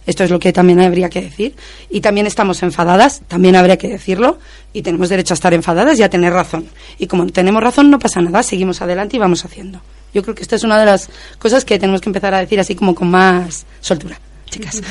esto 0.06 0.24
es 0.24 0.32
lo 0.32 0.40
que 0.40 0.54
también 0.54 0.80
habría 0.80 1.10
que 1.10 1.22
decir. 1.22 1.54
Y 1.90 2.00
también 2.00 2.28
estamos 2.28 2.64
enfadadas, 2.64 3.22
también 3.28 3.58
habría 3.58 3.78
que 3.78 3.90
decirlo, 3.90 4.40
y 4.72 4.82
tenemos 4.82 5.10
derecho 5.10 5.34
a 5.34 5.36
estar 5.36 5.54
enfadadas 5.54 6.00
y 6.00 6.04
a 6.04 6.10
tener 6.10 6.32
razón. 6.32 6.68
Y 6.98 7.08
como 7.08 7.28
tenemos 7.28 7.62
razón, 7.62 7.92
no 7.92 8.00
pasa 8.00 8.22
nada, 8.22 8.42
seguimos 8.42 8.82
adelante 8.82 9.18
y 9.18 9.20
vamos 9.20 9.44
haciendo. 9.44 9.82
Yo 10.14 10.24
creo 10.24 10.34
que 10.34 10.44
esta 10.44 10.56
es 10.56 10.64
una 10.64 10.80
de 10.80 10.86
las 10.86 11.10
cosas 11.38 11.66
que 11.66 11.78
tenemos 11.78 12.00
que 12.00 12.10
empezar 12.10 12.34
a 12.34 12.40
decir 12.40 12.60
así 12.60 12.74
como 12.74 12.96
con 12.96 13.12
más 13.12 13.66
soltura, 13.82 14.18
chicas. 14.50 14.82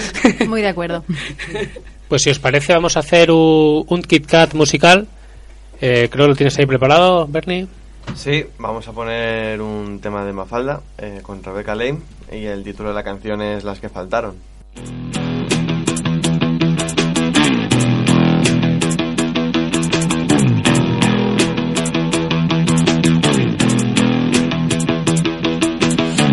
Muy 0.46 0.60
de 0.60 0.68
acuerdo. 0.68 1.04
Pues 2.08 2.22
si 2.22 2.30
os 2.30 2.38
parece, 2.38 2.72
vamos 2.72 2.96
a 2.96 3.00
hacer 3.00 3.30
un, 3.30 3.84
un 3.86 4.02
Kit 4.02 4.26
Kat 4.26 4.54
musical. 4.54 5.06
Eh, 5.80 6.08
creo 6.10 6.24
que 6.24 6.30
lo 6.30 6.36
tienes 6.36 6.58
ahí 6.58 6.66
preparado, 6.66 7.26
Bernie. 7.26 7.66
Sí, 8.14 8.44
vamos 8.58 8.88
a 8.88 8.92
poner 8.92 9.60
un 9.60 10.00
tema 10.00 10.24
de 10.24 10.32
Mafalda 10.32 10.80
eh, 10.96 11.20
con 11.22 11.42
Rebecca 11.42 11.74
Lane 11.74 12.00
y 12.32 12.46
el 12.46 12.64
título 12.64 12.88
de 12.88 12.94
la 12.94 13.04
canción 13.04 13.42
es 13.42 13.64
Las 13.64 13.80
que 13.80 13.88
faltaron. 13.88 14.36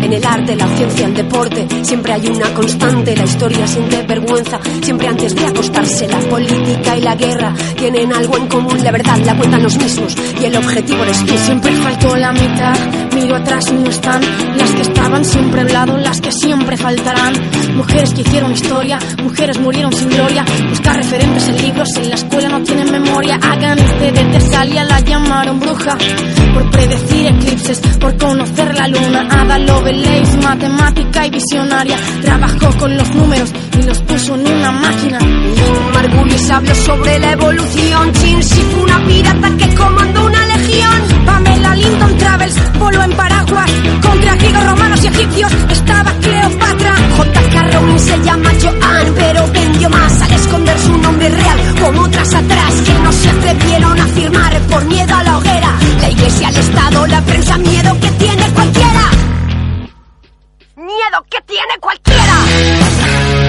En 0.06 0.12
el 0.12 0.24
arte, 0.24 0.54
la 0.54 0.68
ciencia, 0.68 1.04
el 1.04 1.14
deporte, 1.14 1.66
siempre 1.82 2.12
hay 2.12 2.28
una 2.28 2.54
constante. 2.54 3.16
La 3.16 3.24
historia 3.24 3.66
siente 3.66 4.04
vergüenza, 4.04 4.60
siempre 4.80 5.08
antes 5.08 5.34
de 5.34 5.44
acostarse. 5.44 6.06
La 6.06 6.20
política 6.20 6.96
y 6.96 7.00
la 7.00 7.16
guerra 7.16 7.52
tienen 7.76 8.12
algo 8.12 8.36
en 8.36 8.46
común. 8.46 8.84
La 8.84 8.92
verdad 8.92 9.18
la 9.24 9.36
cuentan 9.36 9.64
los 9.64 9.76
mismos 9.76 10.16
y 10.40 10.44
el 10.44 10.56
objetivo 10.58 11.02
eres 11.02 11.26
tú. 11.26 11.36
Siempre 11.38 11.72
faltó 11.72 12.14
la 12.14 12.30
mitad, 12.30 12.76
miro 13.16 13.34
atrás 13.34 13.64
y 13.72 13.74
no 13.74 13.90
están 13.90 14.20
las 14.56 14.70
que 14.70 14.82
estaban 14.82 15.24
siempre 15.24 15.62
a 15.62 15.64
un 15.64 15.72
lado, 15.72 15.96
las 15.96 16.20
que 16.20 16.30
siempre 16.30 16.76
faltarán. 16.76 17.34
Mujeres 17.74 18.14
que 18.14 18.20
hicieron 18.20 18.52
historia, 18.52 19.00
mujeres 19.24 19.58
murieron 19.58 19.92
sin 19.92 20.08
gloria. 20.08 20.44
Buscar 20.68 20.98
referentes 20.98 21.48
en 21.48 21.62
libros, 21.62 21.88
en 21.96 22.10
la 22.10 22.14
escuela 22.14 22.48
no 22.48 22.62
tienen 22.62 22.92
memoria. 22.92 23.40
Hagan 23.42 23.76
este 23.76 24.12
de 24.12 24.24
Tesalia, 24.38 24.84
la 24.84 25.00
llamaron 25.00 25.58
bruja. 25.58 25.98
Por 26.54 26.70
predecir 26.70 27.26
eclipses, 27.26 27.80
por 27.98 28.16
conocer 28.16 28.72
la 28.72 28.86
luna. 28.86 29.26
Ada 29.28 29.58
Lovelace, 29.96 30.36
matemática 30.38 31.26
y 31.26 31.30
visionaria. 31.30 31.96
Trabajó 32.22 32.70
con 32.78 32.96
los 32.96 33.14
números 33.14 33.50
y 33.78 33.82
los 33.82 33.98
puso 34.00 34.34
en 34.34 34.46
una 34.46 34.70
máquina. 34.70 35.18
Margulis 35.94 36.50
habló 36.50 36.74
sobre 36.74 37.18
la 37.18 37.32
evolución. 37.32 38.12
Chinsi 38.12 38.60
fue 38.62 38.82
una 38.82 39.06
pirata 39.06 39.50
que 39.56 39.74
comandó 39.74 40.26
una 40.26 40.46
legión. 40.46 41.24
Pamela 41.24 41.74
Linton 41.76 42.18
Travels 42.18 42.56
voló 42.78 43.02
en 43.02 43.12
paraguas 43.12 43.70
contra 44.02 44.36
griegos, 44.36 44.66
romanos 44.66 45.04
y 45.04 45.06
egipcios. 45.06 45.52
Estaba 45.70 46.12
Cleopatra. 46.20 46.94
J.K. 47.16 47.62
Rowling 47.72 47.98
se 47.98 48.22
llama 48.22 48.50
Joan, 48.60 49.14
pero 49.14 49.52
vendió 49.52 49.90
más 49.90 50.22
al 50.22 50.32
esconder 50.32 50.78
su 50.78 50.98
nombre 50.98 51.28
real, 51.28 51.58
como 51.80 52.02
otras 52.02 52.34
atrás 52.34 52.74
que 52.84 52.92
no 52.92 53.12
se 53.12 53.30
atrevieron 53.30 54.00
a 54.00 54.06
firmar 54.08 54.60
por 54.62 54.84
miedo 54.84 55.14
a 55.14 55.22
la 55.22 55.38
hoguera. 55.38 55.78
La 56.00 56.10
iglesia, 56.10 56.48
el 56.50 56.56
Estado, 56.56 57.06
la 57.06 57.20
prensa, 57.22 57.58
miedo 57.58 57.98
que 58.00 58.10
tiene 58.10 58.50
cualquiera. 58.50 59.15
Miedo 60.96 61.26
que 61.28 61.40
tiene 61.42 61.78
cualquiera. 61.78 63.45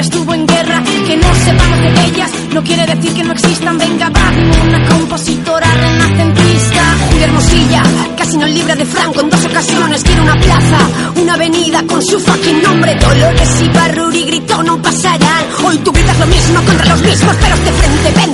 Estuvo 0.00 0.34
en 0.34 0.46
guerra. 0.46 0.82
Que 1.06 1.16
no 1.16 1.34
sepamos 1.34 1.78
de 1.80 2.06
ellas 2.06 2.30
no 2.56 2.64
quiere 2.64 2.86
decir 2.86 3.12
que 3.12 3.22
no 3.22 3.32
existan. 3.32 3.76
Venga, 3.76 4.08
Barney, 4.08 4.60
una 4.66 4.88
compositora 4.88 5.70
renacentista. 5.74 6.82
De 7.18 7.24
Hermosilla, 7.24 7.82
casi 8.16 8.38
no 8.38 8.46
libre 8.46 8.74
de 8.76 8.86
Franco 8.86 9.20
en 9.20 9.28
dos 9.28 9.44
ocasiones. 9.44 10.02
Quiere 10.02 10.22
una 10.22 10.36
plaza, 10.36 10.78
una 11.20 11.34
avenida 11.34 11.82
con 11.86 12.00
su 12.02 12.18
fucking 12.18 12.62
nombre. 12.62 12.94
Dolores 12.94 13.62
y 13.62 13.68
Barruri 13.68 14.24
gritó, 14.24 14.62
no 14.62 14.80
pasarán. 14.80 15.44
Hoy 15.66 15.76
tú 15.78 15.92
gritas 15.92 16.18
lo 16.18 16.26
mismo 16.26 16.62
contra 16.64 16.86
los 16.86 17.00
mismos, 17.02 17.36
pero 17.42 17.56
de 17.56 17.72
frente 17.72 18.25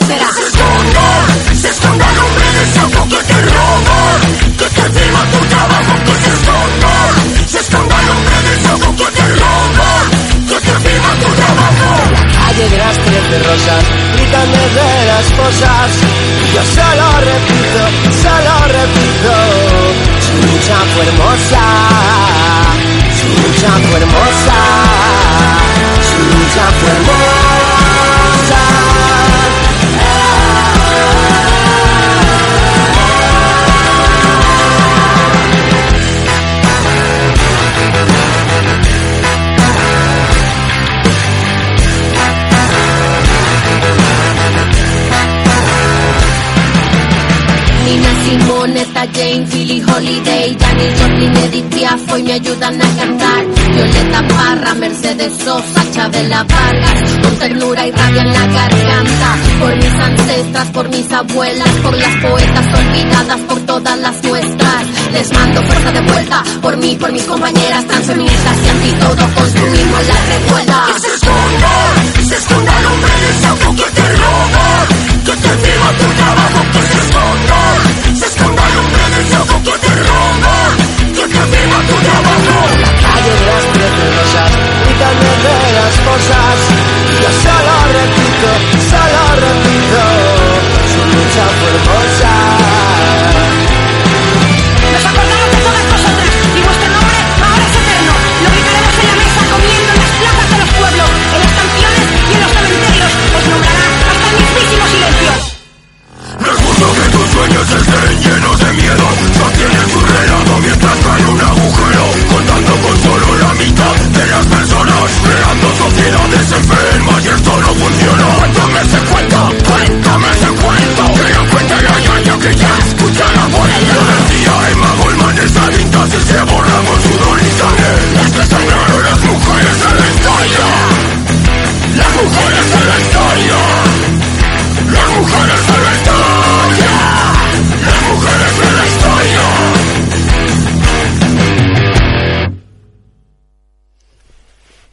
Holiday, 50.03 50.57
Janis 50.59 50.99
Joplin, 50.99 51.37
Edith 51.37 52.11
hoy 52.11 52.23
me 52.25 52.33
ayudan 52.33 52.75
a 52.75 52.97
cantar. 52.97 53.47
Violeta 53.73 54.27
Parra, 54.35 54.75
Mercedes 54.75 55.33
Sosa, 55.45 55.93
Chabela 55.93 56.43
Vargas, 56.43 57.19
con 57.23 57.37
ternura 57.37 57.87
y 57.87 57.93
rabia 57.93 58.23
en 58.23 58.33
la 58.33 58.47
garganta. 58.47 59.37
Por 59.61 59.77
mis 59.77 59.95
ancestras, 59.95 60.69
por 60.71 60.89
mis 60.89 61.13
abuelas, 61.13 61.69
por 61.85 61.97
las 61.97 62.17
poetas 62.17 62.67
olvidadas, 62.81 63.41
por 63.43 63.61
todas 63.61 63.99
las 64.01 64.25
nuestras. 64.25 64.87
Les 65.13 65.33
mando 65.33 65.63
fuerza 65.63 65.93
de 65.93 66.01
vuelta, 66.01 66.43
por 66.61 66.77
mí, 66.79 66.97
por 66.97 67.13
mis 67.13 67.23
compañeras 67.23 67.87
transfeministas 67.87 68.57
y 68.65 68.69
anti 68.71 68.93
todo 68.99 69.35
construimos 69.37 70.07
la 70.09 70.19
revuelta. 70.27 70.85
Que 70.89 71.01
se 71.01 71.15
esconda, 71.15 72.29
se 72.29 72.35
esconda 72.35 72.79
el 72.81 72.87
hombre 72.87 73.13
del 73.23 73.35
saco 73.41 73.77
que 73.77 73.91
te 73.93 74.09
roba, 74.17 74.67
que 75.27 75.37
te 75.37 75.53
viva 75.63 75.91
tu 75.97 76.07
trabajo, 76.17 76.61
que 76.73 76.83
se 76.89 77.07
esconda 77.07 77.62
saco 79.31 79.63
que 79.63 79.79
te 79.79 79.95
roba, 79.95 80.55
que 81.15 81.27
te. 81.29 81.63
La 82.83 82.93
calle 83.03 83.33
de 83.39 83.47
las 83.47 83.65
preciosas, 83.75 84.51
de 85.43 85.73
las 85.79 85.95
cosas. 86.09 86.57
Yo 87.23 87.31
solo 87.43 87.75
repito, 87.99 88.51
solo 88.91 89.23
repito, 89.47 90.22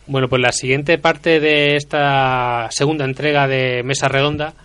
Bueno, 0.09 0.27
pues 0.27 0.41
la 0.41 0.51
siguiente 0.51 0.97
parte 0.97 1.39
de 1.39 1.75
esta 1.75 2.67
segunda 2.71 3.05
entrega 3.05 3.47
de 3.47 3.83
Mesa 3.83 4.07
Redonda 4.07 4.55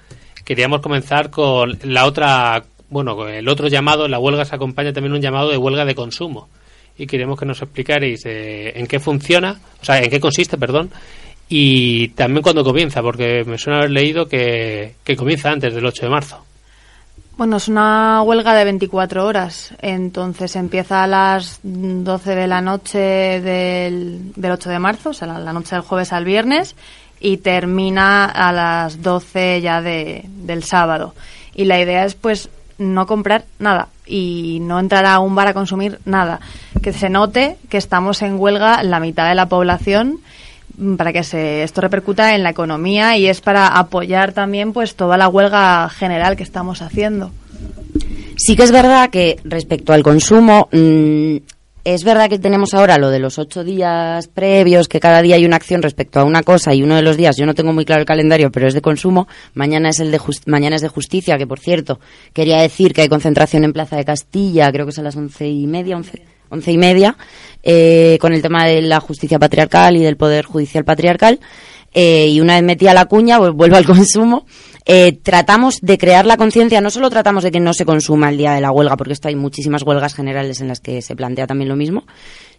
queríamos 0.43 0.81
comenzar 0.81 1.29
con 1.29 1.79
la 1.83 2.07
otra, 2.07 2.65
bueno, 2.89 3.29
el 3.29 3.47
otro 3.47 3.69
llamado, 3.69 4.09
la 4.09 4.19
huelga 4.19 4.47
se 4.47 4.55
acompaña 4.55 4.95
también 4.95 5.13
un 5.13 5.21
llamado 5.21 5.51
de 5.51 5.59
huelga 5.59 5.85
de 5.85 5.95
consumo 5.95 6.49
y 6.97 7.07
queríamos 7.07 7.39
que 7.39 7.45
nos 7.45 7.61
explicarais 7.61 8.25
eh, 8.25 8.73
en 8.75 8.87
qué 8.87 8.99
funciona, 8.99 9.61
o 9.83 9.85
sea, 9.85 10.03
en 10.03 10.09
qué 10.09 10.19
consiste, 10.19 10.57
perdón, 10.57 10.91
y 11.47 12.09
también 12.09 12.43
cuándo 12.43 12.65
comienza, 12.65 13.03
porque 13.03 13.45
me 13.45 13.59
suena 13.59 13.81
haber 13.81 13.91
leído 13.91 14.27
que, 14.27 14.95
que 15.05 15.15
comienza 15.15 15.51
antes 15.51 15.75
del 15.75 15.85
8 15.85 16.07
de 16.07 16.11
marzo. 16.11 16.43
Bueno, 17.37 17.57
es 17.57 17.67
una 17.67 18.23
huelga 18.23 18.55
de 18.55 18.63
24 18.63 19.27
horas, 19.27 19.75
entonces 19.83 20.55
empieza 20.55 21.03
a 21.03 21.09
las 21.09 21.59
12 21.65 22.37
de 22.37 22.47
la 22.47 22.61
noche 22.61 22.99
del, 22.99 24.33
del 24.37 24.53
8 24.53 24.71
de 24.71 24.79
marzo, 24.79 25.11
o 25.11 25.13
sea, 25.13 25.27
la, 25.27 25.41
la 25.41 25.53
noche 25.53 25.75
del 25.75 25.83
jueves 25.83 26.13
al 26.13 26.25
viernes, 26.25 26.77
y 27.19 27.39
termina 27.39 28.27
a 28.27 28.53
las 28.53 29.03
12 29.03 29.61
ya 29.61 29.83
de, 29.83 30.25
del 30.29 30.63
sábado. 30.63 31.15
Y 31.57 31.65
la 31.65 31.81
idea 31.81 32.05
es, 32.05 32.15
pues, 32.15 32.51
no 32.79 33.07
comprar 33.07 33.45
nada 33.59 33.89
y 34.07 34.59
no 34.61 34.79
entrar 34.79 35.05
a 35.05 35.19
un 35.19 35.35
bar 35.35 35.49
a 35.49 35.55
consumir 35.55 35.99
nada. 36.05 36.41
Que 36.83 36.93
se 36.93 37.09
note 37.09 37.57
que 37.69 37.79
estamos 37.79 38.23
en 38.23 38.39
huelga 38.39 38.83
la 38.85 39.01
mitad 39.01 39.29
de 39.29 39.35
la 39.35 39.49
población 39.49 40.21
para 40.97 41.13
que 41.13 41.23
se, 41.23 41.63
esto 41.63 41.81
repercuta 41.81 42.35
en 42.35 42.43
la 42.43 42.51
economía 42.51 43.17
y 43.17 43.27
es 43.27 43.41
para 43.41 43.69
apoyar 43.69 44.33
también 44.33 44.73
pues 44.73 44.95
toda 44.95 45.17
la 45.17 45.29
huelga 45.29 45.89
general 45.89 46.37
que 46.37 46.43
estamos 46.43 46.83
haciendo. 46.83 47.31
Sí 48.37 48.57
que 48.57 48.65
es 48.65 48.73
verdad 48.73 49.11
que 49.11 49.39
respecto 49.45 49.93
al 49.93 50.03
consumo, 50.03 50.69
mm, 50.73 51.37
es 51.85 52.03
verdad 52.03 52.31
que 52.31 52.39
tenemos 52.39 52.73
ahora 52.73 52.97
lo 52.97 53.11
de 53.11 53.19
los 53.19 53.39
ocho 53.39 53.63
días 53.63 54.27
previos, 54.29 54.89
que 54.89 55.01
cada 55.01 55.21
día 55.21 55.37
hay 55.37 55.45
una 55.45 55.57
acción 55.57 55.83
respecto 55.83 56.19
a 56.19 56.25
una 56.25 56.43
cosa 56.43 56.75
y 56.75 56.83
uno 56.83 56.97
de 56.97 57.03
los 57.03 57.17
días, 57.17 57.37
yo 57.37 57.45
no 57.45 57.55
tengo 57.55 57.75
muy 57.75 57.85
claro 57.85 58.01
el 58.01 58.07
calendario, 58.07 58.51
pero 58.51 58.67
es 58.67 58.75
de 58.75 58.81
consumo. 58.81 59.29
Mañana 59.53 59.91
es 59.91 60.01
el 60.01 60.11
de 60.11 60.19
mañana 60.47 60.77
es 60.77 60.83
de 60.83 60.89
justicia, 60.89 61.37
que 61.37 61.47
por 61.47 61.61
cierto 61.61 62.01
quería 62.33 62.61
decir 62.61 62.95
que 62.95 63.03
hay 63.03 63.09
concentración 63.09 63.65
en 63.65 63.75
Plaza 63.75 63.97
de 63.97 64.05
Castilla, 64.05 64.73
creo 64.73 64.87
que 64.87 64.91
es 64.93 64.99
a 64.99 65.03
las 65.03 65.15
once 65.15 65.47
y 65.47 65.67
media, 65.67 65.97
once, 65.97 66.23
once 66.49 66.73
y 66.73 66.79
media, 66.79 67.17
eh, 67.67 68.19
con 68.21 68.35
el 68.35 68.43
tema 68.43 68.67
de 68.67 68.83
la 68.83 69.01
justicia 69.01 69.39
patriarcal 69.39 69.97
y 69.97 70.03
del 70.03 70.19
poder 70.19 70.45
judicial 70.45 70.85
patriarcal. 70.85 71.41
Eh, 71.95 72.29
y 72.29 72.41
una 72.41 72.55
vez 72.55 72.63
metida 72.63 72.93
la 72.93 73.07
cuña, 73.07 73.39
pues 73.39 73.53
vuelvo 73.53 73.77
al 73.77 73.87
consumo. 73.87 74.47
Eh, 74.85 75.19
tratamos 75.23 75.79
de 75.81 75.97
crear 75.97 76.27
la 76.27 76.37
conciencia, 76.37 76.83
no 76.83 76.91
solo 76.91 77.09
tratamos 77.09 77.43
de 77.43 77.51
que 77.51 77.61
no 77.61 77.73
se 77.73 77.87
consuma 77.87 78.29
el 78.29 78.37
día 78.37 78.53
de 78.53 78.61
la 78.61 78.71
huelga, 78.71 78.99
porque 78.99 79.15
esto 79.15 79.29
hay 79.29 79.35
muchísimas 79.35 79.83
huelgas 79.83 80.15
generales 80.15 80.61
en 80.61 80.69
las 80.69 80.81
que 80.81 81.01
se 81.01 81.17
plantea 81.17 81.47
también 81.47 81.71
lo 81.71 81.77
mismo, 81.77 82.05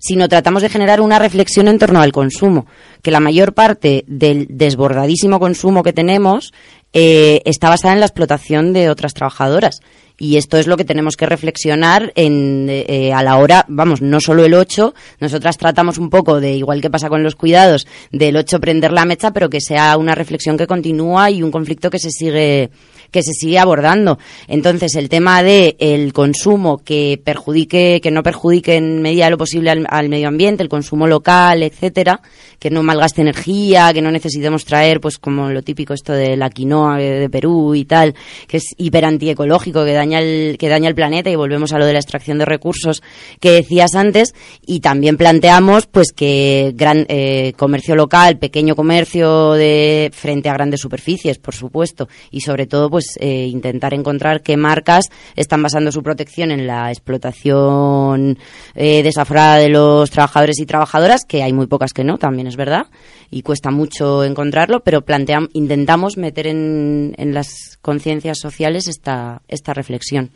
sino 0.06 0.30
tratamos 0.30 0.62
de 0.62 0.70
generar 0.70 1.02
una 1.02 1.18
reflexión 1.18 1.68
en 1.68 1.80
torno 1.80 2.00
al 2.00 2.12
consumo, 2.12 2.68
que 3.02 3.10
la 3.10 3.20
mayor 3.20 3.56
parte 3.56 4.04
del 4.06 4.46
desbordadísimo 4.52 5.40
consumo 5.40 5.82
que 5.82 5.94
tenemos 5.94 6.54
eh, 6.94 7.42
está 7.46 7.70
basada 7.70 7.96
en 7.96 8.02
la 8.02 8.06
explotación 8.06 8.72
de 8.72 8.92
otras 8.92 9.16
trabajadoras. 9.16 9.80
Y 10.20 10.38
esto 10.38 10.58
es 10.58 10.68
lo 10.68 10.78
que 10.78 10.86
tenemos 10.86 11.16
que 11.16 11.26
reflexionar 11.26 12.14
en, 12.16 12.68
eh, 12.70 13.14
a 13.14 13.24
la 13.24 13.38
hora, 13.38 13.66
vamos, 13.68 14.04
no 14.04 14.20
solo 14.20 14.46
el 14.46 14.54
8, 14.54 14.94
nosotras 15.20 15.58
tratamos 15.58 15.98
un 15.98 16.12
poco 16.12 16.40
de, 16.40 16.54
igual 16.54 16.82
que 16.82 16.92
pasa 16.92 17.10
con 17.10 17.24
los 17.24 17.36
cuidados, 17.36 17.88
del 18.12 18.38
8 18.38 18.60
prender 18.60 18.94
la 18.94 19.06
mecha, 19.06 19.32
pero 19.32 19.50
que 19.50 19.60
sea 19.60 19.98
una 19.98 20.14
reflexión 20.14 20.56
que 20.56 20.68
continúa 20.68 21.32
y 21.32 21.42
un 21.42 21.50
conflicto 21.50 21.90
que 21.90 21.98
se 21.98 22.12
sigue 22.12 22.70
que 23.12 23.24
se 23.24 23.34
sigue 23.34 23.60
abordando. 23.60 24.20
Entonces, 24.48 24.96
el 24.96 25.10
tema 25.10 25.44
de 25.44 25.76
el 25.80 26.14
consumo 26.14 26.78
que 26.78 27.20
perjudique, 27.24 28.00
que 28.02 28.12
no 28.12 28.24
perjudique 28.24 28.76
en 28.76 29.02
medida 29.02 29.26
de 29.26 29.32
lo 29.32 29.38
posible 29.38 29.72
al, 29.72 30.10
medio 30.10 30.28
ambiente, 30.28 30.64
el 30.64 30.70
consumo 30.70 31.08
local, 31.08 31.64
etcétera, 31.64 32.22
que 32.60 32.70
no 32.70 32.84
malgaste 32.84 33.22
energía, 33.22 33.92
que 33.94 34.02
no 34.02 34.12
necesitemos 34.12 34.66
traer, 34.66 35.00
pues 35.00 35.18
como 35.18 35.50
lo 35.50 35.62
típico 35.62 35.94
esto 35.94 36.14
de 36.14 36.36
la 36.38 36.50
quinoa 36.50 36.98
de, 36.98 37.30
Perú 37.30 37.76
y 37.76 37.86
tal, 37.86 38.14
que 38.48 38.58
es 38.58 38.76
hiper 38.78 39.06
antiecológico, 39.06 39.84
que 39.84 39.94
daña 39.94 40.20
el, 40.20 40.58
que 40.58 40.70
daña 40.70 40.88
el 40.88 40.96
planeta 40.96 41.30
y 41.30 41.36
volvemos 41.36 41.74
a 41.74 41.80
lo 41.80 41.86
de 41.86 41.94
la 41.94 42.00
extracción 42.00 42.38
de 42.38 42.46
recursos 42.46 43.02
que 43.40 43.52
decías 43.52 43.96
antes 43.96 44.34
y 44.66 44.80
también 44.80 45.18
planteamos 45.18 45.88
pues 45.88 46.12
que 46.14 46.74
gran 46.76 47.06
eh, 47.10 47.54
comercio 47.58 47.96
local, 47.96 48.38
pequeño 48.38 48.76
comercio 48.76 49.54
de 49.54 50.12
frente 50.14 50.50
a 50.50 50.54
grandes 50.54 50.82
superficies, 50.82 51.38
por 51.38 51.56
supuesto, 51.56 52.08
y 52.32 52.42
sobre 52.42 52.68
todo 52.68 52.90
pues 52.96 53.18
eh, 53.20 53.48
intentar 53.48 53.94
encontrar 53.94 54.42
qué 54.42 54.56
marcas 54.56 55.10
están 55.36 55.62
basando 55.62 55.92
su 55.92 56.02
protección 56.02 56.50
en 56.50 56.66
la 56.66 56.90
explotación 56.94 58.38
eh, 58.74 59.04
desaforada 59.04 59.58
de 59.58 59.68
los 59.68 60.10
trabajadores 60.12 60.60
y 60.60 60.66
trabajadoras, 60.66 61.26
que 61.28 61.44
hay 61.44 61.52
muy 61.52 61.68
pocas 61.68 61.92
que 61.92 62.06
no, 62.06 62.18
también 62.18 62.48
es 62.48 62.56
verdad, 62.56 62.86
y 63.30 63.42
cuesta 63.42 63.70
mucho 63.70 64.24
encontrarlo, 64.24 64.80
pero 64.80 65.06
planteam- 65.06 65.50
intentamos 65.52 66.16
meter 66.16 66.48
en, 66.48 67.16
en 67.18 67.34
las 67.34 67.78
conciencias 67.82 68.40
sociales 68.40 68.88
esta, 68.88 69.42
esta 69.50 69.74
reflexión. 69.74 70.30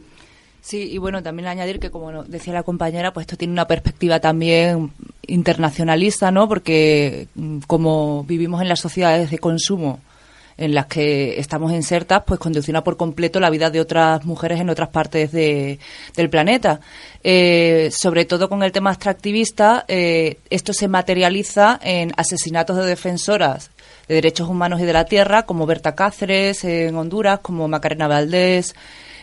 Sí, 0.59 0.89
y 0.91 0.97
bueno, 0.97 1.23
también 1.23 1.47
añadir 1.47 1.79
que, 1.79 1.89
como 1.91 2.25
decía 2.25 2.51
la 2.51 2.63
compañera, 2.63 3.13
pues 3.13 3.23
esto 3.23 3.37
tiene 3.37 3.53
una 3.53 3.67
perspectiva 3.67 4.19
también 4.19 4.91
internacionalista, 5.25 6.29
¿no? 6.29 6.49
Porque 6.49 7.29
mm, 7.35 7.59
como 7.67 8.25
vivimos 8.25 8.61
en 8.61 8.67
las 8.67 8.81
sociedades 8.81 9.31
de 9.31 9.37
consumo 9.37 10.01
en 10.59 10.73
las 10.75 10.87
que 10.87 11.39
estamos 11.39 11.71
insertas, 11.71 12.23
pues 12.25 12.39
condiciona 12.39 12.83
por 12.83 12.97
completo 12.97 13.39
la 13.39 13.49
vida 13.49 13.69
de 13.69 13.79
otras 13.79 14.25
mujeres 14.25 14.59
en 14.59 14.69
otras 14.69 14.89
partes 14.89 15.31
de- 15.31 15.79
del 16.15 16.29
planeta. 16.29 16.81
Eh, 17.23 17.89
sobre 17.91 18.25
todo 18.25 18.49
con 18.49 18.61
el 18.61 18.71
tema 18.73 18.91
extractivista, 18.91 19.85
eh, 19.87 20.37
esto 20.49 20.73
se 20.73 20.87
materializa 20.87 21.79
en 21.81 22.11
asesinatos 22.17 22.77
de 22.77 22.85
defensoras 22.85 23.71
de 24.07 24.15
derechos 24.15 24.49
humanos 24.49 24.81
y 24.81 24.85
de 24.85 24.93
la 24.93 25.05
tierra, 25.05 25.43
como 25.43 25.65
Berta 25.65 25.95
Cáceres 25.95 26.63
en 26.63 26.95
Honduras, 26.95 27.39
como 27.41 27.67
Macarena 27.67 28.07
Valdés 28.07 28.75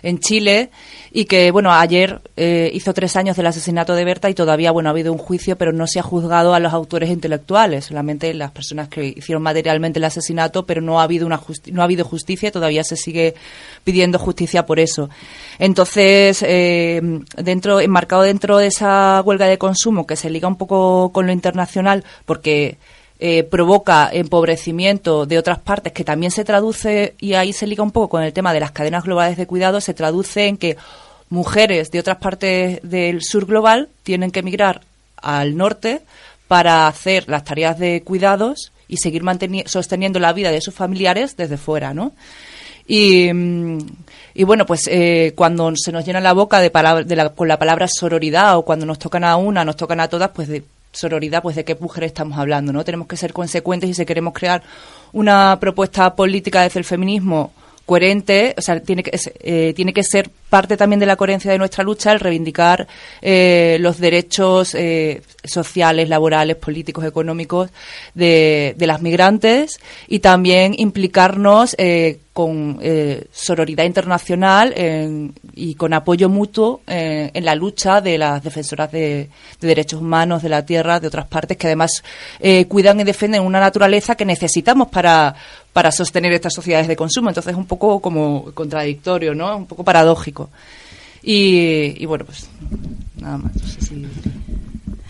en 0.06 0.20
Chile 0.20 0.70
y 1.10 1.24
que 1.24 1.50
bueno 1.50 1.72
ayer 1.72 2.20
eh, 2.36 2.70
hizo 2.72 2.94
tres 2.94 3.16
años 3.16 3.36
del 3.36 3.46
asesinato 3.46 3.96
de 3.96 4.04
Berta 4.04 4.30
y 4.30 4.34
todavía 4.34 4.70
bueno 4.70 4.88
ha 4.88 4.92
habido 4.92 5.12
un 5.12 5.18
juicio 5.18 5.56
pero 5.56 5.72
no 5.72 5.88
se 5.88 5.98
ha 5.98 6.04
juzgado 6.04 6.54
a 6.54 6.60
los 6.60 6.72
autores 6.72 7.10
intelectuales 7.10 7.86
solamente 7.86 8.32
las 8.32 8.52
personas 8.52 8.88
que 8.88 9.04
hicieron 9.16 9.42
materialmente 9.42 9.98
el 9.98 10.04
asesinato 10.04 10.64
pero 10.64 10.80
no 10.80 11.00
ha 11.00 11.02
habido 11.02 11.26
una 11.26 11.40
no 11.72 11.80
ha 11.80 11.84
habido 11.84 12.04
justicia 12.04 12.52
todavía 12.52 12.84
se 12.84 12.96
sigue 12.96 13.34
pidiendo 13.82 14.18
justicia 14.20 14.64
por 14.64 14.78
eso. 14.78 15.10
Entonces 15.58 16.44
eh, 16.46 17.00
dentro 17.36 17.80
enmarcado 17.80 18.22
dentro 18.22 18.58
de 18.58 18.68
esa 18.68 19.20
huelga 19.24 19.46
de 19.46 19.58
consumo 19.58 20.06
que 20.06 20.14
se 20.14 20.30
liga 20.30 20.46
un 20.46 20.56
poco 20.56 21.10
con 21.12 21.26
lo 21.26 21.32
internacional 21.32 22.04
porque 22.26 22.78
eh, 23.18 23.42
provoca 23.44 24.10
empobrecimiento 24.12 25.26
de 25.26 25.38
otras 25.38 25.58
partes 25.58 25.92
que 25.92 26.04
también 26.04 26.30
se 26.30 26.44
traduce, 26.44 27.14
y 27.18 27.34
ahí 27.34 27.52
se 27.52 27.66
liga 27.66 27.82
un 27.82 27.90
poco 27.90 28.08
con 28.08 28.22
el 28.22 28.32
tema 28.32 28.52
de 28.52 28.60
las 28.60 28.72
cadenas 28.72 29.04
globales 29.04 29.36
de 29.36 29.46
cuidado, 29.46 29.80
se 29.80 29.94
traduce 29.94 30.46
en 30.46 30.56
que 30.56 30.76
mujeres 31.30 31.90
de 31.90 31.98
otras 32.00 32.18
partes 32.18 32.80
del 32.82 33.22
sur 33.22 33.46
global 33.46 33.88
tienen 34.02 34.30
que 34.30 34.40
emigrar 34.40 34.82
al 35.16 35.56
norte 35.56 36.02
para 36.46 36.86
hacer 36.86 37.28
las 37.28 37.42
tareas 37.44 37.78
de 37.78 38.02
cuidados 38.02 38.70
y 38.86 38.98
seguir 38.98 39.22
sosteniendo 39.66 40.20
la 40.20 40.32
vida 40.32 40.52
de 40.52 40.60
sus 40.60 40.74
familiares 40.74 41.36
desde 41.36 41.56
fuera, 41.56 41.92
¿no? 41.94 42.12
Y, 42.86 43.32
mm, 43.32 43.78
y 44.34 44.44
bueno, 44.44 44.64
pues 44.64 44.82
eh, 44.88 45.32
cuando 45.34 45.72
se 45.74 45.90
nos 45.90 46.04
llena 46.04 46.20
la 46.20 46.32
boca 46.34 46.60
de 46.60 46.70
palabra- 46.70 47.02
de 47.02 47.16
la- 47.16 47.30
con 47.30 47.48
la 47.48 47.58
palabra 47.58 47.88
sororidad 47.88 48.56
o 48.56 48.62
cuando 48.62 48.86
nos 48.86 49.00
tocan 49.00 49.24
a 49.24 49.34
una, 49.36 49.64
nos 49.64 49.74
tocan 49.76 49.98
a 49.98 50.06
todas, 50.06 50.30
pues 50.30 50.48
sororidad, 50.96 51.42
pues 51.42 51.56
de 51.56 51.64
qué 51.64 51.76
mujeres 51.78 52.08
estamos 52.08 52.38
hablando, 52.38 52.72
¿no? 52.72 52.84
Tenemos 52.84 53.06
que 53.06 53.16
ser 53.16 53.32
consecuentes 53.32 53.90
y 53.90 53.94
si 53.94 54.06
queremos 54.06 54.32
crear 54.32 54.62
una 55.12 55.58
propuesta 55.60 56.14
política 56.14 56.62
desde 56.62 56.78
el 56.78 56.84
feminismo 56.84 57.52
coherente, 57.86 58.54
o 58.58 58.60
sea, 58.60 58.80
tiene 58.80 59.04
que, 59.04 59.18
eh, 59.40 59.72
tiene 59.74 59.92
que 59.92 60.02
ser 60.02 60.28
parte 60.50 60.76
también 60.76 61.00
de 61.00 61.06
la 61.06 61.16
coherencia 61.16 61.50
de 61.50 61.58
nuestra 61.58 61.84
lucha 61.84 62.12
el 62.12 62.20
reivindicar 62.20 62.86
eh, 63.20 63.78
los 63.80 63.98
derechos 63.98 64.74
eh, 64.74 65.22
sociales, 65.44 66.08
laborales, 66.08 66.56
políticos, 66.56 67.04
económicos 67.04 67.70
de, 68.14 68.74
de 68.76 68.86
las 68.86 69.02
migrantes 69.02 69.80
y 70.08 70.20
también 70.20 70.74
implicarnos 70.76 71.74
eh, 71.78 72.20
con 72.32 72.78
sororidad 73.32 73.84
internacional 73.84 74.74
y 75.54 75.74
con 75.74 75.94
apoyo 75.94 76.28
mutuo 76.28 76.82
en 76.86 77.44
la 77.46 77.54
lucha 77.54 78.02
de 78.02 78.18
las 78.18 78.44
defensoras 78.44 78.92
de, 78.92 79.30
de 79.58 79.66
derechos 79.66 80.02
humanos 80.02 80.42
de 80.42 80.50
la 80.50 80.66
tierra 80.66 81.00
de 81.00 81.06
otras 81.06 81.26
partes 81.28 81.56
que 81.56 81.68
además 81.68 82.02
cuidan 82.68 83.00
y 83.00 83.04
defienden 83.04 83.42
una 83.42 83.58
naturaleza 83.58 84.16
que 84.16 84.26
necesitamos 84.26 84.88
para 84.88 85.34
para 85.76 85.92
sostener 85.92 86.32
estas 86.32 86.54
sociedades 86.54 86.88
de 86.88 86.96
consumo 86.96 87.28
entonces 87.28 87.52
es 87.52 87.58
un 87.58 87.66
poco 87.66 88.00
como 88.00 88.46
contradictorio 88.54 89.34
no 89.34 89.54
un 89.58 89.66
poco 89.66 89.84
paradójico 89.84 90.48
y, 91.22 92.02
bueno 92.06 92.24
pues 92.24 92.48
nada 93.20 93.36
más 93.36 93.52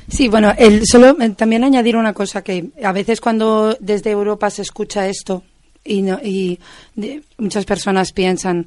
Sí, 0.09 0.29
bueno, 0.29 0.53
el, 0.59 0.85
solo 0.87 1.17
eh, 1.21 1.31
también 1.31 1.63
añadir 1.63 1.97
una 1.97 2.13
cosa 2.13 2.43
que 2.43 2.67
a 2.83 2.91
veces 2.93 3.21
cuando 3.21 3.77
desde 3.81 4.11
Europa 4.11 4.51
se 4.51 4.63
escucha 4.63 5.07
esto 5.09 5.43
y, 5.85 6.03
no- 6.03 6.19
y 6.23 6.59
muchas 7.39 7.65
personas 7.65 8.13
piensan, 8.13 8.67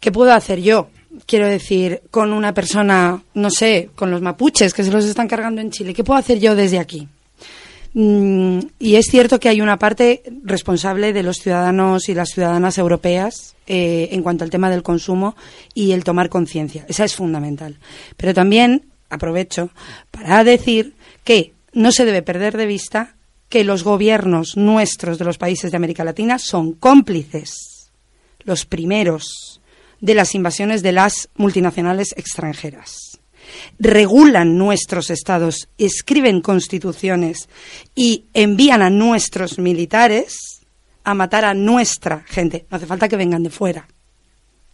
¿qué 0.00 0.10
puedo 0.12 0.32
hacer 0.32 0.60
yo? 0.60 0.88
Quiero 1.26 1.46
decir, 1.48 2.02
con 2.10 2.32
una 2.32 2.52
persona, 2.54 3.22
no 3.34 3.50
sé, 3.50 3.90
con 3.94 4.10
los 4.10 4.20
mapuches 4.22 4.72
que 4.72 4.84
se 4.84 4.90
los 4.90 5.04
están 5.04 5.28
cargando 5.28 5.60
en 5.60 5.70
Chile, 5.70 5.92
¿qué 5.92 6.04
puedo 6.04 6.18
hacer 6.20 6.38
yo 6.38 6.54
desde 6.54 6.78
aquí? 6.78 7.08
Mm, 7.92 8.60
y 8.78 8.94
es 8.94 9.06
cierto 9.06 9.40
que 9.40 9.48
hay 9.48 9.60
una 9.60 9.78
parte 9.78 10.22
responsable 10.44 11.12
de 11.12 11.22
los 11.22 11.38
ciudadanos 11.38 12.08
y 12.08 12.14
las 12.14 12.30
ciudadanas 12.30 12.78
europeas 12.78 13.56
eh, 13.66 14.08
en 14.12 14.22
cuanto 14.22 14.44
al 14.44 14.50
tema 14.50 14.70
del 14.70 14.82
consumo 14.82 15.34
y 15.74 15.92
el 15.92 16.04
tomar 16.04 16.28
conciencia. 16.28 16.84
Esa 16.88 17.04
es 17.04 17.16
fundamental. 17.16 17.78
Pero 18.16 18.34
también 18.34 18.86
aprovecho 19.08 19.70
para 20.10 20.44
decir 20.44 20.94
que 21.24 21.52
no 21.72 21.90
se 21.90 22.04
debe 22.04 22.22
perder 22.22 22.56
de 22.56 22.66
vista 22.66 23.16
que 23.48 23.64
los 23.64 23.82
gobiernos 23.82 24.56
nuestros 24.56 25.18
de 25.18 25.24
los 25.24 25.38
países 25.38 25.72
de 25.72 25.76
América 25.76 26.04
Latina 26.04 26.38
son 26.38 26.72
cómplices, 26.72 27.90
los 28.44 28.64
primeros, 28.64 29.60
de 30.00 30.14
las 30.14 30.36
invasiones 30.36 30.82
de 30.82 30.92
las 30.92 31.28
multinacionales 31.34 32.14
extranjeras 32.16 33.09
regulan 33.80 34.58
nuestros 34.58 35.10
estados, 35.10 35.68
escriben 35.78 36.42
constituciones 36.42 37.48
y 37.94 38.26
envían 38.34 38.82
a 38.82 38.90
nuestros 38.90 39.58
militares 39.58 40.60
a 41.02 41.14
matar 41.14 41.46
a 41.46 41.54
nuestra 41.54 42.22
gente. 42.26 42.66
No 42.70 42.76
hace 42.76 42.86
falta 42.86 43.08
que 43.08 43.16
vengan 43.16 43.42
de 43.42 43.50
fuera. 43.50 43.88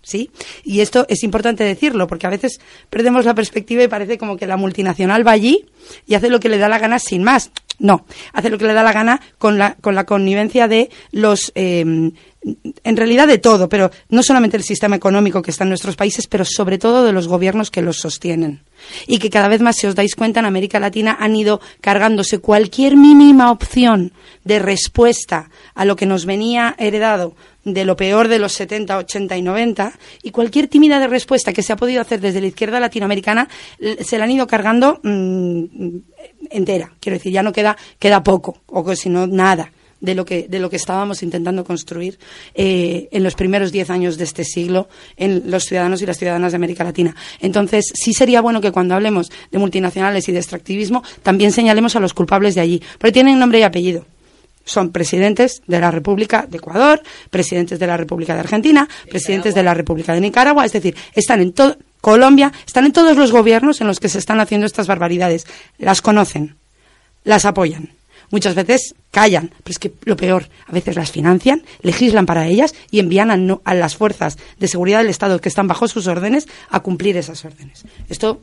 ¿Sí? 0.02 0.30
Y 0.62 0.80
esto 0.80 1.04
es 1.09 1.24
importante 1.24 1.64
decirlo, 1.64 2.07
porque 2.07 2.28
a 2.28 2.30
veces 2.30 2.61
perdemos 2.90 3.24
la 3.24 3.34
perspectiva 3.34 3.82
y 3.82 3.88
parece 3.88 4.18
como 4.18 4.36
que 4.36 4.46
la 4.46 4.57
multinacional 4.57 5.26
va 5.26 5.32
allí 5.32 5.66
y 6.07 6.14
hace 6.14 6.30
lo 6.30 6.38
que 6.38 6.48
le 6.48 6.59
da 6.59 6.68
la 6.68 6.78
gana 6.78 7.00
sin 7.00 7.24
más. 7.24 7.50
No, 7.78 8.06
hace 8.32 8.50
lo 8.50 8.58
que 8.58 8.66
le 8.66 8.72
da 8.72 8.82
la 8.82 8.92
gana 8.92 9.20
con 9.38 9.58
la, 9.58 9.74
con 9.74 9.94
la 9.94 10.04
connivencia 10.04 10.66
de 10.66 10.88
los, 11.12 11.52
eh, 11.54 11.80
en 12.84 12.96
realidad 12.96 13.26
de 13.26 13.38
todo, 13.38 13.68
pero 13.68 13.90
no 14.08 14.22
solamente 14.22 14.56
el 14.56 14.62
sistema 14.62 14.96
económico 14.96 15.42
que 15.42 15.50
está 15.50 15.64
en 15.64 15.70
nuestros 15.70 15.96
países, 15.96 16.26
pero 16.26 16.44
sobre 16.44 16.78
todo 16.78 17.04
de 17.04 17.12
los 17.12 17.28
gobiernos 17.28 17.70
que 17.70 17.82
los 17.82 17.98
sostienen. 17.98 18.62
Y 19.06 19.18
que 19.18 19.30
cada 19.30 19.48
vez 19.48 19.60
más, 19.60 19.76
si 19.76 19.86
os 19.86 19.94
dais 19.94 20.14
cuenta, 20.14 20.40
en 20.40 20.46
América 20.46 20.78
Latina 20.78 21.16
han 21.18 21.34
ido 21.34 21.60
cargándose 21.80 22.38
cualquier 22.38 22.96
mínima 22.96 23.50
opción 23.50 24.12
de 24.44 24.58
respuesta 24.58 25.50
a 25.74 25.84
lo 25.84 25.96
que 25.96 26.06
nos 26.06 26.24
venía 26.24 26.74
heredado 26.78 27.34
de 27.66 27.84
lo 27.84 27.96
peor 27.96 28.28
de 28.28 28.38
los 28.38 28.52
70, 28.52 28.96
80 28.96 29.36
y 29.36 29.42
90 29.42 29.92
y 30.22 30.30
cualquier 30.30 30.68
tímida 30.68 31.00
de 31.00 31.08
respuesta 31.08 31.52
que 31.52 31.62
se 31.62 31.72
ha 31.72 31.76
podido 31.76 32.00
hacer 32.00 32.20
desde 32.20 32.40
la 32.40 32.46
izquierda 32.46 32.78
latinoamericana 32.78 33.48
se 34.00 34.18
la 34.18 34.24
han 34.24 34.30
ido 34.30 34.46
cargando 34.46 35.00
mm, 35.02 35.64
entera. 36.50 36.92
Quiero 37.00 37.18
decir, 37.18 37.32
ya 37.32 37.42
no 37.42 37.52
queda, 37.52 37.76
queda 37.98 38.22
poco, 38.22 38.62
o 38.66 38.94
si 38.94 39.08
no, 39.08 39.26
nada 39.26 39.72
de 40.00 40.14
lo 40.14 40.24
que 40.24 40.46
de 40.48 40.60
lo 40.60 40.70
que 40.70 40.76
estábamos 40.76 41.22
intentando 41.22 41.64
construir 41.64 42.18
eh, 42.54 43.08
en 43.10 43.24
los 43.24 43.34
primeros 43.34 43.72
diez 43.72 43.90
años 43.90 44.16
de 44.18 44.24
este 44.24 44.44
siglo 44.44 44.88
en 45.16 45.50
los 45.50 45.64
ciudadanos 45.64 46.02
y 46.02 46.06
las 46.06 46.18
ciudadanas 46.18 46.52
de 46.52 46.56
América 46.56 46.84
Latina. 46.84 47.16
Entonces, 47.40 47.86
sí 47.94 48.12
sería 48.12 48.40
bueno 48.42 48.60
que 48.60 48.70
cuando 48.70 48.94
hablemos 48.94 49.32
de 49.50 49.58
multinacionales 49.58 50.28
y 50.28 50.32
de 50.32 50.38
extractivismo 50.38 51.02
también 51.24 51.50
señalemos 51.50 51.96
a 51.96 52.00
los 52.00 52.14
culpables 52.14 52.54
de 52.54 52.60
allí, 52.60 52.82
porque 52.98 53.12
tienen 53.12 53.40
nombre 53.40 53.58
y 53.58 53.62
apellido. 53.62 54.06
Son 54.66 54.90
presidentes 54.92 55.62
de 55.66 55.80
la 55.80 55.90
República 55.90 56.44
de 56.46 56.58
Ecuador, 56.58 57.00
presidentes 57.30 57.78
de 57.78 57.86
la 57.86 57.96
República 57.96 58.34
de 58.34 58.40
Argentina, 58.40 58.86
presidentes 59.08 59.54
de 59.54 59.62
la 59.62 59.72
República 59.72 60.12
de 60.12 60.20
Nicaragua, 60.20 60.66
es 60.66 60.72
decir, 60.72 60.94
están 61.14 61.40
en 61.40 61.52
todo 61.54 61.78
Colombia, 62.02 62.52
están 62.66 62.84
en 62.84 62.92
todos 62.92 63.16
los 63.16 63.32
gobiernos 63.32 63.80
en 63.80 63.86
los 63.86 63.98
que 64.00 64.08
se 64.10 64.18
están 64.18 64.38
haciendo 64.40 64.66
estas 64.66 64.86
barbaridades. 64.86 65.46
Las 65.78 66.02
conocen, 66.02 66.56
las 67.24 67.44
apoyan. 67.46 67.90
Muchas 68.30 68.56
veces 68.56 68.94
callan, 69.12 69.50
pero 69.62 69.70
es 69.70 69.78
que 69.78 69.92
lo 70.04 70.16
peor, 70.16 70.48
a 70.66 70.72
veces 70.72 70.96
las 70.96 71.12
financian, 71.12 71.62
legislan 71.82 72.26
para 72.26 72.48
ellas 72.48 72.74
y 72.90 72.98
envían 72.98 73.30
a, 73.30 73.36
no- 73.36 73.62
a 73.64 73.72
las 73.74 73.94
fuerzas 73.96 74.36
de 74.58 74.66
seguridad 74.66 74.98
del 74.98 75.10
Estado 75.10 75.40
que 75.40 75.48
están 75.48 75.68
bajo 75.68 75.86
sus 75.86 76.08
órdenes 76.08 76.48
a 76.70 76.80
cumplir 76.80 77.16
esas 77.16 77.44
órdenes. 77.44 77.84
Esto, 78.08 78.40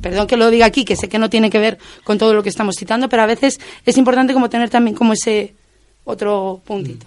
perdón 0.00 0.26
que 0.26 0.38
lo 0.38 0.50
diga 0.50 0.64
aquí, 0.64 0.86
que 0.86 0.96
sé 0.96 1.10
que 1.10 1.18
no 1.18 1.28
tiene 1.28 1.50
que 1.50 1.58
ver 1.58 1.76
con 2.04 2.16
todo 2.16 2.32
lo 2.32 2.42
que 2.42 2.48
estamos 2.48 2.76
citando, 2.78 3.10
pero 3.10 3.22
a 3.24 3.26
veces 3.26 3.60
es 3.84 3.98
importante 3.98 4.32
como 4.32 4.48
tener 4.48 4.70
también 4.70 4.96
como 4.96 5.12
ese 5.12 5.54
otro 6.06 6.62
puntito. 6.64 7.06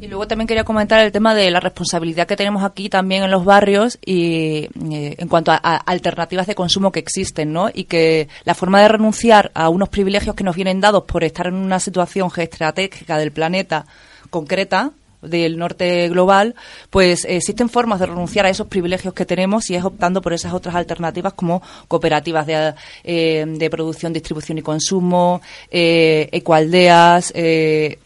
Y 0.00 0.06
luego 0.06 0.28
también 0.28 0.46
quería 0.46 0.64
comentar 0.64 1.00
el 1.00 1.12
tema 1.12 1.34
de 1.34 1.50
la 1.50 1.60
responsabilidad 1.60 2.26
que 2.26 2.36
tenemos 2.36 2.62
aquí 2.62 2.90
también 2.90 3.22
en 3.22 3.30
los 3.30 3.44
barrios 3.44 3.98
y 4.04 4.68
eh, 4.90 5.14
en 5.18 5.28
cuanto 5.28 5.50
a, 5.50 5.56
alternativas 5.56 6.46
de 6.46 6.54
consumo 6.54 6.92
que 6.92 7.00
existen, 7.00 7.52
¿no? 7.52 7.70
Y 7.72 7.84
que 7.84 8.28
la 8.44 8.54
forma 8.54 8.82
de 8.82 8.88
renunciar 8.88 9.50
a 9.54 9.70
unos 9.70 9.88
privilegios 9.88 10.36
que 10.36 10.44
nos 10.44 10.56
vienen 10.56 10.80
dados 10.80 11.04
por 11.04 11.24
estar 11.24 11.46
en 11.46 11.54
una 11.54 11.80
situación 11.80 12.30
geoestratégica 12.30 13.16
del 13.16 13.32
planeta 13.32 13.86
concreta 14.28 14.92
del 15.22 15.56
norte 15.56 16.08
global, 16.08 16.54
pues 16.90 17.24
existen 17.24 17.68
formas 17.68 18.00
de 18.00 18.06
renunciar 18.06 18.46
a 18.46 18.50
esos 18.50 18.66
privilegios 18.66 19.14
que 19.14 19.24
tenemos 19.24 19.70
y 19.70 19.74
es 19.74 19.84
optando 19.84 20.20
por 20.22 20.32
esas 20.32 20.52
otras 20.52 20.74
alternativas 20.74 21.32
como 21.32 21.62
cooperativas 21.88 22.46
de, 22.46 22.74
eh, 23.04 23.44
de 23.46 23.70
producción, 23.70 24.12
distribución 24.12 24.58
y 24.58 24.62
consumo, 24.62 25.40
eh, 25.70 26.28
ecoaldeas, 26.32 27.32
eh, 27.34 27.98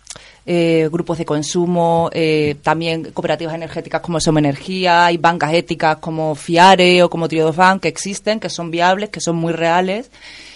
eh, 0.51 0.89
grupos 0.91 1.19
de 1.19 1.27
consumo, 1.27 2.09
eh, 2.15 2.57
también 2.63 3.11
cooperativas 3.13 3.55
energéticas 3.55 4.01
como 4.01 4.19
Soma 4.19 4.39
Energía, 4.39 5.05
hay 5.05 5.19
bancas 5.19 5.53
éticas 5.53 5.99
como 5.99 6.35
Fiare 6.35 7.03
o 7.03 7.11
como 7.11 7.29
Triodos 7.29 7.55
Bank 7.55 7.83
que 7.83 7.89
existen, 7.89 8.41
que 8.41 8.49
son 8.49 8.71
viables, 8.71 9.11
que 9.11 9.21
son 9.21 9.37
muy 9.37 9.53
reales 9.53 10.11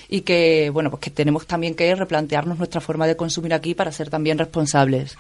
y 0.09 0.22
que, 0.22 0.70
bueno, 0.70 0.88
pues 0.88 1.01
que 1.03 1.11
tenemos 1.11 1.47
también 1.47 1.74
que 1.74 1.95
replantearnos 1.95 2.57
nuestra 2.57 2.80
forma 2.80 3.07
de 3.07 3.16
consumir 3.16 3.53
aquí 3.53 3.74
para 3.74 3.93
ser 3.93 4.09
también 4.09 4.38
responsables. 4.38 5.16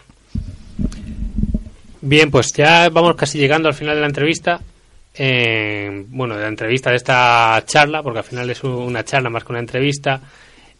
Bien, 2.00 2.30
pues 2.30 2.52
ya 2.52 2.88
vamos 2.88 3.14
casi 3.14 3.38
llegando 3.38 3.68
al 3.68 3.74
final 3.74 3.94
de 3.94 4.00
la 4.00 4.06
entrevista. 4.08 4.60
Eh, 5.14 6.06
bueno, 6.08 6.34
de 6.36 6.42
la 6.42 6.48
entrevista 6.48 6.88
de 6.90 6.96
esta 6.96 7.62
charla, 7.66 8.02
porque 8.02 8.20
al 8.20 8.24
final 8.24 8.48
es 8.48 8.64
un- 8.64 8.70
una 8.72 9.04
charla 9.04 9.28
más 9.28 9.44
que 9.44 9.52
una 9.52 9.60
entrevista 9.60 10.20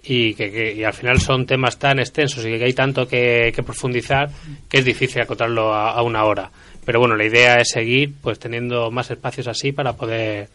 y 0.05 0.35
que, 0.35 0.51
que- 0.51 0.75
y 0.75 0.85
al 0.85 0.93
final 0.95 1.21
son 1.21 1.47
temas 1.47 1.79
tan 1.79 1.99
extensos 2.01 2.45
y 2.45 2.59
que 2.59 2.65
hay 2.65 2.73
tanto 2.73 3.07
que, 3.07 3.53
que 3.55 3.63
profundizar 3.63 4.29
que 4.69 4.79
es 4.79 4.85
difícil 4.85 5.23
acotarlo 5.23 5.73
a, 5.75 6.03
una 6.03 6.25
hora. 6.25 6.51
Pero 6.85 6.99
bueno, 6.99 7.15
la 7.17 7.25
idea 7.25 7.61
es 7.61 7.69
seguir 7.69 8.13
pues 8.21 8.39
teniendo 8.41 8.91
más 8.91 9.11
espacios 9.11 9.47
así 9.47 9.71
para 9.73 9.93
poder 9.93 10.49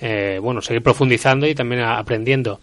eh, 0.00 0.38
bueno 0.40 0.60
seguir 0.62 0.82
profundizando 0.82 1.46
y 1.46 1.54
también 1.54 1.82
aprendiendo. 1.82 2.60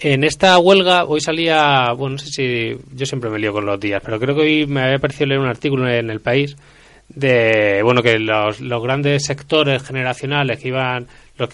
En 0.00 0.22
esta 0.22 0.58
huelga 0.58 1.04
hoy 1.04 1.20
salía, 1.20 1.92
bueno, 1.92 2.14
no 2.14 2.18
sé 2.18 2.26
si 2.30 2.76
yo 2.94 3.04
siempre 3.06 3.30
me 3.30 3.38
lío 3.38 3.52
con 3.52 3.66
los 3.66 3.80
días, 3.80 4.00
pero 4.04 4.18
creo 4.20 4.34
que 4.34 4.42
hoy 4.42 4.66
me 4.66 4.82
había 4.82 4.98
parecido 4.98 5.26
leer 5.26 5.40
un 5.40 5.48
artículo 5.48 5.88
en 5.88 6.08
el 6.10 6.20
país 6.20 6.56
de, 7.08 7.80
bueno, 7.82 8.02
que 8.02 8.18
los, 8.18 8.60
los 8.60 8.82
grandes 8.82 9.24
sectores 9.24 9.82
generacionales 9.82 10.60
que 10.60 10.68
iban, 10.68 11.06
los 11.38 11.50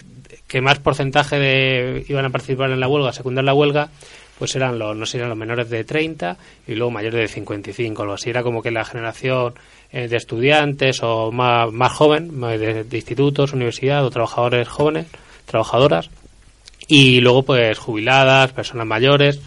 que 0.49 0.61
más 0.61 0.79
porcentaje 0.79 1.39
de 1.39 2.05
iban 2.09 2.25
a 2.25 2.31
participar 2.31 2.71
en 2.71 2.81
la 2.81 2.89
huelga, 2.89 3.13
secundar 3.13 3.45
la 3.45 3.55
huelga, 3.55 3.91
pues 4.39 4.55
eran 4.57 4.79
los, 4.79 4.97
no 4.97 5.07
sé, 5.07 5.19
eran 5.19 5.29
los 5.29 5.39
menores 5.39 5.71
de 5.71 5.85
30 5.85 6.37
y 6.67 6.75
luego 6.75 6.91
mayores 6.91 7.21
de 7.21 7.29
55, 7.29 8.03
algo 8.03 8.15
así. 8.15 8.31
Era 8.31 8.43
como 8.43 8.63
que 8.63 8.71
la 8.71 8.85
generación 8.85 9.55
eh, 9.93 10.09
de 10.09 10.17
estudiantes 10.17 11.01
o 11.03 11.31
más, 11.31 11.71
más 11.73 11.93
joven, 11.93 12.41
de, 12.41 12.85
de 12.85 12.97
institutos, 12.97 13.53
universidad 13.53 14.05
o 14.05 14.11
trabajadores 14.11 14.67
jóvenes, 14.69 15.07
trabajadoras, 15.47 16.11
y 16.89 17.21
luego 17.21 17.43
pues 17.45 17.79
jubiladas, 17.79 18.53
personas 18.53 18.87
mayores, 18.87 19.41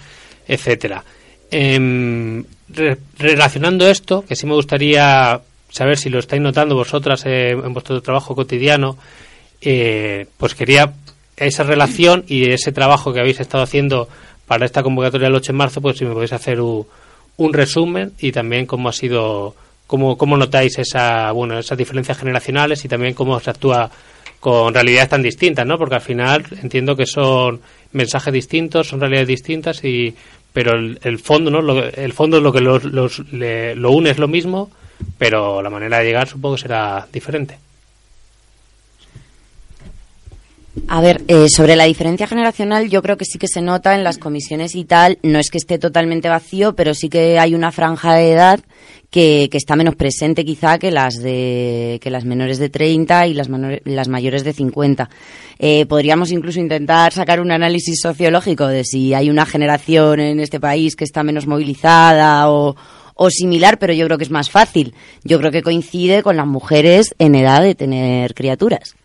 etcétera. 0.47 1.03
Em, 1.51 2.43
re- 2.69 2.97
relacionando 3.17 3.88
esto, 3.88 4.23
que 4.27 4.35
sí 4.35 4.45
me 4.45 4.53
gustaría 4.53 5.39
saber 5.69 5.97
si 5.97 6.09
lo 6.09 6.19
estáis 6.19 6.41
notando 6.41 6.75
vosotras 6.75 7.23
eh, 7.25 7.51
en 7.51 7.73
vuestro 7.73 8.01
trabajo 8.01 8.35
cotidiano, 8.35 8.97
eh, 9.62 10.28
pues 10.38 10.55
quería 10.55 10.93
esa 11.36 11.64
relación 11.64 12.24
y 12.28 12.49
ese 12.49 12.72
trabajo 12.72 13.14
que 13.14 13.20
habéis 13.20 13.39
estado 13.39 13.64
haciendo 13.64 14.08
para 14.47 14.66
esta 14.66 14.84
convocatoria 14.84 15.28
del 15.28 15.36
8 15.36 15.51
de 15.51 15.58
marzo, 15.58 15.82
pues 15.82 15.97
si 15.97 16.05
me 16.05 16.14
podéis 16.14 16.34
hacer 16.34 16.62
un, 16.62 16.86
un 17.38 17.53
resumen 17.53 18.14
y 18.20 18.32
también 18.32 18.66
cómo 18.66 18.89
ha 18.89 18.93
sido, 18.93 19.55
cómo, 19.88 20.18
cómo 20.18 20.38
notáis 20.38 20.78
esa, 20.80 21.32
bueno, 21.32 21.60
esas 21.60 21.78
diferencias 21.78 22.18
generacionales 22.18 22.84
y 22.86 22.88
también 22.88 23.14
cómo 23.14 23.39
se 23.39 23.49
actúa 23.49 23.91
con 24.39 24.74
realidades 24.74 25.10
tan 25.10 25.22
distintas, 25.22 25.66
¿no? 25.66 25.78
Porque 25.78 25.95
al 25.95 26.01
final 26.01 26.45
entiendo 26.62 26.95
que 26.95 27.05
son 27.05 27.60
mensajes 27.91 28.34
distintos, 28.34 28.88
son 28.88 28.99
realidades 28.99 29.28
distintas 29.28 29.84
y 29.84 30.16
pero 30.53 30.74
el, 30.74 30.99
el 31.03 31.20
fondo, 31.20 31.51
¿no? 31.51 31.62
Lo, 31.62 31.84
el 31.84 32.14
fondo 32.14 32.38
es 32.38 32.43
lo 32.43 32.51
que 32.53 32.62
los, 32.62 32.84
los- 32.86 33.20
le- 33.32 33.76
lo 33.76 33.91
une 33.91 34.10
es 34.12 34.18
lo 34.18 34.28
mismo, 34.28 34.72
pero 35.18 35.62
la 35.62 35.70
manera 35.70 35.99
de 35.99 36.05
llegar 36.05 36.28
supongo 36.28 36.55
que 36.55 36.62
será 36.64 37.08
diferente. 37.12 37.58
A 40.89 41.01
ver, 41.01 41.21
eh, 41.27 41.49
sobre 41.49 41.75
la 41.75 41.83
diferencia 41.83 42.27
generacional, 42.27 42.89
yo 42.89 43.01
creo 43.01 43.17
que 43.17 43.25
sí 43.25 43.38
que 43.38 43.49
se 43.49 43.61
nota 43.61 43.93
en 43.93 44.05
las 44.05 44.17
comisiones 44.17 44.73
y 44.73 44.85
tal. 44.85 45.19
No 45.21 45.38
es 45.38 45.51
que 45.51 45.57
esté 45.57 45.77
totalmente 45.77 46.29
vacío, 46.29 46.75
pero 46.75 46.93
sí 46.93 47.09
que 47.09 47.39
hay 47.39 47.53
una 47.55 47.73
franja 47.73 48.13
de 48.15 48.31
edad 48.31 48.61
que, 49.09 49.49
que 49.51 49.57
está 49.57 49.75
menos 49.75 49.95
presente 49.95 50.45
quizá 50.45 50.79
que 50.79 50.91
las 50.91 51.21
de 51.21 51.99
que 52.01 52.09
las 52.09 52.23
menores 52.23 52.57
de 52.57 52.69
30 52.69 53.27
y 53.27 53.33
las, 53.33 53.49
las 53.83 54.07
mayores 54.07 54.45
de 54.45 54.53
50. 54.53 55.09
Eh, 55.59 55.85
podríamos 55.88 56.31
incluso 56.31 56.61
intentar 56.61 57.11
sacar 57.11 57.41
un 57.41 57.51
análisis 57.51 57.99
sociológico 57.99 58.67
de 58.67 58.85
si 58.85 59.13
hay 59.13 59.29
una 59.29 59.45
generación 59.45 60.21
en 60.21 60.39
este 60.39 60.61
país 60.61 60.95
que 60.95 61.03
está 61.03 61.21
menos 61.21 61.47
movilizada 61.47 62.49
o 62.49 62.75
similar, 63.29 63.77
pero 63.77 63.91
yo 63.91 64.05
creo 64.05 64.17
que 64.17 64.23
es 64.23 64.31
más 64.31 64.49
fácil. 64.49 64.93
Yo 65.25 65.38
creo 65.39 65.51
que 65.51 65.63
coincide 65.63 66.23
con 66.23 66.38
las 66.38 66.47
mujeres 66.47 67.13
en 67.19 67.35
edad 67.35 67.61
de 67.61 67.75
tener 67.75 68.33
criaturas. 68.33 68.95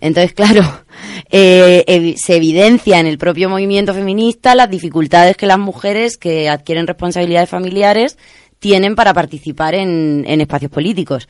Entonces, 0.00 0.32
claro, 0.32 0.62
eh, 1.30 2.14
se 2.16 2.36
evidencia 2.36 3.00
en 3.00 3.06
el 3.06 3.18
propio 3.18 3.48
movimiento 3.48 3.94
feminista 3.94 4.54
las 4.54 4.70
dificultades 4.70 5.36
que 5.36 5.46
las 5.46 5.58
mujeres 5.58 6.16
que 6.16 6.48
adquieren 6.48 6.86
responsabilidades 6.86 7.48
familiares 7.48 8.18
tienen 8.58 8.94
para 8.96 9.14
participar 9.14 9.74
en, 9.74 10.24
en 10.26 10.40
espacios 10.40 10.70
políticos. 10.70 11.28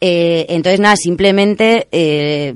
Eh, 0.00 0.46
entonces, 0.50 0.80
nada, 0.80 0.96
simplemente 0.96 1.88
eh, 1.90 2.54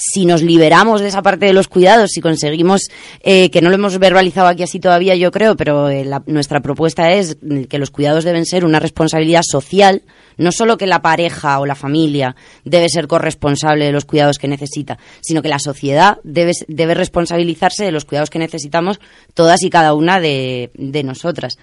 si 0.00 0.24
nos 0.26 0.42
liberamos 0.42 1.00
de 1.00 1.08
esa 1.08 1.22
parte 1.22 1.46
de 1.46 1.52
los 1.52 1.68
cuidados, 1.68 2.10
si 2.10 2.20
conseguimos, 2.20 2.88
eh, 3.20 3.50
que 3.50 3.60
no 3.60 3.68
lo 3.68 3.74
hemos 3.76 3.98
verbalizado 3.98 4.48
aquí 4.48 4.62
así 4.62 4.80
todavía, 4.80 5.14
yo 5.14 5.30
creo, 5.30 5.56
pero 5.56 5.88
eh, 5.90 6.04
la- 6.04 6.22
nuestra 6.26 6.60
propuesta 6.60 7.12
es 7.12 7.36
que 7.68 7.78
los 7.78 7.90
cuidados 7.90 8.24
deben 8.24 8.46
ser 8.46 8.64
una 8.64 8.80
responsabilidad 8.80 9.42
social, 9.44 10.02
no 10.38 10.52
solo 10.52 10.78
que 10.78 10.86
la 10.86 11.02
pareja 11.02 11.60
o 11.60 11.66
la 11.66 11.74
familia 11.74 12.34
debe 12.64 12.88
ser 12.88 13.06
corresponsable 13.06 13.84
de 13.84 13.92
los 13.92 14.06
cuidados 14.06 14.38
que 14.38 14.48
necesita, 14.48 14.98
sino 15.20 15.42
que 15.42 15.48
la 15.48 15.58
sociedad 15.58 16.18
debe, 16.24 16.54
responsabilizarse 16.94 17.84
de 17.84 17.92
los 17.92 18.06
cuidados 18.06 18.30
que 18.30 18.38
necesitamos 18.38 19.00
todas 19.34 19.62
y 19.62 19.68
cada 19.70 19.92
una 19.92 20.18
de 20.18 20.70
nosotras. 21.04 21.58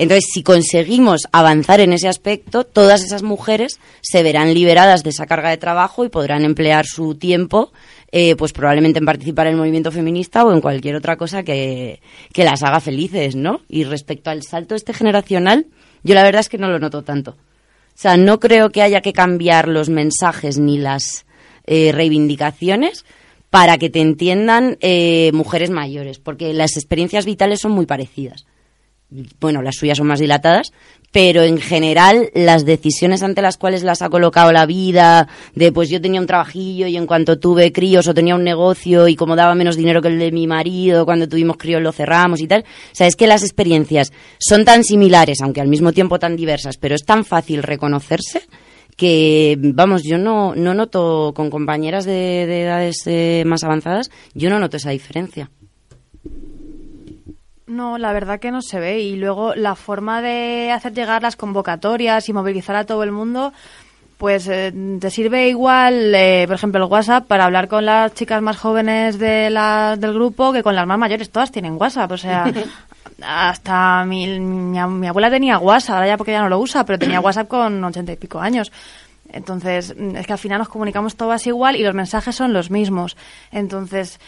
Entonces, 0.00 0.30
si 0.32 0.42
conseguimos 0.42 1.28
avanzar 1.30 1.80
en 1.80 1.92
ese 1.92 2.08
aspecto, 2.08 2.64
todas 2.64 3.04
esas 3.04 3.22
mujeres 3.22 3.78
se 4.00 4.22
verán 4.22 4.54
liberadas 4.54 5.02
de 5.02 5.10
esa 5.10 5.26
carga 5.26 5.50
de 5.50 5.58
trabajo 5.58 6.06
y 6.06 6.08
podrán 6.08 6.46
emplear 6.46 6.86
su 6.86 7.16
tiempo, 7.16 7.70
eh, 8.10 8.34
pues 8.34 8.54
probablemente 8.54 8.98
en 8.98 9.04
participar 9.04 9.46
en 9.46 9.52
el 9.52 9.58
movimiento 9.58 9.92
feminista 9.92 10.42
o 10.46 10.54
en 10.54 10.62
cualquier 10.62 10.96
otra 10.96 11.18
cosa 11.18 11.42
que, 11.42 12.00
que 12.32 12.44
las 12.44 12.62
haga 12.62 12.80
felices, 12.80 13.36
¿no? 13.36 13.60
Y 13.68 13.84
respecto 13.84 14.30
al 14.30 14.42
salto 14.42 14.74
este 14.74 14.94
generacional, 14.94 15.66
yo 16.02 16.14
la 16.14 16.22
verdad 16.22 16.40
es 16.40 16.48
que 16.48 16.56
no 16.56 16.70
lo 16.70 16.78
noto 16.78 17.04
tanto. 17.04 17.32
O 17.32 17.36
sea, 17.94 18.16
no 18.16 18.40
creo 18.40 18.70
que 18.70 18.80
haya 18.80 19.02
que 19.02 19.12
cambiar 19.12 19.68
los 19.68 19.90
mensajes 19.90 20.56
ni 20.56 20.78
las 20.78 21.26
eh, 21.66 21.92
reivindicaciones 21.92 23.04
para 23.50 23.76
que 23.76 23.90
te 23.90 24.00
entiendan 24.00 24.78
eh, 24.80 25.30
mujeres 25.34 25.68
mayores, 25.68 26.18
porque 26.18 26.54
las 26.54 26.78
experiencias 26.78 27.26
vitales 27.26 27.60
son 27.60 27.72
muy 27.72 27.84
parecidas 27.84 28.46
bueno, 29.40 29.62
las 29.62 29.76
suyas 29.76 29.98
son 29.98 30.06
más 30.06 30.20
dilatadas, 30.20 30.72
pero 31.12 31.42
en 31.42 31.58
general 31.58 32.30
las 32.34 32.64
decisiones 32.64 33.22
ante 33.22 33.42
las 33.42 33.56
cuales 33.56 33.82
las 33.82 34.02
ha 34.02 34.08
colocado 34.08 34.52
la 34.52 34.66
vida, 34.66 35.28
de 35.54 35.72
pues 35.72 35.88
yo 35.88 36.00
tenía 36.00 36.20
un 36.20 36.26
trabajillo 36.26 36.86
y 36.86 36.96
en 36.96 37.06
cuanto 37.06 37.38
tuve 37.38 37.72
críos 37.72 38.06
o 38.06 38.14
tenía 38.14 38.34
un 38.34 38.44
negocio 38.44 39.08
y 39.08 39.16
como 39.16 39.36
daba 39.36 39.54
menos 39.54 39.76
dinero 39.76 40.00
que 40.02 40.08
el 40.08 40.18
de 40.18 40.30
mi 40.30 40.46
marido, 40.46 41.04
cuando 41.04 41.28
tuvimos 41.28 41.56
críos 41.56 41.82
lo 41.82 41.92
cerramos 41.92 42.40
y 42.40 42.46
tal, 42.46 42.62
o 42.62 42.94
sea, 42.94 43.06
es 43.06 43.16
que 43.16 43.26
las 43.26 43.42
experiencias 43.42 44.12
son 44.38 44.64
tan 44.64 44.84
similares, 44.84 45.40
aunque 45.42 45.60
al 45.60 45.68
mismo 45.68 45.92
tiempo 45.92 46.18
tan 46.18 46.36
diversas, 46.36 46.76
pero 46.76 46.94
es 46.94 47.04
tan 47.04 47.24
fácil 47.24 47.62
reconocerse 47.62 48.42
que, 48.96 49.56
vamos, 49.58 50.02
yo 50.04 50.18
no, 50.18 50.54
no 50.54 50.74
noto 50.74 51.32
con 51.34 51.50
compañeras 51.50 52.04
de, 52.04 52.46
de 52.46 52.62
edades 52.62 53.02
eh, 53.06 53.44
más 53.46 53.64
avanzadas, 53.64 54.10
yo 54.34 54.50
no 54.50 54.60
noto 54.60 54.76
esa 54.76 54.90
diferencia. 54.90 55.50
No, 57.70 57.98
la 57.98 58.12
verdad 58.12 58.40
que 58.40 58.50
no 58.50 58.62
se 58.62 58.80
ve. 58.80 58.98
Y 59.00 59.14
luego 59.14 59.54
la 59.54 59.76
forma 59.76 60.20
de 60.20 60.72
hacer 60.72 60.92
llegar 60.92 61.22
las 61.22 61.36
convocatorias 61.36 62.28
y 62.28 62.32
movilizar 62.32 62.74
a 62.74 62.84
todo 62.84 63.04
el 63.04 63.12
mundo, 63.12 63.52
pues 64.18 64.48
eh, 64.48 64.74
te 65.00 65.08
sirve 65.08 65.48
igual, 65.48 66.12
eh, 66.12 66.46
por 66.48 66.56
ejemplo, 66.56 66.84
el 66.84 66.90
WhatsApp 66.90 67.28
para 67.28 67.44
hablar 67.44 67.68
con 67.68 67.86
las 67.86 68.12
chicas 68.12 68.42
más 68.42 68.58
jóvenes 68.58 69.20
de 69.20 69.50
la, 69.50 69.96
del 69.96 70.12
grupo 70.12 70.52
que 70.52 70.64
con 70.64 70.74
las 70.74 70.84
más 70.84 70.98
mayores. 70.98 71.30
Todas 71.30 71.52
tienen 71.52 71.76
WhatsApp, 71.80 72.10
o 72.10 72.18
sea, 72.18 72.52
hasta 73.22 74.04
mi, 74.04 74.40
mi, 74.40 74.80
mi 74.80 75.06
abuela 75.06 75.30
tenía 75.30 75.56
WhatsApp, 75.60 75.94
ahora 75.94 76.08
ya 76.08 76.16
porque 76.16 76.32
ya 76.32 76.42
no 76.42 76.48
lo 76.48 76.58
usa, 76.58 76.84
pero 76.84 76.98
tenía 76.98 77.20
WhatsApp 77.20 77.46
con 77.46 77.84
ochenta 77.84 78.12
y 78.12 78.16
pico 78.16 78.40
años. 78.40 78.72
Entonces, 79.32 79.94
es 79.96 80.26
que 80.26 80.32
al 80.32 80.38
final 80.38 80.58
nos 80.58 80.68
comunicamos 80.68 81.16
todas 81.16 81.46
igual 81.46 81.76
y 81.76 81.84
los 81.84 81.94
mensajes 81.94 82.34
son 82.34 82.52
los 82.52 82.70
mismos. 82.70 83.16
Entonces, 83.52 84.18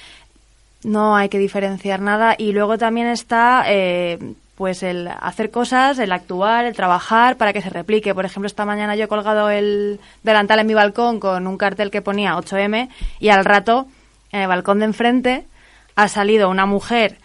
no 0.84 1.16
hay 1.16 1.28
que 1.28 1.38
diferenciar 1.38 2.00
nada. 2.00 2.34
Y 2.38 2.52
luego 2.52 2.78
también 2.78 3.06
está, 3.08 3.64
eh, 3.66 4.34
pues, 4.56 4.82
el 4.82 5.08
hacer 5.08 5.50
cosas, 5.50 5.98
el 5.98 6.12
actuar, 6.12 6.64
el 6.64 6.74
trabajar 6.74 7.36
para 7.36 7.52
que 7.52 7.62
se 7.62 7.70
replique. 7.70 8.14
Por 8.14 8.24
ejemplo, 8.24 8.46
esta 8.46 8.64
mañana 8.64 8.96
yo 8.96 9.04
he 9.04 9.08
colgado 9.08 9.50
el 9.50 10.00
delantal 10.22 10.60
en 10.60 10.66
mi 10.66 10.74
balcón 10.74 11.20
con 11.20 11.46
un 11.46 11.58
cartel 11.58 11.90
que 11.90 12.02
ponía 12.02 12.36
8M 12.36 12.88
y 13.20 13.28
al 13.28 13.44
rato, 13.44 13.86
en 14.30 14.40
el 14.40 14.48
balcón 14.48 14.78
de 14.78 14.86
enfrente, 14.86 15.46
ha 15.94 16.08
salido 16.08 16.48
una 16.48 16.66
mujer 16.66 17.18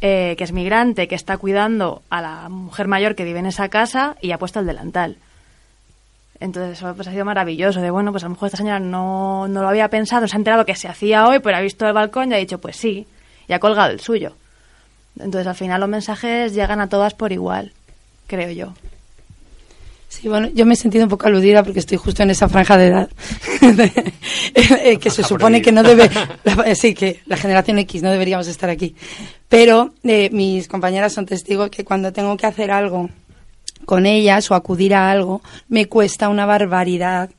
eh, 0.00 0.34
que 0.38 0.44
es 0.44 0.52
migrante, 0.52 1.08
que 1.08 1.14
está 1.14 1.38
cuidando 1.38 2.02
a 2.10 2.20
la 2.20 2.48
mujer 2.48 2.86
mayor 2.88 3.14
que 3.14 3.24
vive 3.24 3.40
en 3.40 3.46
esa 3.46 3.68
casa 3.68 4.16
y 4.20 4.32
ha 4.32 4.38
puesto 4.38 4.60
el 4.60 4.66
delantal. 4.66 5.16
Entonces 6.40 6.78
eso 6.78 6.94
pues, 6.94 7.08
ha 7.08 7.10
sido 7.12 7.24
maravilloso, 7.24 7.80
de 7.80 7.90
bueno, 7.90 8.12
pues 8.12 8.22
a 8.22 8.26
lo 8.26 8.30
mejor 8.30 8.46
esta 8.46 8.58
señora 8.58 8.78
no, 8.78 9.48
no 9.48 9.62
lo 9.62 9.68
había 9.68 9.88
pensado, 9.88 10.28
se 10.28 10.36
ha 10.36 10.38
enterado 10.38 10.64
que 10.64 10.76
se 10.76 10.86
hacía 10.88 11.26
hoy, 11.26 11.40
pero 11.40 11.56
ha 11.56 11.60
visto 11.60 11.86
el 11.86 11.92
balcón 11.92 12.30
y 12.30 12.34
ha 12.34 12.38
dicho, 12.38 12.58
pues 12.60 12.76
sí, 12.76 13.06
y 13.48 13.52
ha 13.52 13.58
colgado 13.58 13.90
el 13.90 13.98
suyo. 14.00 14.36
Entonces 15.18 15.46
al 15.48 15.56
final 15.56 15.80
los 15.80 15.88
mensajes 15.90 16.54
llegan 16.54 16.80
a 16.80 16.88
todas 16.88 17.14
por 17.14 17.32
igual, 17.32 17.72
creo 18.28 18.50
yo. 18.52 18.72
Sí, 20.08 20.26
bueno, 20.28 20.48
yo 20.54 20.64
me 20.64 20.72
he 20.74 20.76
sentido 20.76 21.04
un 21.04 21.10
poco 21.10 21.26
aludida 21.26 21.62
porque 21.62 21.80
estoy 21.80 21.98
justo 21.98 22.22
en 22.22 22.30
esa 22.30 22.48
franja 22.48 22.78
de 22.78 22.86
edad 22.86 23.10
eh, 24.54 24.98
que 24.98 25.10
se 25.10 25.22
supone 25.22 25.60
que 25.60 25.70
no 25.72 25.82
debe, 25.82 26.08
la- 26.44 26.74
sí, 26.74 26.94
que 26.94 27.20
la 27.26 27.36
generación 27.36 27.78
X 27.80 28.02
no 28.02 28.10
deberíamos 28.10 28.46
estar 28.48 28.70
aquí. 28.70 28.94
Pero 29.48 29.92
eh, 30.04 30.30
mis 30.32 30.66
compañeras 30.68 31.12
son 31.12 31.26
testigos 31.26 31.68
que 31.70 31.84
cuando 31.84 32.12
tengo 32.12 32.36
que 32.36 32.46
hacer 32.46 32.70
algo 32.70 33.10
con 33.84 34.06
ellas 34.06 34.50
o 34.50 34.54
acudir 34.54 34.94
a 34.94 35.10
algo, 35.10 35.42
me 35.68 35.86
cuesta 35.86 36.28
una 36.28 36.46
barbaridad 36.46 37.30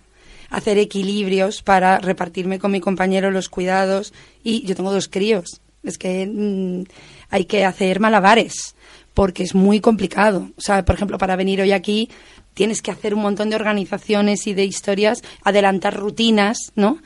hacer 0.49 0.77
equilibrios 0.77 1.61
para 1.61 1.99
repartirme 1.99 2.59
con 2.59 2.71
mi 2.71 2.79
compañero 2.79 3.31
los 3.31 3.49
cuidados 3.49 4.13
y 4.43 4.65
yo 4.65 4.75
tengo 4.75 4.91
dos 4.91 5.07
críos. 5.07 5.61
Es 5.83 5.97
que 5.97 6.27
mm, 6.27 6.83
hay 7.29 7.45
que 7.45 7.65
hacer 7.65 7.99
malabares 7.99 8.75
porque 9.13 9.43
es 9.43 9.55
muy 9.55 9.79
complicado. 9.79 10.49
O 10.57 10.61
sea, 10.61 10.83
por 10.83 10.95
ejemplo, 10.95 11.17
para 11.17 11.35
venir 11.35 11.61
hoy 11.61 11.71
aquí 11.71 12.09
tienes 12.53 12.81
que 12.81 12.91
hacer 12.91 13.13
un 13.13 13.21
montón 13.21 13.49
de 13.49 13.55
organizaciones 13.55 14.47
y 14.47 14.53
de 14.53 14.65
historias, 14.65 15.23
adelantar 15.43 15.95
rutinas, 15.95 16.57
¿no? 16.75 16.99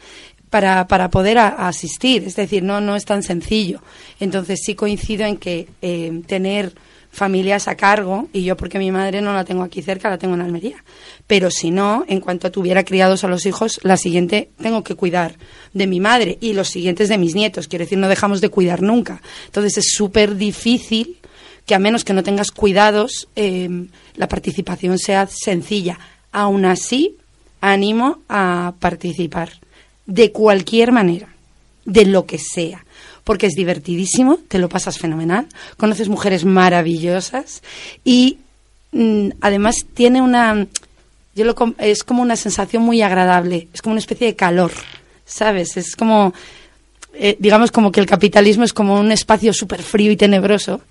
Para, 0.50 0.88
para 0.88 1.10
poder 1.10 1.40
asistir. 1.40 2.24
Es 2.26 2.36
decir, 2.36 2.64
no, 2.64 2.80
no 2.80 2.96
es 2.96 3.06
tan 3.06 3.24
sencillo. 3.24 3.82
Entonces 4.20 4.62
sí 4.64 4.76
coincido 4.76 5.26
en 5.26 5.38
que 5.38 5.68
eh, 5.82 6.22
tener 6.28 6.74
familias 7.14 7.68
a 7.68 7.76
cargo, 7.76 8.28
y 8.34 8.44
yo 8.44 8.58
porque 8.58 8.80
mi 8.80 8.92
madre 8.92 9.22
no 9.22 9.34
la 9.34 9.46
tengo 9.46 9.62
aquí 9.62 9.84
cerca, 9.84 10.10
la 10.10 10.18
tengo 10.18 10.34
en 10.34 10.42
Almería. 10.42 10.84
Pero 11.28 11.52
si 11.52 11.70
no, 11.70 12.04
en 12.08 12.20
cuanto 12.20 12.52
tuviera 12.52 12.84
criados 12.84 13.24
a 13.24 13.28
los 13.28 13.46
hijos, 13.46 13.80
la 13.84 13.98
siguiente 13.98 14.50
tengo 14.60 14.84
que 14.84 14.96
cuidar 14.96 15.36
de 15.74 15.86
mi 15.86 16.00
madre 16.00 16.40
y 16.42 16.54
los 16.54 16.70
siguientes 16.70 17.10
de 17.10 17.20
mis 17.20 17.36
nietos. 17.36 17.68
Quiero 17.68 17.86
decir, 17.86 18.00
no 18.00 18.10
dejamos 18.10 18.42
de 18.42 18.50
cuidar 18.50 18.82
nunca. 18.82 19.22
Entonces 19.46 19.78
es 19.78 19.94
súper 19.94 20.36
difícil 20.36 21.20
que 21.68 21.76
a 21.76 21.80
menos 21.80 22.04
que 22.04 22.14
no 22.14 22.24
tengas 22.24 22.52
cuidados, 22.52 23.30
eh, 23.36 23.88
la 24.16 24.28
participación 24.28 24.98
sea 24.98 25.28
sencilla. 25.28 26.00
Aún 26.32 26.66
así, 26.66 27.18
animo 27.62 28.22
a 28.28 28.74
participar 28.80 29.52
de 30.08 30.32
cualquier 30.32 30.92
manera, 30.92 31.30
de 31.86 32.06
lo 32.06 32.26
que 32.26 32.40
sea, 32.40 32.86
porque 33.24 33.48
es 33.48 33.54
divertidísimo, 33.54 34.40
te 34.48 34.60
lo 34.60 34.70
pasas 34.70 34.98
fenomenal, 34.98 35.48
conoces 35.78 36.10
mujeres 36.10 36.46
maravillosas 36.46 37.62
y 38.04 38.38
mm, 38.92 39.30
además 39.42 39.86
tiene 39.94 40.22
una, 40.22 40.68
yo 41.36 41.46
lo, 41.46 41.56
es 41.78 42.04
como 42.04 42.22
una 42.22 42.36
sensación 42.36 42.84
muy 42.84 43.02
agradable, 43.02 43.68
es 43.74 43.82
como 43.82 43.94
una 43.94 44.02
especie 44.02 44.28
de 44.28 44.36
calor, 44.36 44.72
¿sabes? 45.26 45.78
Es 45.78 45.96
como, 45.96 46.34
eh, 47.14 47.38
digamos 47.40 47.72
como 47.72 47.92
que 47.92 48.00
el 48.00 48.06
capitalismo 48.06 48.64
es 48.64 48.74
como 48.74 49.00
un 49.00 49.12
espacio 49.12 49.54
súper 49.54 49.82
frío 49.84 50.12
y 50.12 50.18
tenebroso 50.18 50.82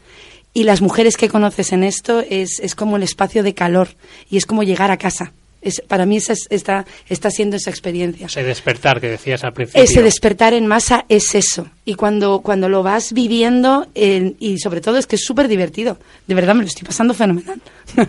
y 0.54 0.64
las 0.64 0.80
mujeres 0.80 1.16
que 1.16 1.28
conoces 1.28 1.72
en 1.72 1.82
esto 1.82 2.20
es, 2.20 2.60
es 2.60 2.74
como 2.74 2.96
el 2.96 3.02
espacio 3.02 3.42
de 3.42 3.54
calor 3.54 3.88
y 4.30 4.36
es 4.36 4.46
como 4.46 4.62
llegar 4.62 4.90
a 4.90 4.98
casa. 4.98 5.32
Es, 5.62 5.80
para 5.86 6.04
mí 6.06 6.16
esa 6.16 6.32
es- 6.34 6.46
está, 6.50 6.84
está 7.08 7.30
siendo 7.30 7.56
esa 7.56 7.70
experiencia. 7.70 8.26
Ese 8.26 8.42
despertar 8.42 9.00
que 9.00 9.08
decías 9.08 9.44
al 9.44 9.52
principio. 9.52 9.82
Ese 9.82 10.02
despertar 10.02 10.52
en 10.54 10.66
masa 10.66 11.04
es 11.08 11.34
eso. 11.34 11.68
Y 11.84 11.94
cuando, 11.94 12.40
cuando 12.40 12.68
lo 12.68 12.82
vas 12.82 13.12
viviendo, 13.12 13.86
eh, 13.94 14.34
y 14.38 14.58
sobre 14.58 14.80
todo 14.80 14.98
es 14.98 15.06
que 15.06 15.16
es 15.16 15.24
súper 15.24 15.48
divertido. 15.48 15.98
De 16.26 16.34
verdad 16.34 16.54
me 16.54 16.62
lo 16.62 16.66
estoy 16.68 16.84
pasando 16.86 17.14
fenomenal. 17.14 17.60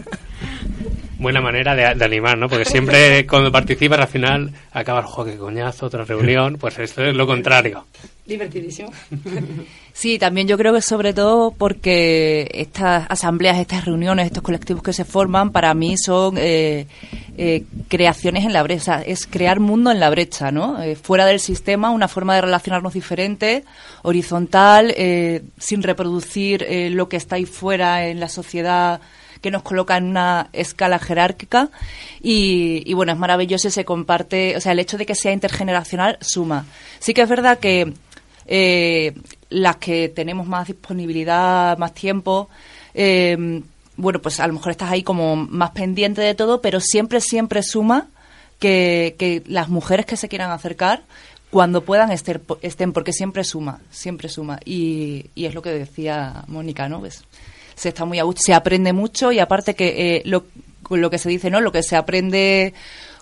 Buena 1.23 1.41
manera 1.41 1.73
de, 1.73 1.95
de 1.95 2.05
animar, 2.05 2.37
¿no? 2.37 2.47
Porque 2.47 2.65
siempre 2.65 3.25
cuando 3.27 3.51
participas 3.51 3.99
al 3.99 4.07
final 4.07 4.51
acabas, 4.71 5.05
jo, 5.05 5.25
qué 5.25 5.37
coñazo, 5.37 5.87
otra 5.87 6.05
reunión. 6.05 6.57
Pues 6.59 6.77
esto 6.77 7.03
es 7.03 7.15
lo 7.15 7.25
contrario. 7.25 7.85
Divertidísimo. 8.25 8.91
Sí, 9.95 10.17
también 10.17 10.47
yo 10.47 10.57
creo 10.57 10.73
que 10.73 10.81
sobre 10.81 11.13
todo 11.13 11.51
porque 11.51 12.49
estas 12.51 13.05
asambleas, 13.07 13.59
estas 13.59 13.85
reuniones, 13.85 14.25
estos 14.25 14.41
colectivos 14.41 14.81
que 14.81 14.91
se 14.91 15.05
forman, 15.05 15.51
para 15.51 15.71
mí 15.75 15.97
son 15.99 16.35
eh, 16.39 16.87
eh, 17.37 17.63
creaciones 17.89 18.43
en 18.43 18.53
la 18.53 18.63
brecha, 18.63 19.03
es 19.03 19.27
crear 19.27 19.59
mundo 19.59 19.91
en 19.91 19.99
la 19.99 20.09
brecha, 20.09 20.51
¿no? 20.51 20.81
Eh, 20.81 20.95
fuera 20.95 21.27
del 21.27 21.39
sistema, 21.39 21.91
una 21.91 22.07
forma 22.07 22.33
de 22.33 22.41
relacionarnos 22.41 22.93
diferente, 22.93 23.65
horizontal, 24.01 24.91
eh, 24.97 25.43
sin 25.59 25.83
reproducir 25.83 26.63
eh, 26.63 26.89
lo 26.89 27.07
que 27.07 27.17
está 27.17 27.35
ahí 27.35 27.45
fuera 27.45 28.07
en 28.07 28.19
la 28.19 28.29
sociedad 28.29 28.99
que 29.43 29.51
nos 29.51 29.61
coloca 29.61 29.97
en 29.97 30.05
una 30.05 30.49
escala 30.53 30.97
jerárquica 30.97 31.69
y, 32.21 32.91
bueno, 32.93 33.11
es 33.11 33.19
maravilloso 33.19 33.67
y 33.67 33.71
se 33.71 33.85
comparte, 33.85 34.55
o 34.57 34.61
sea, 34.61 34.71
el 34.71 34.79
hecho 34.79 34.97
de 34.97 35.05
que 35.05 35.13
sea 35.13 35.33
intergeneracional 35.33 36.17
suma. 36.21 36.65
Sí 36.99 37.13
que 37.13 37.21
es 37.21 37.29
verdad 37.29 37.59
que 37.59 37.93
eh, 38.47 39.13
las 39.49 39.75
que 39.75 40.09
tenemos 40.09 40.47
más 40.47 40.67
disponibilidad, 40.67 41.77
más 41.77 41.93
tiempo, 41.93 42.49
eh, 42.93 43.61
bueno, 43.97 44.19
pues 44.19 44.39
a 44.39 44.47
lo 44.47 44.53
mejor 44.53 44.71
estás 44.71 44.89
ahí 44.89 45.03
como 45.03 45.35
más 45.35 45.71
pendiente 45.71 46.21
de 46.21 46.33
todo, 46.33 46.61
pero 46.61 46.79
siempre, 46.79 47.19
siempre 47.21 47.61
suma 47.61 48.07
que, 48.59 49.15
que 49.19 49.43
las 49.45 49.67
mujeres 49.69 50.05
que 50.05 50.17
se 50.17 50.29
quieran 50.29 50.51
acercar, 50.51 51.03
cuando 51.51 51.83
puedan 51.83 52.09
ester- 52.09 52.41
estén, 52.63 52.93
porque 52.93 53.13
siempre 53.13 53.43
suma, 53.43 53.81
siempre 53.91 54.27
suma. 54.29 54.59
Y, 54.65 55.27
y 55.35 55.45
es 55.45 55.53
lo 55.53 55.61
que 55.61 55.69
decía 55.69 56.45
Mónica, 56.47 56.89
¿no? 56.89 56.99
Se 57.75 57.89
está 57.89 58.05
muy 58.05 58.19
a 58.19 58.23
se 58.35 58.53
aprende 58.53 58.93
mucho 58.93 59.31
y 59.31 59.39
aparte 59.39 59.75
que 59.75 60.17
eh, 60.17 60.21
lo, 60.25 60.45
lo 60.89 61.09
que 61.09 61.17
se 61.17 61.29
dice, 61.29 61.49
¿no? 61.49 61.61
Lo 61.61 61.71
que 61.71 61.83
se 61.83 61.95
aprende 61.95 62.73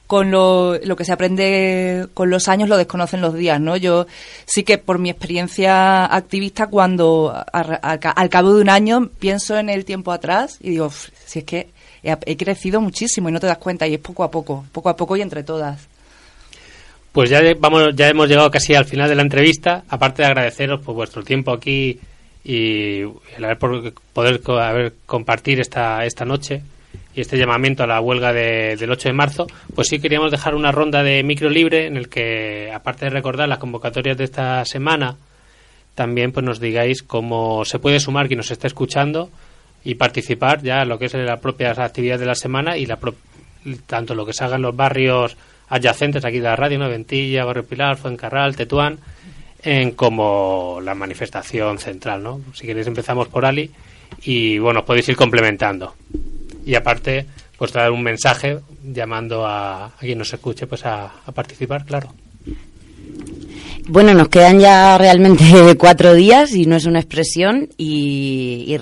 con 0.08 0.30
lo, 0.30 0.78
lo 0.84 0.95
que 0.97 1.06
se 1.06 1.14
aprende 1.14 2.08
con 2.14 2.30
los 2.30 2.49
años 2.49 2.68
lo 2.68 2.76
desconocen 2.76 3.22
los 3.22 3.34
días, 3.34 3.62
¿no? 3.62 3.78
Yo 3.78 4.08
sí 4.45 4.64
que 4.64 4.78
por 4.78 4.99
mi 4.99 5.10
experiencia 5.10 6.04
activista, 6.06 6.68
cuando 6.68 7.32
a- 7.34 7.45
a- 7.54 7.93
al 7.93 8.30
cabo 8.30 8.54
de 8.54 8.62
un 8.62 8.70
año 8.70 9.10
pienso 9.20 9.58
en 9.58 9.70
el 9.70 9.86
tiempo 9.86 10.12
atrás 10.12 10.58
y 10.60 10.72
digo, 10.72 10.88
"Uf, 10.88 11.08
si 11.26 11.39
es 11.39 11.45
que 11.45 11.70
he, 12.04 12.18
he 12.26 12.36
crecido 12.36 12.82
muchísimo 12.82 13.30
y 13.30 13.32
no 13.32 13.39
te 13.39 13.47
das 13.47 13.58
cuenta 13.60 13.88
y 13.88 13.93
es 13.93 13.99
poco 14.02 14.24
a 14.26 14.32
poco, 14.32 14.66
poco 14.74 14.89
a 14.89 14.97
poco 14.97 15.16
y 15.16 15.22
entre 15.22 15.43
todas. 15.43 15.80
Pues 17.14 17.30
ya 17.30 17.41
vamos, 17.60 17.89
ya 17.95 18.10
hemos 18.10 18.28
llegado 18.28 18.49
casi 18.52 18.74
al 18.74 18.86
final 18.86 19.08
de 19.10 19.16
la 19.16 19.22
entrevista. 19.22 19.84
Aparte 19.89 20.22
de 20.24 20.28
agradeceros 20.30 20.82
por 20.82 20.95
vuestro 20.95 21.24
tiempo 21.24 21.52
aquí 21.52 21.99
y 22.44 23.02
el 23.02 23.44
haber 23.44 23.58
poder 24.14 24.42
haber 24.60 24.94
compartir 25.06 25.60
esta 25.60 26.06
esta 26.06 26.26
noche 26.26 26.62
y 27.14 27.22
este 27.22 27.38
llamamiento 27.38 27.84
a 27.84 27.88
la 27.88 28.00
huelga 28.02 28.32
de- 28.34 28.76
del 28.78 28.89
8 28.92 29.10
de 29.10 29.14
marzo, 29.14 29.48
pues 29.76 29.88
sí 29.89 30.00
queríamos 30.00 30.32
dejar 30.32 30.56
una 30.56 30.72
ronda 30.72 31.04
de 31.04 31.24
micro 31.24 31.50
libre 31.50 31.86
en 31.88 31.98
el 31.98 32.08
que, 32.10 32.72
aparte 32.74 33.06
de 33.06 33.12
recordar 33.12 33.50
las 33.50 33.60
convocatorias 33.60 34.18
de 34.18 34.24
esta 34.24 34.64
semana, 34.66 35.18
también 35.94 36.32
pues 36.32 36.46
nos 36.46 36.60
digáis 36.62 37.04
cómo 37.04 37.66
se 37.66 37.80
puede 37.80 38.00
sumar 38.00 38.28
quien 38.28 38.38
nos 38.38 38.50
esté 38.52 38.68
escuchando 38.68 39.30
y 39.84 39.96
participar 39.96 40.62
ya 40.62 40.84
en 40.84 40.89
lo 40.89 40.98
que 40.98 41.06
es 41.06 41.14
las 41.14 41.39
propias 41.42 41.78
actividades 41.80 42.22
de 42.22 42.28
la 42.28 42.36
semana 42.36 42.78
y 42.78 42.86
la 42.86 42.96
pro- 42.96 43.16
tanto 43.88 44.16
lo 44.16 44.26
que 44.26 44.34
se 44.34 44.44
haga 44.46 44.56
en 44.56 44.62
los 44.62 44.76
barrios 44.76 45.36
adyacentes 45.70 46.24
aquí 46.26 46.38
de 46.38 46.44
la 46.44 46.56
radio. 46.56 46.80
Ventilla, 46.80 47.44
Barrio 47.46 47.66
Pilar, 47.66 47.98
Fuencarral, 47.98 48.56
Tetuán, 48.56 49.00
en 49.64 49.91
como 49.91 50.80
la 50.84 50.95
manifestación 50.95 51.78
central, 51.78 52.24
¿no? 52.24 52.41
Si 52.53 52.66
queréis 52.66 52.88
empezamos 52.88 53.28
por 53.28 53.45
Ali 53.45 53.72
y 54.24 54.57
bueno, 54.59 54.84
podéis 54.86 55.09
ir 55.09 55.16
complementando. 55.16 55.95
Y 56.66 56.76
aparte, 56.76 57.26
pues 57.57 57.74
dar 57.74 57.91
un 57.91 58.03
mensaje 58.03 58.59
llamando 58.84 59.45
a, 59.45 59.86
a 59.86 59.99
quien 59.99 60.18
nos 60.18 60.34
escuche 60.34 60.68
pues 60.68 60.86
a, 60.86 61.12
participar, 61.34 61.86
claro. 61.86 62.14
Bueno, 63.88 64.14
nos 64.14 64.30
quedan 64.30 64.59
ya 64.59 64.97
realmente 64.97 65.43
cuatro 65.78 66.14
días 66.14 66.53
y 66.53 66.66
no 66.66 66.76
es 66.76 66.86
una 66.86 66.99
expresión 66.99 67.70
y, 67.78 68.66
y 68.68 68.80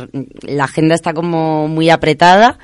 la 0.47 0.65
agenda 0.65 0.95
está 0.95 1.13
como 1.13 1.67
muy 1.67 1.89
apretada. 1.89 2.57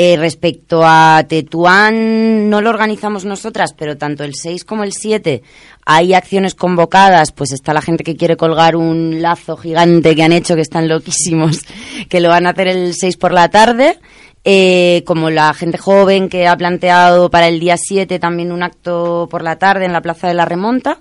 Eh, 0.00 0.16
respecto 0.16 0.82
a 0.84 1.24
Tetuán, 1.28 2.48
no 2.48 2.60
lo 2.60 2.70
organizamos 2.70 3.24
nosotras, 3.24 3.74
pero 3.76 3.98
tanto 3.98 4.22
el 4.22 4.36
6 4.36 4.64
como 4.64 4.84
el 4.84 4.92
7 4.92 5.42
hay 5.84 6.14
acciones 6.14 6.54
convocadas, 6.54 7.32
pues 7.32 7.50
está 7.50 7.74
la 7.74 7.82
gente 7.82 8.04
que 8.04 8.14
quiere 8.14 8.36
colgar 8.36 8.76
un 8.76 9.20
lazo 9.20 9.56
gigante 9.56 10.14
que 10.14 10.22
han 10.22 10.30
hecho, 10.30 10.54
que 10.54 10.60
están 10.60 10.86
loquísimos, 10.86 11.62
que 12.08 12.20
lo 12.20 12.28
van 12.28 12.46
a 12.46 12.50
hacer 12.50 12.68
el 12.68 12.94
6 12.94 13.16
por 13.16 13.32
la 13.32 13.48
tarde. 13.48 13.98
Eh, 14.44 15.02
como 15.04 15.30
la 15.30 15.52
gente 15.52 15.78
joven 15.78 16.28
que 16.28 16.46
ha 16.46 16.56
planteado 16.56 17.28
para 17.28 17.48
el 17.48 17.58
día 17.58 17.76
7 17.76 18.20
también 18.20 18.52
un 18.52 18.62
acto 18.62 19.26
por 19.28 19.42
la 19.42 19.58
tarde 19.58 19.84
en 19.84 19.92
la 19.92 20.00
Plaza 20.00 20.28
de 20.28 20.34
la 20.34 20.44
Remonta. 20.44 21.00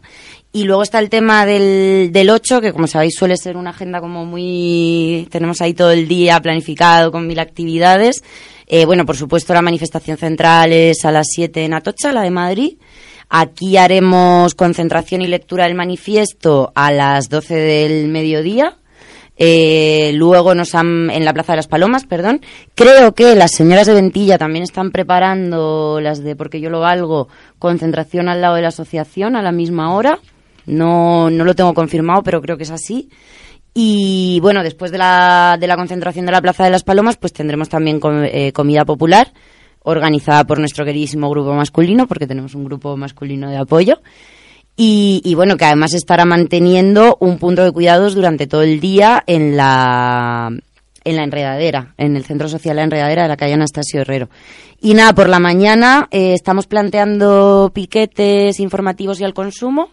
Y 0.57 0.63
luego 0.63 0.81
está 0.81 0.97
el 0.97 1.11
tema 1.11 1.45
del, 1.45 2.11
del 2.11 2.31
8, 2.31 2.61
que 2.61 2.73
como 2.73 2.87
sabéis 2.87 3.13
suele 3.13 3.37
ser 3.37 3.57
una 3.57 3.69
agenda 3.69 4.01
como 4.01 4.25
muy... 4.25 5.27
Tenemos 5.29 5.61
ahí 5.61 5.75
todo 5.75 5.91
el 5.91 6.07
día 6.07 6.41
planificado 6.41 7.11
con 7.11 7.27
mil 7.27 7.37
actividades. 7.37 8.23
Eh, 8.65 8.85
bueno, 8.85 9.05
por 9.05 9.15
supuesto 9.15 9.53
la 9.53 9.61
manifestación 9.61 10.17
central 10.17 10.73
es 10.73 11.05
a 11.05 11.11
las 11.11 11.27
7 11.29 11.63
en 11.63 11.75
Atocha, 11.75 12.11
la 12.11 12.23
de 12.23 12.31
Madrid. 12.31 12.77
Aquí 13.29 13.77
haremos 13.77 14.55
concentración 14.55 15.21
y 15.21 15.27
lectura 15.27 15.65
del 15.65 15.75
manifiesto 15.75 16.71
a 16.73 16.91
las 16.91 17.29
12 17.29 17.53
del 17.53 18.07
mediodía. 18.07 18.79
Eh, 19.37 20.09
luego 20.15 20.55
nos 20.55 20.73
han, 20.73 21.11
en 21.11 21.23
la 21.23 21.35
Plaza 21.35 21.53
de 21.53 21.57
las 21.57 21.67
Palomas, 21.67 22.07
perdón. 22.07 22.41
Creo 22.73 23.13
que 23.13 23.35
las 23.35 23.51
señoras 23.51 23.85
de 23.85 23.93
Ventilla 23.93 24.39
también 24.39 24.63
están 24.63 24.89
preparando 24.89 25.99
las 26.01 26.23
de 26.23 26.35
Porque 26.35 26.59
yo 26.59 26.71
lo 26.71 26.79
valgo, 26.79 27.27
concentración 27.59 28.27
al 28.27 28.41
lado 28.41 28.55
de 28.55 28.63
la 28.63 28.69
asociación 28.69 29.35
a 29.35 29.43
la 29.43 29.51
misma 29.51 29.93
hora. 29.93 30.19
No, 30.67 31.29
no 31.29 31.43
lo 31.43 31.55
tengo 31.55 31.73
confirmado, 31.73 32.21
pero 32.21 32.41
creo 32.41 32.57
que 32.57 32.63
es 32.63 32.71
así. 32.71 33.09
Y 33.73 34.39
bueno, 34.41 34.63
después 34.63 34.91
de 34.91 34.97
la, 34.97 35.57
de 35.59 35.67
la 35.67 35.75
concentración 35.75 36.25
de 36.25 36.31
la 36.31 36.41
Plaza 36.41 36.63
de 36.63 36.71
las 36.71 36.83
Palomas, 36.83 37.17
pues 37.17 37.33
tendremos 37.33 37.69
también 37.69 37.99
eh, 38.25 38.51
comida 38.51 38.85
popular 38.85 39.31
organizada 39.83 40.43
por 40.43 40.59
nuestro 40.59 40.83
queridísimo 40.83 41.29
grupo 41.29 41.53
masculino, 41.53 42.07
porque 42.07 42.27
tenemos 42.27 42.55
un 42.55 42.65
grupo 42.65 42.97
masculino 42.97 43.49
de 43.49 43.57
apoyo. 43.57 44.01
Y, 44.75 45.21
y 45.23 45.33
bueno, 45.33 45.57
que 45.57 45.65
además 45.65 45.93
estará 45.93 46.25
manteniendo 46.25 47.17
un 47.19 47.39
punto 47.39 47.63
de 47.63 47.71
cuidados 47.71 48.13
durante 48.13 48.47
todo 48.47 48.63
el 48.63 48.79
día 48.79 49.23
en 49.25 49.55
la, 49.55 50.51
en 51.03 51.15
la 51.15 51.23
Enredadera, 51.23 51.93
en 51.97 52.15
el 52.15 52.25
Centro 52.25 52.49
Social 52.49 52.75
La 52.75 52.83
Enredadera 52.83 53.23
de 53.23 53.29
la 53.29 53.37
calle 53.37 53.53
Anastasio 53.53 54.01
Herrero. 54.01 54.29
Y 54.81 54.93
nada, 54.93 55.13
por 55.13 55.29
la 55.29 55.39
mañana 55.39 56.07
eh, 56.11 56.33
estamos 56.33 56.67
planteando 56.67 57.71
piquetes 57.73 58.59
informativos 58.59 59.21
y 59.21 59.23
al 59.23 59.33
consumo. 59.33 59.89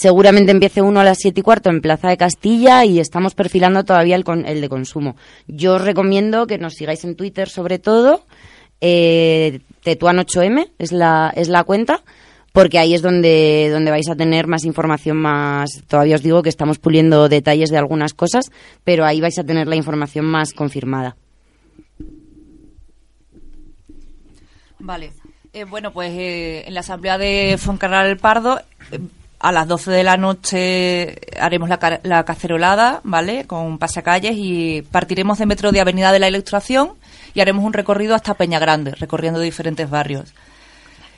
Seguramente 0.00 0.52
empiece 0.52 0.80
uno 0.80 1.00
a 1.00 1.04
las 1.04 1.18
siete 1.18 1.40
y 1.40 1.42
cuarto 1.42 1.70
en 1.70 1.80
Plaza 1.80 2.08
de 2.08 2.16
Castilla 2.16 2.84
y 2.84 3.00
estamos 3.00 3.34
perfilando 3.34 3.82
todavía 3.84 4.14
el, 4.14 4.22
con- 4.22 4.46
el 4.46 4.60
de 4.60 4.68
consumo. 4.68 5.16
Yo 5.48 5.74
os 5.74 5.82
recomiendo 5.82 6.46
que 6.46 6.56
nos 6.56 6.74
sigáis 6.74 7.02
en 7.02 7.16
Twitter 7.16 7.48
sobre 7.48 7.80
todo. 7.80 8.24
Eh, 8.80 9.58
Tetuan8M 9.84 10.70
es 10.78 10.92
la, 10.92 11.32
es 11.34 11.48
la 11.48 11.64
cuenta 11.64 12.04
porque 12.52 12.78
ahí 12.78 12.94
es 12.94 13.02
donde, 13.02 13.70
donde 13.72 13.90
vais 13.90 14.08
a 14.08 14.14
tener 14.14 14.46
más 14.46 14.64
información 14.64 15.16
más. 15.16 15.68
Todavía 15.88 16.14
os 16.14 16.22
digo 16.22 16.42
que 16.44 16.48
estamos 16.48 16.78
puliendo 16.78 17.28
detalles 17.28 17.70
de 17.70 17.78
algunas 17.78 18.14
cosas, 18.14 18.52
pero 18.84 19.04
ahí 19.04 19.20
vais 19.20 19.36
a 19.40 19.44
tener 19.44 19.66
la 19.66 19.74
información 19.74 20.26
más 20.26 20.52
confirmada. 20.52 21.16
Vale. 24.78 25.10
Eh, 25.52 25.64
bueno, 25.64 25.92
pues 25.92 26.12
eh, 26.12 26.64
en 26.68 26.74
la 26.74 26.80
asamblea 26.80 27.18
de 27.18 27.56
Foncarral 27.58 28.16
Pardo, 28.18 28.60
eh, 28.92 29.00
a 29.40 29.52
las 29.52 29.68
12 29.68 29.90
de 29.92 30.02
la 30.04 30.16
noche 30.16 31.16
haremos 31.40 31.68
la, 31.68 32.00
la 32.02 32.24
cacerolada, 32.24 33.00
¿vale? 33.04 33.46
Con 33.46 33.78
pasacalles 33.78 34.32
y 34.36 34.82
partiremos 34.82 35.38
de 35.38 35.46
metro 35.46 35.70
de 35.72 35.80
Avenida 35.80 36.10
de 36.12 36.18
la 36.18 36.28
Ilustración 36.28 36.90
y 37.34 37.40
haremos 37.40 37.64
un 37.64 37.72
recorrido 37.72 38.14
hasta 38.14 38.34
Peña 38.34 38.58
Grande, 38.58 38.92
recorriendo 38.92 39.38
diferentes 39.40 39.88
barrios. 39.88 40.32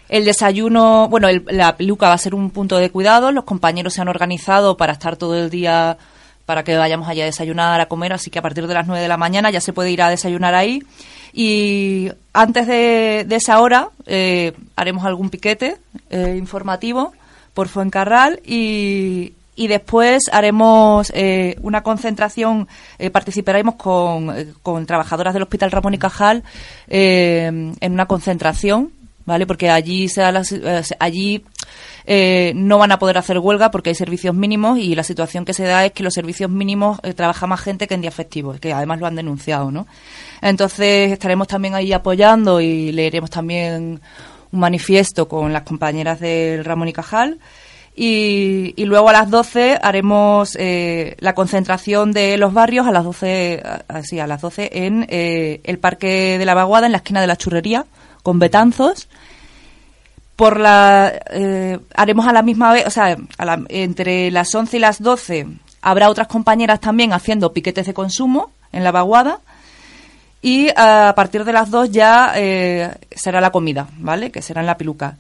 El 0.09 0.25
desayuno, 0.25 1.09
bueno, 1.09 1.29
el- 1.29 1.45
la 1.51 1.77
peluca 1.77 2.09
va 2.09 2.15
a 2.15 2.19
ser 2.19 2.35
un 2.35 2.51
punto 2.51 2.77
de 2.79 2.91
cuidado. 2.91 3.31
Los 3.33 3.45
compañeros 3.45 3.95
se 3.95 4.01
han 4.03 4.09
organizado 4.09 4.77
para 4.77 4.93
estar 4.93 5.17
todo 5.17 5.37
el 5.37 5.51
día, 5.51 5.97
para 6.47 6.65
que 6.65 6.77
vayamos 6.77 7.09
allá 7.09 7.23
a 7.23 7.27
desayunar, 7.27 7.81
a 7.81 7.87
comer. 7.87 8.13
Así 8.13 8.29
que 8.29 8.41
a 8.41 8.43
partir 8.43 8.67
de 8.67 8.75
las 8.75 8.87
9 8.89 9.01
de 9.03 9.09
la 9.09 9.17
mañana 9.17 9.51
ya 9.51 9.61
se 9.61 9.73
puede 9.73 9.93
ir 9.93 10.03
a 10.03 10.09
desayunar 10.11 10.55
ahí. 10.55 10.83
Y 11.33 12.11
antes 12.33 12.67
de, 12.67 13.25
de 13.27 13.37
esa 13.37 13.61
hora 13.61 13.91
eh, 14.07 14.53
haremos 14.75 15.05
algún 15.05 15.31
piquete 15.31 15.77
eh, 16.11 16.35
informativo 16.37 17.13
por 17.55 17.69
Fuencarral 17.69 18.41
y, 18.45 19.33
y 19.57 19.67
después 19.69 20.25
haremos 20.33 21.11
eh, 21.15 21.57
una 21.63 21.83
concentración, 21.83 22.69
eh, 22.99 23.11
participaremos 23.11 23.75
con, 23.77 24.31
eh, 24.37 24.47
con 24.63 24.87
trabajadoras 24.87 25.35
del 25.35 25.43
Hospital 25.43 25.71
Ramón 25.71 25.95
y 25.95 25.99
Cajal 25.99 26.43
eh, 26.89 27.47
en 27.81 27.93
una 27.93 28.07
concentración, 28.07 28.91
¿vale? 29.27 29.47
Porque 29.47 29.69
allí, 29.71 30.09
se 30.09 30.21
da 30.23 30.33
la 30.33 30.45
si- 30.45 30.61
eh, 30.65 30.83
se- 30.83 30.97
allí 31.01 31.45
no 32.57 32.79
van 32.79 32.91
a 32.91 32.99
poder 32.99 33.19
hacer 33.19 33.39
huelga 33.39 33.71
porque 33.71 33.91
hay 33.91 33.95
servicios 33.95 34.35
mínimos 34.35 34.79
y 34.79 34.97
la 34.97 35.05
situación 35.05 35.45
que 35.45 35.55
se 35.55 35.63
da 35.65 35.85
es 35.87 35.93
que 35.93 36.03
los 36.03 36.13
servicios 36.15 36.51
mínimos 36.51 36.99
trabaja 37.15 37.47
más 37.47 37.61
gente 37.61 37.87
que 37.87 37.95
en 37.95 38.01
días 38.01 38.15
festivos, 38.15 38.59
que 38.59 38.73
además 38.73 38.99
lo 38.99 39.07
han 39.07 39.15
denunciado, 39.15 39.71
¿no? 39.71 39.87
Entonces 40.43 41.13
estaremos 41.13 41.47
también 41.47 41.75
ahí 41.75 41.93
apoyando 41.93 42.61
y 42.61 42.91
leeremos 42.91 43.31
también 43.31 44.01
un 44.53 44.61
manifiesto 44.61 45.29
con 45.29 45.53
las 45.53 45.63
compañeras 45.63 46.21
del 46.21 46.65
Ramón 46.65 46.89
y 46.89 46.93
Cajal. 46.93 47.39
Y, 47.95 48.73
luego 48.85 49.11
a 49.11 49.13
las 49.13 49.29
12 49.31 49.79
haremos 49.83 50.57
eh, 50.59 51.17
la 51.19 51.35
concentración 51.35 52.13
de 52.13 52.39
los 52.39 52.55
barrios 52.55 52.87
a 52.87 52.93
las 52.93 53.05
12, 53.05 53.63
a- 53.65 53.83
así, 53.89 54.19
a 54.21 54.27
las 54.27 54.41
12 54.41 54.71
en 54.87 55.07
eh, 55.11 55.61
el 55.65 55.79
Parque 55.79 56.37
de 56.39 56.45
la 56.47 56.55
Vaguada, 56.55 56.87
en 56.87 56.93
la 56.93 56.99
esquina 56.99 57.21
de 57.21 57.27
la 57.27 57.37
Churrería, 57.37 57.85
con 58.23 58.39
Betanzos. 58.39 59.09
Por 60.37 60.59
la, 60.59 61.13
eh, 61.31 61.79
haremos 61.95 62.27
a 62.27 62.33
la 62.33 62.43
misma 62.43 62.73
vez, 62.73 62.87
o 62.87 62.91
sea, 62.91 63.17
a 63.37 63.45
la- 63.45 63.63
entre 63.69 64.31
las 64.31 64.55
11 64.55 64.79
y 64.79 64.81
las 64.81 65.03
12 65.03 65.47
habrá 65.83 66.09
otras 66.09 66.29
compañeras 66.29 66.81
también 66.81 67.13
haciendo 67.13 67.53
piquetes 67.53 67.87
de 67.87 67.93
consumo 67.95 68.51
en 68.73 68.85
la 68.85 68.93
Vaguada. 68.93 69.41
Y 70.43 70.69
a 70.75 71.13
partir 71.15 71.45
de 71.45 71.53
las 71.53 71.71
2 71.71 71.91
ya 71.91 72.33
eh, 72.37 72.91
será 73.15 73.41
la 73.41 73.51
comida, 73.51 73.89
¿vale? 73.99 74.31
Que 74.31 74.41
será 74.43 74.61
en 74.61 74.67
la 74.67 74.79
peluca. 74.79 75.17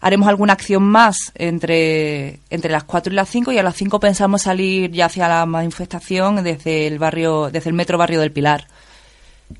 Haremos 0.00 0.28
alguna 0.28 0.54
acción 0.54 0.82
más 0.82 1.16
entre, 1.34 2.40
entre 2.50 2.72
las 2.72 2.84
4 2.84 3.12
y 3.12 3.16
las 3.16 3.28
5 3.28 3.52
y 3.52 3.58
a 3.58 3.62
las 3.62 3.76
5 3.76 4.00
pensamos 4.00 4.42
salir 4.42 4.90
ya 4.90 5.06
hacia 5.06 5.28
la 5.28 5.46
manifestación 5.46 6.42
desde 6.42 6.86
el 6.88 6.98
barrio, 6.98 7.50
desde 7.50 7.70
el 7.70 7.74
metro 7.76 7.98
barrio 7.98 8.20
del 8.20 8.32
Pilar. 8.32 8.66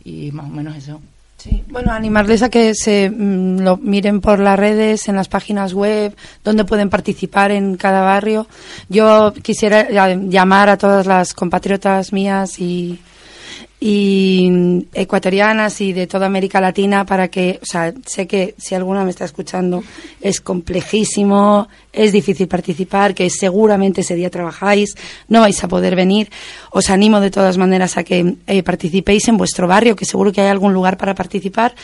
Y 0.04 0.32
más 0.32 0.46
o 0.46 0.48
menos 0.48 0.74
eso. 0.76 1.00
Sí, 1.36 1.62
bueno, 1.68 1.92
animarles 1.92 2.42
a 2.42 2.48
que 2.50 2.72
se 2.74 3.10
mm, 3.10 3.58
lo 3.60 3.76
miren 3.76 4.20
por 4.20 4.38
las 4.38 4.58
redes, 4.58 5.08
en 5.08 5.16
las 5.16 5.28
páginas 5.28 5.74
web, 5.74 6.16
donde 6.44 6.64
pueden 6.64 6.88
participar 6.88 7.50
en 7.50 7.76
cada 7.76 8.00
barrio. 8.02 8.46
Yo 8.88 9.32
quisiera 9.42 9.90
ya- 9.90 10.14
llamar 10.14 10.68
a 10.70 10.76
todas 10.76 11.04
las 11.06 11.34
compatriotas 11.34 12.12
mías 12.12 12.58
y, 12.60 13.00
y 13.85 14.49
mm, 14.49 14.80
ecuatorianas 14.95 15.80
y 15.80 15.93
de 15.93 16.07
toda 16.07 16.26
América 16.26 16.61
Latina 16.61 17.05
para 17.05 17.26
que, 17.26 17.59
o 17.61 17.66
sea, 17.66 17.93
sé 18.07 18.28
que 18.28 18.55
si 18.57 18.76
alguna 18.76 19.03
me 19.03 19.11
está 19.11 19.24
escuchando 19.24 19.83
es 20.20 20.41
complejísimo, 20.41 21.66
es 21.93 22.12
difícil 22.12 22.47
participar, 22.47 23.12
que 23.12 23.28
seguramente 23.28 24.03
ese 24.03 24.14
día 24.14 24.30
trabajáis, 24.30 24.95
no 25.26 25.41
vais 25.41 25.64
a 25.64 25.66
poder 25.66 25.97
venir. 25.97 26.30
Os 26.70 26.91
animo 26.91 27.18
de 27.18 27.33
todas 27.33 27.59
maneras 27.59 27.97
a 27.97 28.05
que 28.05 28.37
eh, 28.47 28.62
participéis 28.62 29.26
en 29.26 29.37
vuestro 29.37 29.66
barrio, 29.66 29.97
que 29.97 30.05
seguro 30.05 30.30
que 30.30 30.43
hay 30.43 30.49
algún 30.49 30.72
lugar 30.72 30.97
para 30.97 31.16
participar, 31.16 31.74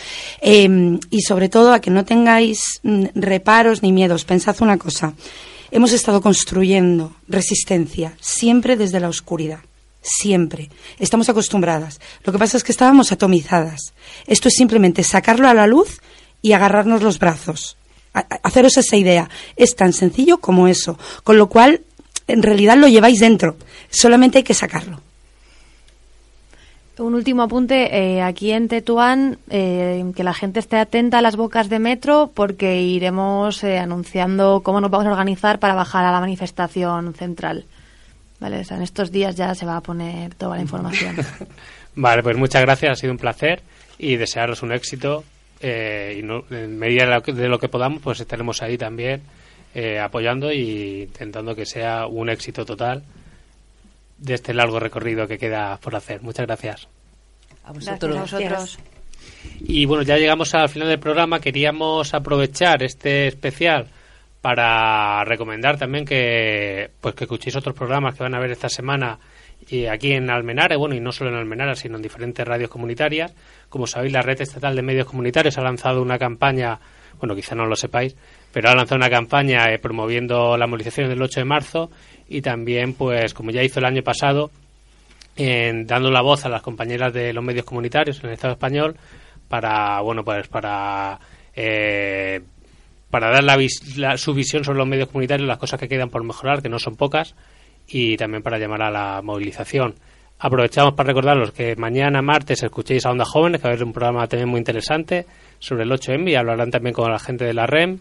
eh, 0.41 1.01
y 1.11 1.23
sobre 1.23 1.49
todo 1.49 1.73
a 1.73 1.81
que 1.81 1.91
no 1.91 2.05
tengáis 2.05 2.79
mm, 2.85 3.07
reparos 3.17 3.83
ni 3.83 3.91
miedos. 3.91 4.25
Pensad 4.25 4.55
una 4.61 4.79
cosa, 4.79 5.15
hemos 5.73 5.93
estado 5.93 6.21
construyendo 6.21 7.17
resistencia 7.27 8.15
siempre 8.21 8.77
desde 8.77 9.01
la 9.01 9.09
oscuridad. 9.09 9.59
Siempre. 10.01 10.71
Estamos 10.99 11.29
acostumbradas. 11.29 12.01
Lo 12.25 12.33
que 12.33 12.39
pasa 12.39 12.57
es 12.57 12.65
que 12.65 12.73
estábamos 12.73 13.13
atomizadas. 13.13 13.93
Esto 14.27 14.49
es 14.49 14.55
simplemente 14.55 15.03
sacarlo 15.03 15.49
a 15.49 15.55
la 15.55 15.67
luz 15.67 16.01
y 16.43 16.53
agarrarnos 16.53 17.03
los 17.03 17.19
brazos. 17.19 17.77
Haceros 18.13 18.77
esa 18.77 18.97
idea. 18.97 19.29
Es 19.57 19.77
tan 19.77 19.93
sencillo 19.93 20.39
como 20.39 20.69
eso. 20.69 20.99
Con 21.25 21.39
lo 21.39 21.49
cual, 21.49 21.83
en 22.27 22.43
realidad 22.43 22.77
lo 22.77 22.89
lleváis 22.89 23.21
dentro. 23.21 23.57
Solamente 23.91 24.39
hay 24.39 24.45
que 24.45 24.55
sacarlo. 24.55 25.01
Un 26.99 27.15
último 27.15 27.43
apunte, 27.43 27.97
eh, 27.97 28.23
aquí 28.23 28.51
en 28.51 28.67
Tetuán, 28.67 29.39
eh, 29.51 30.05
que 30.17 30.25
la 30.25 30.35
gente 30.35 30.59
esté 30.59 30.79
atenta 30.79 31.19
a 31.19 31.23
las 31.23 31.37
bocas 31.37 31.69
de 31.69 31.79
metro 31.79 32.33
porque 32.35 32.83
iremos 32.83 33.63
eh, 33.63 33.79
anunciando 33.79 34.63
cómo 34.65 34.81
nos 34.81 34.91
vamos 34.91 35.07
a 35.07 35.13
organizar 35.13 35.61
para 35.61 35.75
bajar 35.75 36.05
a 36.05 36.11
la 36.11 36.19
manifestación 36.19 37.15
central. 37.15 37.67
Vale, 38.41 38.61
o 38.61 38.65
sea, 38.65 38.77
en 38.77 38.83
estos 38.85 39.11
días 39.11 39.35
ya 39.37 39.55
se 39.55 39.67
va 39.67 39.77
a 39.77 39.81
poner 39.81 40.35
toda 40.35 40.57
la 40.57 40.63
información. 40.63 41.17
Vale, 41.97 42.23
pues 42.23 42.37
muchas 42.37 42.63
gracias, 42.63 42.93
ha 42.93 42.95
sido 42.95 43.13
un 43.13 43.19
placer 43.19 43.63
y 43.99 44.17
desearos 44.17 44.63
un 44.63 44.73
éxito 44.73 45.25
eh, 45.61 46.17
y 46.21 46.23
no- 46.23 46.45
en 46.51 46.79
medida 46.79 47.05
de 47.07 47.11
lo, 47.15 47.23
que, 47.23 47.33
de 47.33 47.49
lo 47.49 47.59
que 47.59 47.69
podamos 47.69 48.01
pues 48.01 48.21
estaremos 48.21 48.63
ahí 48.63 48.79
también 48.79 49.23
eh, 49.75 49.99
apoyando 49.99 50.53
y 50.53 51.03
intentando 51.03 51.55
que 51.57 51.67
sea 51.67 52.07
un 52.07 52.31
éxito 52.31 52.65
total 52.65 53.03
de 54.19 54.35
este 54.35 54.55
largo 54.55 54.79
recorrido 54.79 55.27
que 55.27 55.39
queda 55.39 55.77
por 55.79 55.97
hacer. 55.97 56.23
Muchas 56.23 56.47
gracias. 56.47 56.87
A 57.65 57.73
vosotros. 57.73 58.15
Gracias 58.15 58.33
a 58.53 58.57
vosotros. 58.61 58.79
Y 59.61 59.85
bueno, 59.85 60.03
ya 60.05 60.17
llegamos 60.17 60.55
al 60.55 60.69
final 60.69 60.89
del 60.89 60.99
programa. 61.01 61.41
Queríamos 61.41 62.15
aprovechar 62.15 62.83
este 62.83 63.27
especial 63.29 63.89
para 64.41 65.25
recomendar 65.25 65.79
también 65.79 66.05
que 66.05 66.91
pues 67.01 67.15
que 67.15 67.25
escuchéis 67.25 67.57
otros 67.57 67.75
programas 67.75 68.15
que 68.15 68.23
van 68.23 68.35
a 68.35 68.41
ver 68.41 68.53
esta 68.53 68.69
semana 68.69 69.19
y 69.69 69.87
aquí 69.87 70.13
en 70.13 70.31
Almenara, 70.31 70.77
bueno, 70.77 70.95
y 70.95 71.01
no 71.01 71.13
solo 71.13 71.31
en 71.31 71.37
Almenara, 71.37 71.75
sino 71.75 71.97
en 71.97 72.03
diferentes 72.03 72.47
radios 72.47 72.71
comunitarias. 72.71 73.35
Como 73.69 73.87
sabéis, 73.87 74.13
la 74.13 74.23
Red 74.23 74.41
Estatal 74.41 74.75
de 74.75 74.83
Medios 74.83 75.07
Comunitarios 75.07 75.59
ha 75.59 75.63
lanzado 75.63 76.01
una 76.01 76.19
campaña, 76.19 76.79
bueno, 77.19 77.35
quizá 77.35 77.55
no 77.55 77.67
lo 77.67 77.77
sepáis, 77.77 78.17
pero 78.53 78.71
ha 78.71 78.75
lanzado 78.75 78.97
una 78.97 79.11
campaña 79.11 79.71
eh, 79.71 79.79
promoviendo 79.79 80.57
la 80.57 80.67
movilización 80.67 81.09
del 81.09 81.21
8 81.21 81.41
de 81.41 81.45
marzo 81.45 81.91
y 82.29 82.41
también, 82.41 82.95
pues, 82.95 83.35
como 83.35 83.51
ya 83.51 83.63
hizo 83.63 83.81
el 83.81 83.87
año 83.87 84.03
pasado, 84.03 84.51
en 85.37 85.87
dando 85.87 86.11
la 86.11 86.21
voz 86.21 86.45
a 86.45 86.49
las 86.49 86.63
compañeras 86.63 87.13
de 87.13 87.33
los 87.33 87.45
medios 87.45 87.65
comunitarios 87.65 88.19
en 88.21 88.27
el 88.27 88.33
Estado 88.33 88.55
español 88.55 88.97
para 89.49 90.01
bueno 90.01 90.25
pues 90.25 90.49
para 90.49 91.19
eh, 91.55 92.41
para 93.11 93.31
dar 93.31 93.45
la, 93.45 93.57
la- 93.97 94.17
su 94.19 94.35
visión 94.35 94.65
sobre 94.65 94.79
los 94.79 94.87
medios 94.89 95.09
comunitarios 95.09 95.47
las 95.49 95.59
cosas 95.59 95.79
que 95.81 95.89
quedan 95.89 96.11
por 96.11 96.25
mejorar 96.25 96.63
que 96.63 96.69
no 96.69 96.79
son 96.79 96.97
pocas 96.97 97.35
y 97.87 98.17
también 98.17 98.43
para 98.43 98.59
llamar 98.59 98.83
a 98.83 98.91
la 98.91 99.23
movilización. 99.23 99.95
Aprovechamos 100.41 100.95
para 100.95 101.09
recordaros 101.09 101.51
que 101.53 101.75
mañana 101.77 102.23
martes 102.23 102.63
escuchéis 102.63 103.05
a 103.07 103.11
Onda 103.11 103.25
Jóvenes 103.25 103.61
que 103.61 103.65
va 103.67 103.71
a 103.71 103.75
haber 103.75 103.85
un 103.85 103.93
programa 103.93 104.27
también 104.29 104.49
muy 104.49 104.59
interesante 104.59 105.27
sobre 105.59 105.83
el 105.83 105.91
8M 105.91 106.31
y 106.31 106.35
hablarán 106.37 106.71
también 106.71 106.95
con 106.95 107.11
la 107.11 107.19
gente 107.19 107.45
de 107.45 107.55
la 107.55 107.67
REM 107.67 107.99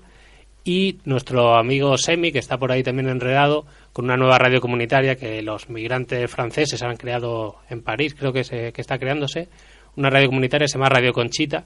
y 0.64 0.98
nuestro 1.06 1.56
amigo 1.58 1.98
Semi, 1.98 2.32
que 2.34 2.40
está 2.40 2.58
por 2.58 2.72
ahí 2.74 2.84
también 2.84 3.08
enredado, 3.08 3.66
con 3.94 4.06
una 4.06 4.18
nueva 4.18 4.38
radio 4.38 4.60
comunitaria 4.60 5.16
que 5.16 5.42
los 5.42 5.70
migrantes 5.70 6.30
franceses 6.30 6.84
han 6.84 6.98
creado 6.98 7.56
en 7.70 7.82
París, 7.82 8.14
creo 8.14 8.34
que, 8.34 8.44
se, 8.44 8.74
que 8.74 8.82
está 8.82 9.00
creándose, 9.00 9.48
una 9.96 10.10
radio 10.10 10.28
comunitaria 10.28 10.68
se 10.68 10.78
llama 10.78 10.90
Radio 10.90 11.14
Conchita 11.14 11.66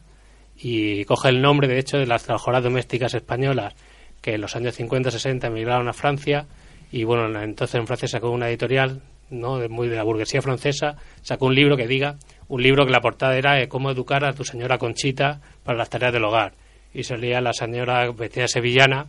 y 0.62 1.04
coge 1.06 1.30
el 1.30 1.42
nombre, 1.42 1.68
de 1.68 1.80
hecho, 1.80 1.98
de 1.98 2.06
las 2.06 2.24
trabajadoras 2.24 2.64
domésticas 2.64 3.14
españolas 3.14 3.74
que 4.22 4.36
en 4.36 4.42
los 4.42 4.56
años 4.56 4.80
50-60 4.80 5.48
emigraron 5.48 5.88
a 5.88 5.94
Francia 5.94 6.46
y 6.92 7.04
bueno, 7.04 7.42
entonces 7.42 7.76
en 7.76 7.88
Francia 7.88 8.08
sacó 8.08 8.30
una 8.30 8.50
editorial 8.50 9.02
¿no? 9.30 9.58
de, 9.58 9.70
muy 9.70 9.88
de 9.88 9.96
la 9.96 10.04
burguesía 10.04 10.42
francesa, 10.42 10.98
sacó 11.22 11.48
un 11.48 11.56
libro 11.56 11.78
que 11.78 11.88
diga, 11.88 12.18
un 12.50 12.62
libro 12.62 12.86
que 12.86 12.92
la 12.92 13.00
portada 13.00 13.38
era 13.38 13.62
eh, 13.62 13.68
Cómo 13.68 13.90
educar 13.90 14.26
a 14.26 14.34
tu 14.34 14.44
señora 14.44 14.78
Conchita 14.78 15.40
para 15.64 15.78
las 15.78 15.90
tareas 15.90 16.14
del 16.14 16.26
hogar. 16.26 16.54
Y 16.94 17.04
salía 17.04 17.40
la 17.40 17.54
señora 17.54 18.12
vestida 18.12 18.48
sevillana, 18.50 19.08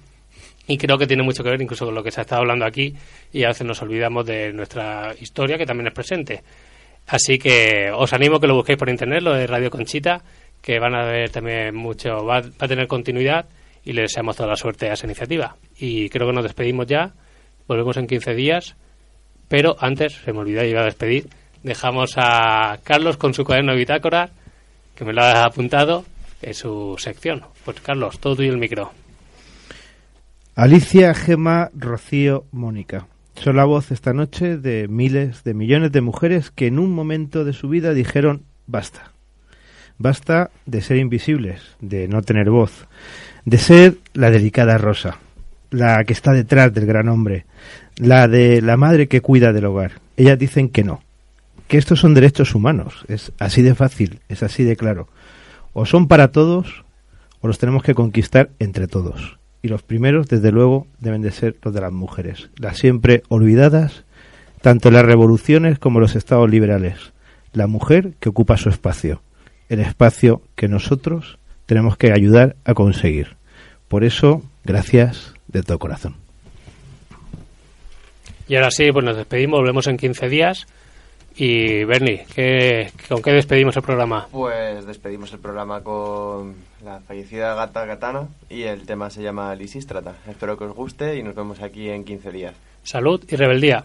y 0.69 0.79
creo 0.79 0.97
que 0.97 1.09
tiene 1.09 1.25
mucho 1.25 1.43
que 1.43 1.51
ver 1.51 1.61
incluso 1.61 1.85
con 1.85 1.95
lo 1.97 2.05
que 2.05 2.13
se 2.13 2.21
ha 2.21 2.23
estado 2.23 2.43
hablando 2.43 2.65
aquí, 2.65 2.95
y 3.33 3.43
a 3.43 3.49
veces 3.49 3.67
nos 3.67 3.83
olvidamos 3.83 4.25
de 4.25 4.53
nuestra 4.53 5.13
historia, 5.21 5.59
que 5.59 5.67
también 5.67 5.89
es 5.89 5.93
presente. 5.93 6.43
Así 7.09 7.39
que 7.39 7.91
os 7.93 8.13
animo 8.13 8.39
que 8.39 8.47
lo 8.47 8.55
busquéis 8.55 8.79
por 8.79 8.89
internet, 8.89 9.23
lo 9.23 9.35
de 9.35 9.49
Radio 9.49 9.71
Conchita, 9.71 10.23
que 10.63 10.79
van 10.79 10.95
a 10.95 11.05
ver 11.05 11.31
también 11.31 11.75
mucho, 11.75 12.25
va, 12.25 12.41
va 12.41 12.47
a 12.61 12.69
tener 12.69 12.87
continuidad 12.87 13.47
y 13.85 13.93
le 13.93 14.03
deseamos 14.03 14.37
toda 14.37 14.49
la 14.49 14.57
suerte 14.57 14.89
a 14.89 14.95
esa 14.95 15.07
iniciativa. 15.07 15.57
Y 15.77 16.09
creo 16.09 16.29
que 16.29 16.33
nos 16.33 16.45
despedimos 16.45 16.87
ya, 16.87 17.13
volvemos 17.67 17.97
en 17.97 18.07
15 18.07 18.35
días, 18.35 18.77
pero 19.49 19.77
antes, 19.81 20.15
se 20.25 20.33
me 20.33 20.39
olvidó, 20.39 20.65
iba 20.65 20.81
a 20.81 20.87
despedir, 20.87 21.29
dejamos 21.63 22.15
a 22.17 22.79
Carlos 22.85 23.17
con 23.17 23.35
su 23.35 23.45
cuaderno 23.45 23.73
de 23.73 23.79
bitácora, 23.79 24.31
que 24.95 25.05
me 25.05 25.13
lo 25.13 25.23
ha 25.23 25.45
apuntado, 25.45 26.05
en 26.43 26.55
su 26.55 26.97
sección. 26.99 27.43
Pues 27.65 27.81
Carlos, 27.81 28.19
todo 28.19 28.37
tuyo 28.37 28.53
el 28.53 28.59
micro. 28.59 28.93
Alicia, 30.55 31.15
Gema, 31.15 31.71
Rocío, 31.75 32.45
Mónica. 32.51 33.07
Son 33.37 33.57
la 33.57 33.65
voz 33.65 33.91
esta 33.91 34.13
noche 34.13 34.59
de 34.59 34.87
miles, 34.89 35.45
de 35.45 35.55
millones 35.55 35.93
de 35.93 36.03
mujeres 36.03 36.51
que 36.51 36.67
en 36.67 36.79
un 36.79 36.93
momento 36.93 37.45
de 37.45 37.55
su 37.55 37.69
vida 37.69 37.95
dijeron 37.95 38.43
basta. 38.67 39.12
Basta 39.99 40.51
de 40.67 40.81
ser 40.81 40.97
invisibles, 40.97 41.61
de 41.81 42.09
no 42.09 42.23
tener 42.23 42.51
voz, 42.51 42.87
de 43.45 43.59
ser 43.59 43.99
la 44.15 44.31
delicada 44.31 44.79
rosa, 44.79 45.19
la 45.71 46.03
que 46.05 46.13
está 46.13 46.33
detrás 46.33 46.73
del 46.73 46.87
gran 46.87 47.09
hombre, 47.09 47.47
la 47.97 48.29
de 48.29 48.63
la 48.63 48.77
madre 48.77 49.09
que 49.09 49.21
cuida 49.21 49.53
del 49.53 49.67
hogar. 49.67 49.93
Ellas 50.17 50.39
dicen 50.39 50.69
que 50.69 50.85
no, 50.85 51.03
que 51.69 51.79
estos 51.79 52.01
son 52.01 52.15
derechos 52.15 52.55
humanos, 52.55 53.05
es 53.09 53.33
así 53.39 53.63
de 53.63 53.75
fácil, 53.75 54.21
es 54.29 54.43
así 54.43 54.65
de 54.65 54.77
claro. 54.77 55.09
O 55.73 55.87
son 55.87 56.07
para 56.09 56.33
todos 56.33 56.85
o 57.41 57.49
los 57.49 57.59
tenemos 57.59 57.83
que 57.83 57.95
conquistar 57.95 58.51
entre 58.59 58.87
todos. 58.87 59.39
Y 59.63 59.69
los 59.69 59.83
primeros, 59.83 60.29
desde 60.29 60.53
luego, 60.53 60.87
deben 60.99 61.23
de 61.23 61.31
ser 61.31 61.57
los 61.63 61.73
de 61.73 61.81
las 61.81 61.93
mujeres, 61.93 62.51
las 62.57 62.79
siempre 62.79 63.23
olvidadas, 63.29 64.05
tanto 64.61 64.91
las 64.91 65.05
revoluciones 65.05 65.79
como 65.79 66.01
los 66.01 66.17
estados 66.17 66.51
liberales. 66.51 67.13
La 67.53 67.67
mujer 67.67 68.15
que 68.19 68.29
ocupa 68.29 68.57
su 68.57 68.71
espacio, 68.71 69.23
el 69.73 69.81
espacio 69.81 70.43
que 70.55 70.69
nosotros 70.69 71.39
tenemos 71.65 71.97
que 71.97 72.13
ayudar 72.13 72.57
a 72.65 72.75
conseguir. 72.75 73.37
Por 73.89 74.05
eso, 74.05 74.43
gracias 74.65 75.33
de 75.49 75.63
todo 75.63 75.79
corazón. 75.79 76.17
Y 78.49 78.57
ahora 78.57 78.71
sí, 78.71 78.93
pues 78.93 79.03
nos 79.03 79.17
despedimos, 79.17 79.61
volvemos 79.61 79.87
en 79.87 79.97
15 79.97 80.29
días. 80.29 80.67
Y 81.35 81.85
Bernie, 81.85 82.27
¿qué, 82.35 82.93
¿con 83.09 83.23
qué 83.23 83.33
despedimos 83.33 83.75
el 83.77 83.83
programa? 83.83 84.29
Pues 84.31 84.85
despedimos 84.85 85.33
el 85.33 85.39
programa 85.39 85.83
con 85.83 86.55
la 86.85 87.01
fallecida 87.01 87.55
gata 87.55 87.87
Gatana 87.87 88.29
y 88.51 88.65
el 88.65 88.85
tema 88.85 89.09
se 89.09 89.23
llama 89.23 89.55
Lisístrata. 89.55 90.17
Espero 90.29 90.59
que 90.59 90.65
os 90.65 90.75
guste 90.75 91.17
y 91.17 91.23
nos 91.23 91.35
vemos 91.35 91.63
aquí 91.63 91.89
en 91.89 92.05
15 92.05 92.31
días. 92.31 92.55
Salud 92.83 93.25
y 93.27 93.37
rebeldía. 93.37 93.85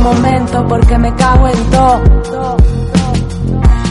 momento 0.01 0.65
porque 0.67 0.97
me 0.97 1.13
cago 1.15 1.47
en 1.47 1.71
todo. 1.71 2.01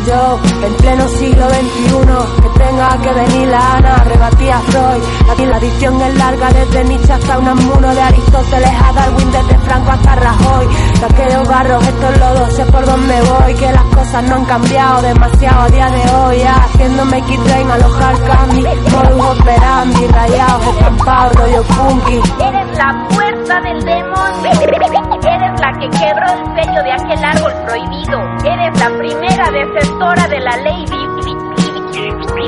Yo, 0.06 0.38
en 0.66 0.74
pleno 0.74 1.08
siglo 1.08 1.48
XXI, 1.48 2.49
tenga 2.60 2.88
que 2.98 3.12
venir 3.12 3.48
la 3.48 3.72
Ana, 3.72 4.04
rebatía 4.04 4.58
Freud. 4.60 5.02
Aquí 5.30 5.44
la 5.46 5.56
adicción 5.56 6.00
es 6.00 6.14
larga, 6.16 6.52
desde 6.52 6.84
Nietzsche 6.84 7.12
hasta 7.12 7.38
Unamuno, 7.38 7.94
de 7.94 8.02
Aristóteles 8.02 8.70
a 8.84 8.92
Darwin, 8.92 9.32
desde 9.32 9.58
Franco 9.58 9.90
hasta 9.92 10.14
Rajoy. 10.16 10.66
De 11.00 11.06
aquellos 11.06 11.48
barros, 11.48 11.86
estos 11.86 12.18
lodos, 12.18 12.54
sé 12.54 12.66
por 12.66 12.84
dónde 12.84 13.20
voy, 13.22 13.54
que 13.54 13.72
las 13.72 13.84
cosas 13.84 14.22
no 14.24 14.34
han 14.36 14.44
cambiado 14.44 15.02
demasiado 15.02 15.60
a 15.62 15.68
día 15.68 15.88
de 15.90 16.10
hoy. 16.14 16.42
Haciéndome 16.42 17.18
X-Train, 17.18 17.70
alojar 17.70 18.14
Cami, 18.22 18.62
modus 18.62 19.40
operandi, 19.40 20.06
rayados, 20.08 20.66
estampados, 20.66 21.36
rollo 21.36 21.62
funky. 21.64 22.20
Eres 22.40 22.78
la 22.78 23.06
fuerza 23.10 23.60
del 23.60 23.80
demonio. 23.80 24.50
Eres 25.22 25.60
la 25.60 25.72
que 25.78 25.88
quebró 25.90 26.26
el 26.32 26.62
sello 26.62 26.82
de 26.82 26.92
aquel 26.92 27.24
árbol 27.24 27.52
prohibido. 27.66 28.18
Eres 28.44 28.80
la 28.80 28.98
primera 28.98 29.50
defensora 29.50 30.28
de 30.28 30.40
la 30.40 30.56
ley 30.58 30.84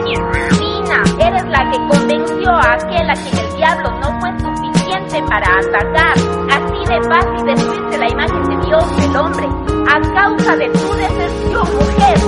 divina. 0.01 1.03
Eres 1.19 1.45
la 1.47 1.71
que 1.71 1.79
convenció 1.89 2.51
a 2.51 2.73
aquel 2.75 3.11
a 3.11 3.15
quien 3.15 3.39
el 3.39 3.57
diablo 3.57 3.91
no 4.01 4.21
fue 4.21 4.31
suficiente 4.39 5.23
para 5.29 5.47
atacar. 5.59 6.17
Así 6.51 6.85
de 6.87 7.03
fácil 7.09 7.47
destruirse 7.47 7.99
la 7.99 8.09
imagen 8.09 8.43
de 8.45 8.67
Dios 8.67 8.97
del 8.97 9.17
hombre 9.17 9.49
a 9.89 10.01
causa 10.15 10.57
de 10.57 10.69
tu 10.71 10.93
deserción, 10.95 11.67
mujer. 11.75 12.19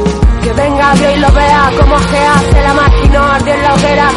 Que 0.42 0.52
venga 0.52 0.94
Dios 0.94 1.16
y 1.16 1.20
lo 1.20 1.32
vea 1.32 1.70
como 1.80 1.98
se 1.98 2.18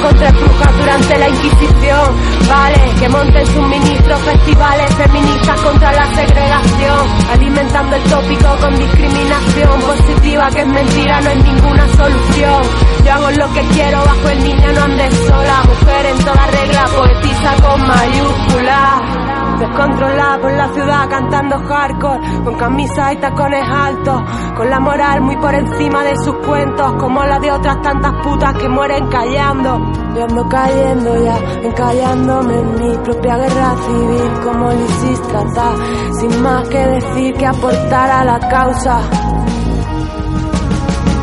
contra 0.02 0.31
brujas 0.31 0.77
durante 0.77 1.18
la 1.18 1.30
Inquisición. 1.30 2.15
Vale, 2.48 2.95
que 2.99 3.10
monten 3.10 3.45
suministros, 3.48 4.19
festivales 4.22 4.95
feministas 4.95 5.60
contra 5.61 5.91
la 5.91 6.15
segregación, 6.15 7.07
alimentando 7.31 7.95
el 7.95 8.03
tópico 8.03 8.56
con 8.61 8.77
discriminación 8.77 9.81
positiva 9.81 10.49
que 10.52 10.61
es 10.61 10.68
mentira, 10.68 11.22
no 11.22 11.30
es 11.30 11.44
ninguna 11.44 11.88
solución. 11.89 12.61
Yo 13.03 13.14
hago 13.14 13.31
lo 13.31 13.53
que 13.53 13.61
quiero 13.73 13.98
bajo 14.06 14.30
el 14.30 14.44
niño, 14.44 14.72
no 14.73 14.81
andes 14.84 15.14
sola, 15.27 15.64
mujer 15.64 16.06
en 16.06 16.18
toda 16.19 16.48
regla, 16.48 16.85
poetisa 16.95 17.56
con 17.61 17.88
mayúsculas. 17.88 19.47
Descontrolada 19.60 20.40
por 20.40 20.52
la 20.52 20.68
ciudad 20.74 21.10
cantando 21.10 21.58
hardcore 21.58 22.44
Con 22.44 22.56
camisas 22.56 23.14
y 23.14 23.18
tacones 23.18 23.64
altos 23.68 24.22
Con 24.56 24.70
la 24.70 24.80
moral 24.80 25.22
muy 25.22 25.36
por 25.38 25.54
encima 25.54 26.04
de 26.04 26.16
sus 26.18 26.36
cuentos 26.46 26.94
Como 27.00 27.24
la 27.24 27.40
de 27.40 27.52
otras 27.52 27.82
tantas 27.82 28.14
putas 28.24 28.54
que 28.56 28.70
mueren 28.70 29.08
callando. 29.08 29.80
Yo 30.16 30.24
ando 30.24 30.48
cayendo 30.48 31.24
ya, 31.24 31.38
encallándome 31.64 32.54
en 32.54 32.76
mi 32.76 32.98
propia 32.98 33.38
guerra 33.38 33.76
civil 33.78 34.32
Como 34.44 34.72
Lisístrata 34.72 35.72
Sin 36.20 36.42
más 36.42 36.68
que 36.70 36.78
decir 36.78 37.34
que 37.36 37.46
aportar 37.46 38.12
a 38.12 38.24
la 38.24 38.40
causa 38.50 39.00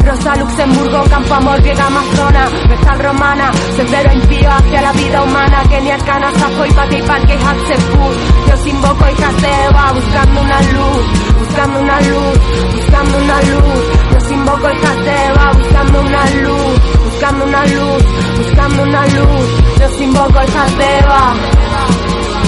Rosa 0.05 0.37
Luxemburgo, 0.37 1.03
Campo 1.09 1.35
Amor, 1.35 1.61
Griega 1.63 1.87
Amazona, 1.87 2.49
Vestal 2.69 2.99
Romana, 2.99 3.51
sendero 3.75 4.13
impío 4.13 4.51
hacia 4.51 4.83
la 4.83 4.93
vida 4.93 5.23
humana, 5.23 5.63
Kenia, 5.69 5.99
Cana, 5.99 6.31
Sajo 6.33 6.67
y 6.67 6.71
Pati, 6.73 7.03
Parque, 7.03 7.35
Hatsepur. 7.35 8.15
Yo 8.49 8.69
invoco 8.69 9.05
y 9.09 9.15
Jateba, 9.15 9.93
buscando 9.93 10.41
una 10.41 10.61
luz, 10.61 11.05
buscando 11.39 11.81
una 11.81 12.01
luz, 12.01 12.39
buscando 12.75 13.19
una 13.19 13.43
luz. 13.43 14.29
Yo 14.29 14.35
invoco 14.35 14.71
y 14.71 14.77
Jateba, 14.77 15.53
buscando 15.53 16.01
una 16.01 16.31
luz, 16.31 16.81
buscando 17.05 17.45
una 17.45 17.67
luz, 17.67 18.05
buscando 18.39 18.83
una 18.83 19.07
luz. 19.07 19.47
Yo 19.81 20.03
invoco 20.05 20.43
y 20.43 20.51
Jateba. 20.53 21.35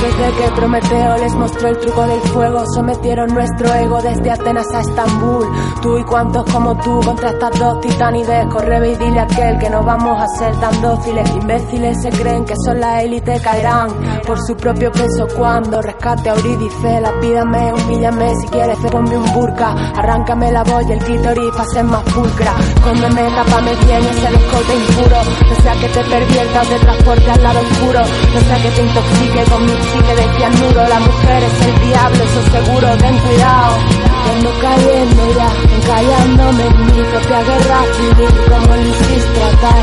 Desde 0.07 0.33
que 0.37 0.53
Prometeo 0.53 1.16
les 1.16 1.35
mostró 1.35 1.69
el 1.69 1.78
truco 1.78 2.07
del 2.07 2.20
fuego, 2.20 2.62
sometieron 2.77 3.35
nuestro 3.35 3.74
ego 3.74 4.01
desde 4.01 4.31
Atenas 4.31 4.73
a 4.73 4.81
Estambul. 4.81 5.45
Tú 5.83 5.99
y 5.99 6.05
cuantos 6.05 6.45
como 6.53 6.77
tú 6.77 7.01
contra 7.05 7.31
estas 7.31 7.59
dos 7.59 7.81
titanides, 7.81 8.47
corre 8.47 8.89
y 8.89 8.95
dile 8.95 9.19
a 9.19 9.24
aquel 9.24 9.59
que 9.59 9.69
no 9.69 9.83
vamos 9.83 10.23
a 10.23 10.28
ser 10.39 10.55
tan 10.61 10.81
dóciles. 10.81 11.28
Imbéciles 11.35 12.01
se 12.01 12.11
creen 12.11 12.45
que 12.45 12.55
son 12.65 12.81
la 12.81 13.03
élite, 13.03 13.41
caerán 13.41 13.89
por 14.24 14.39
su 14.47 14.57
propio 14.57 14.93
peso 14.93 15.27
cuando 15.37 15.83
rescate 15.83 16.31
a 16.31 16.35
Eurídice. 16.37 17.01
La 17.01 17.11
pídame, 17.20 17.74
humíllame 17.74 18.33
si 18.37 18.47
quieres, 18.47 18.78
ponme 18.89 19.16
un 19.16 19.33
burka, 19.35 19.73
arráncame 19.97 20.53
la 20.53 20.62
voz 20.62 20.85
y 20.89 20.93
el 20.93 21.01
clítoris 21.01 21.51
para 21.51 21.69
ser 21.70 21.85
más 21.85 22.05
pulcra. 22.05 22.55
Cóndeme, 22.85 23.23
tápame 23.23 23.74
bien 23.85 24.05
ese 24.05 24.31
descote 24.31 24.77
impuro, 24.77 25.16
no 25.49 25.62
sea 25.62 25.73
que 25.73 25.89
te 25.89 26.05
pervierta 26.05 26.62
o 26.62 26.66
te 26.66 26.78
transporte 26.78 27.31
al 27.33 27.43
lado 27.43 27.59
oscuro, 27.59 28.01
no 28.01 28.41
sea 28.41 28.62
que 28.62 28.70
te 28.70 28.83
intoxique 28.83 29.51
con 29.51 29.66
mi 29.66 29.73
psique 29.97 30.14
de 30.14 30.36
cianuro. 30.36 30.89
La 30.89 31.01
mujer 31.01 31.43
es 31.43 31.66
el 31.66 31.89
diablo, 31.89 32.24
eso 32.24 32.43
seguro, 32.51 32.97
ten 32.98 33.18
cuidado. 33.18 33.77
Ando 34.27 34.51
cayendo 34.60 35.35
ya, 35.35 35.48
encallándome 35.77 36.66
en 36.66 36.86
mi 36.86 37.05
propia 37.05 37.43
guerra 37.44 37.81
civil 37.94 38.28
Como 38.51 38.74
lo 38.74 38.82
hiciste 38.82 39.44
acá 39.44 39.77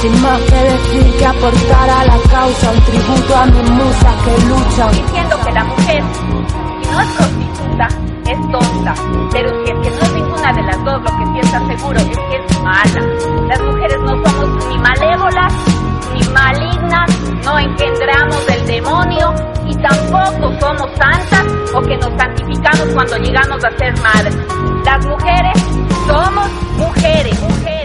Sin 0.00 0.22
más 0.22 0.40
que 0.42 0.54
decir 0.54 1.16
que 1.18 1.26
aportar 1.26 1.90
a 1.90 2.04
la 2.04 2.16
causa 2.30 2.70
Un 2.70 2.80
tributo 2.82 3.36
a 3.36 3.46
mis 3.46 3.70
musas 3.70 4.14
que 4.22 4.46
luchan 4.46 4.92
diciendo 4.92 5.36
que 5.44 5.52
la 5.52 5.64
mujer, 5.64 6.04
si 6.14 6.90
no 6.92 7.00
es 7.00 7.08
prostituta, 7.08 7.88
es 8.30 8.52
tonta. 8.52 8.94
Pero 9.32 9.50
si 9.50 9.70
es 9.72 9.78
que 9.80 9.90
no 9.90 10.02
es 10.02 10.27
de 10.52 10.62
las 10.62 10.84
dos. 10.84 11.02
Lo 11.02 11.16
que 11.16 11.26
sí 11.26 11.38
está 11.42 11.66
seguro 11.66 11.98
es 11.98 12.06
que 12.06 12.36
es 12.36 12.62
mala. 12.62 13.00
Las 13.48 13.60
mujeres 13.62 13.98
no 14.00 14.24
somos 14.24 14.66
ni 14.68 14.78
malévolas 14.78 15.52
ni 16.14 16.28
malignas, 16.28 17.20
no 17.44 17.58
engendramos 17.58 18.46
del 18.46 18.66
demonio 18.66 19.34
y 19.66 19.74
tampoco 19.76 20.52
somos 20.60 20.90
santas 20.96 21.44
o 21.74 21.82
que 21.82 21.96
nos 21.96 22.12
santificamos 22.16 22.88
cuando 22.94 23.16
llegamos 23.18 23.64
a 23.64 23.70
ser 23.76 23.94
madres. 24.00 24.36
Las 24.84 25.06
mujeres 25.06 25.58
somos 26.06 26.50
mujeres. 26.78 27.40
mujeres 27.40 27.77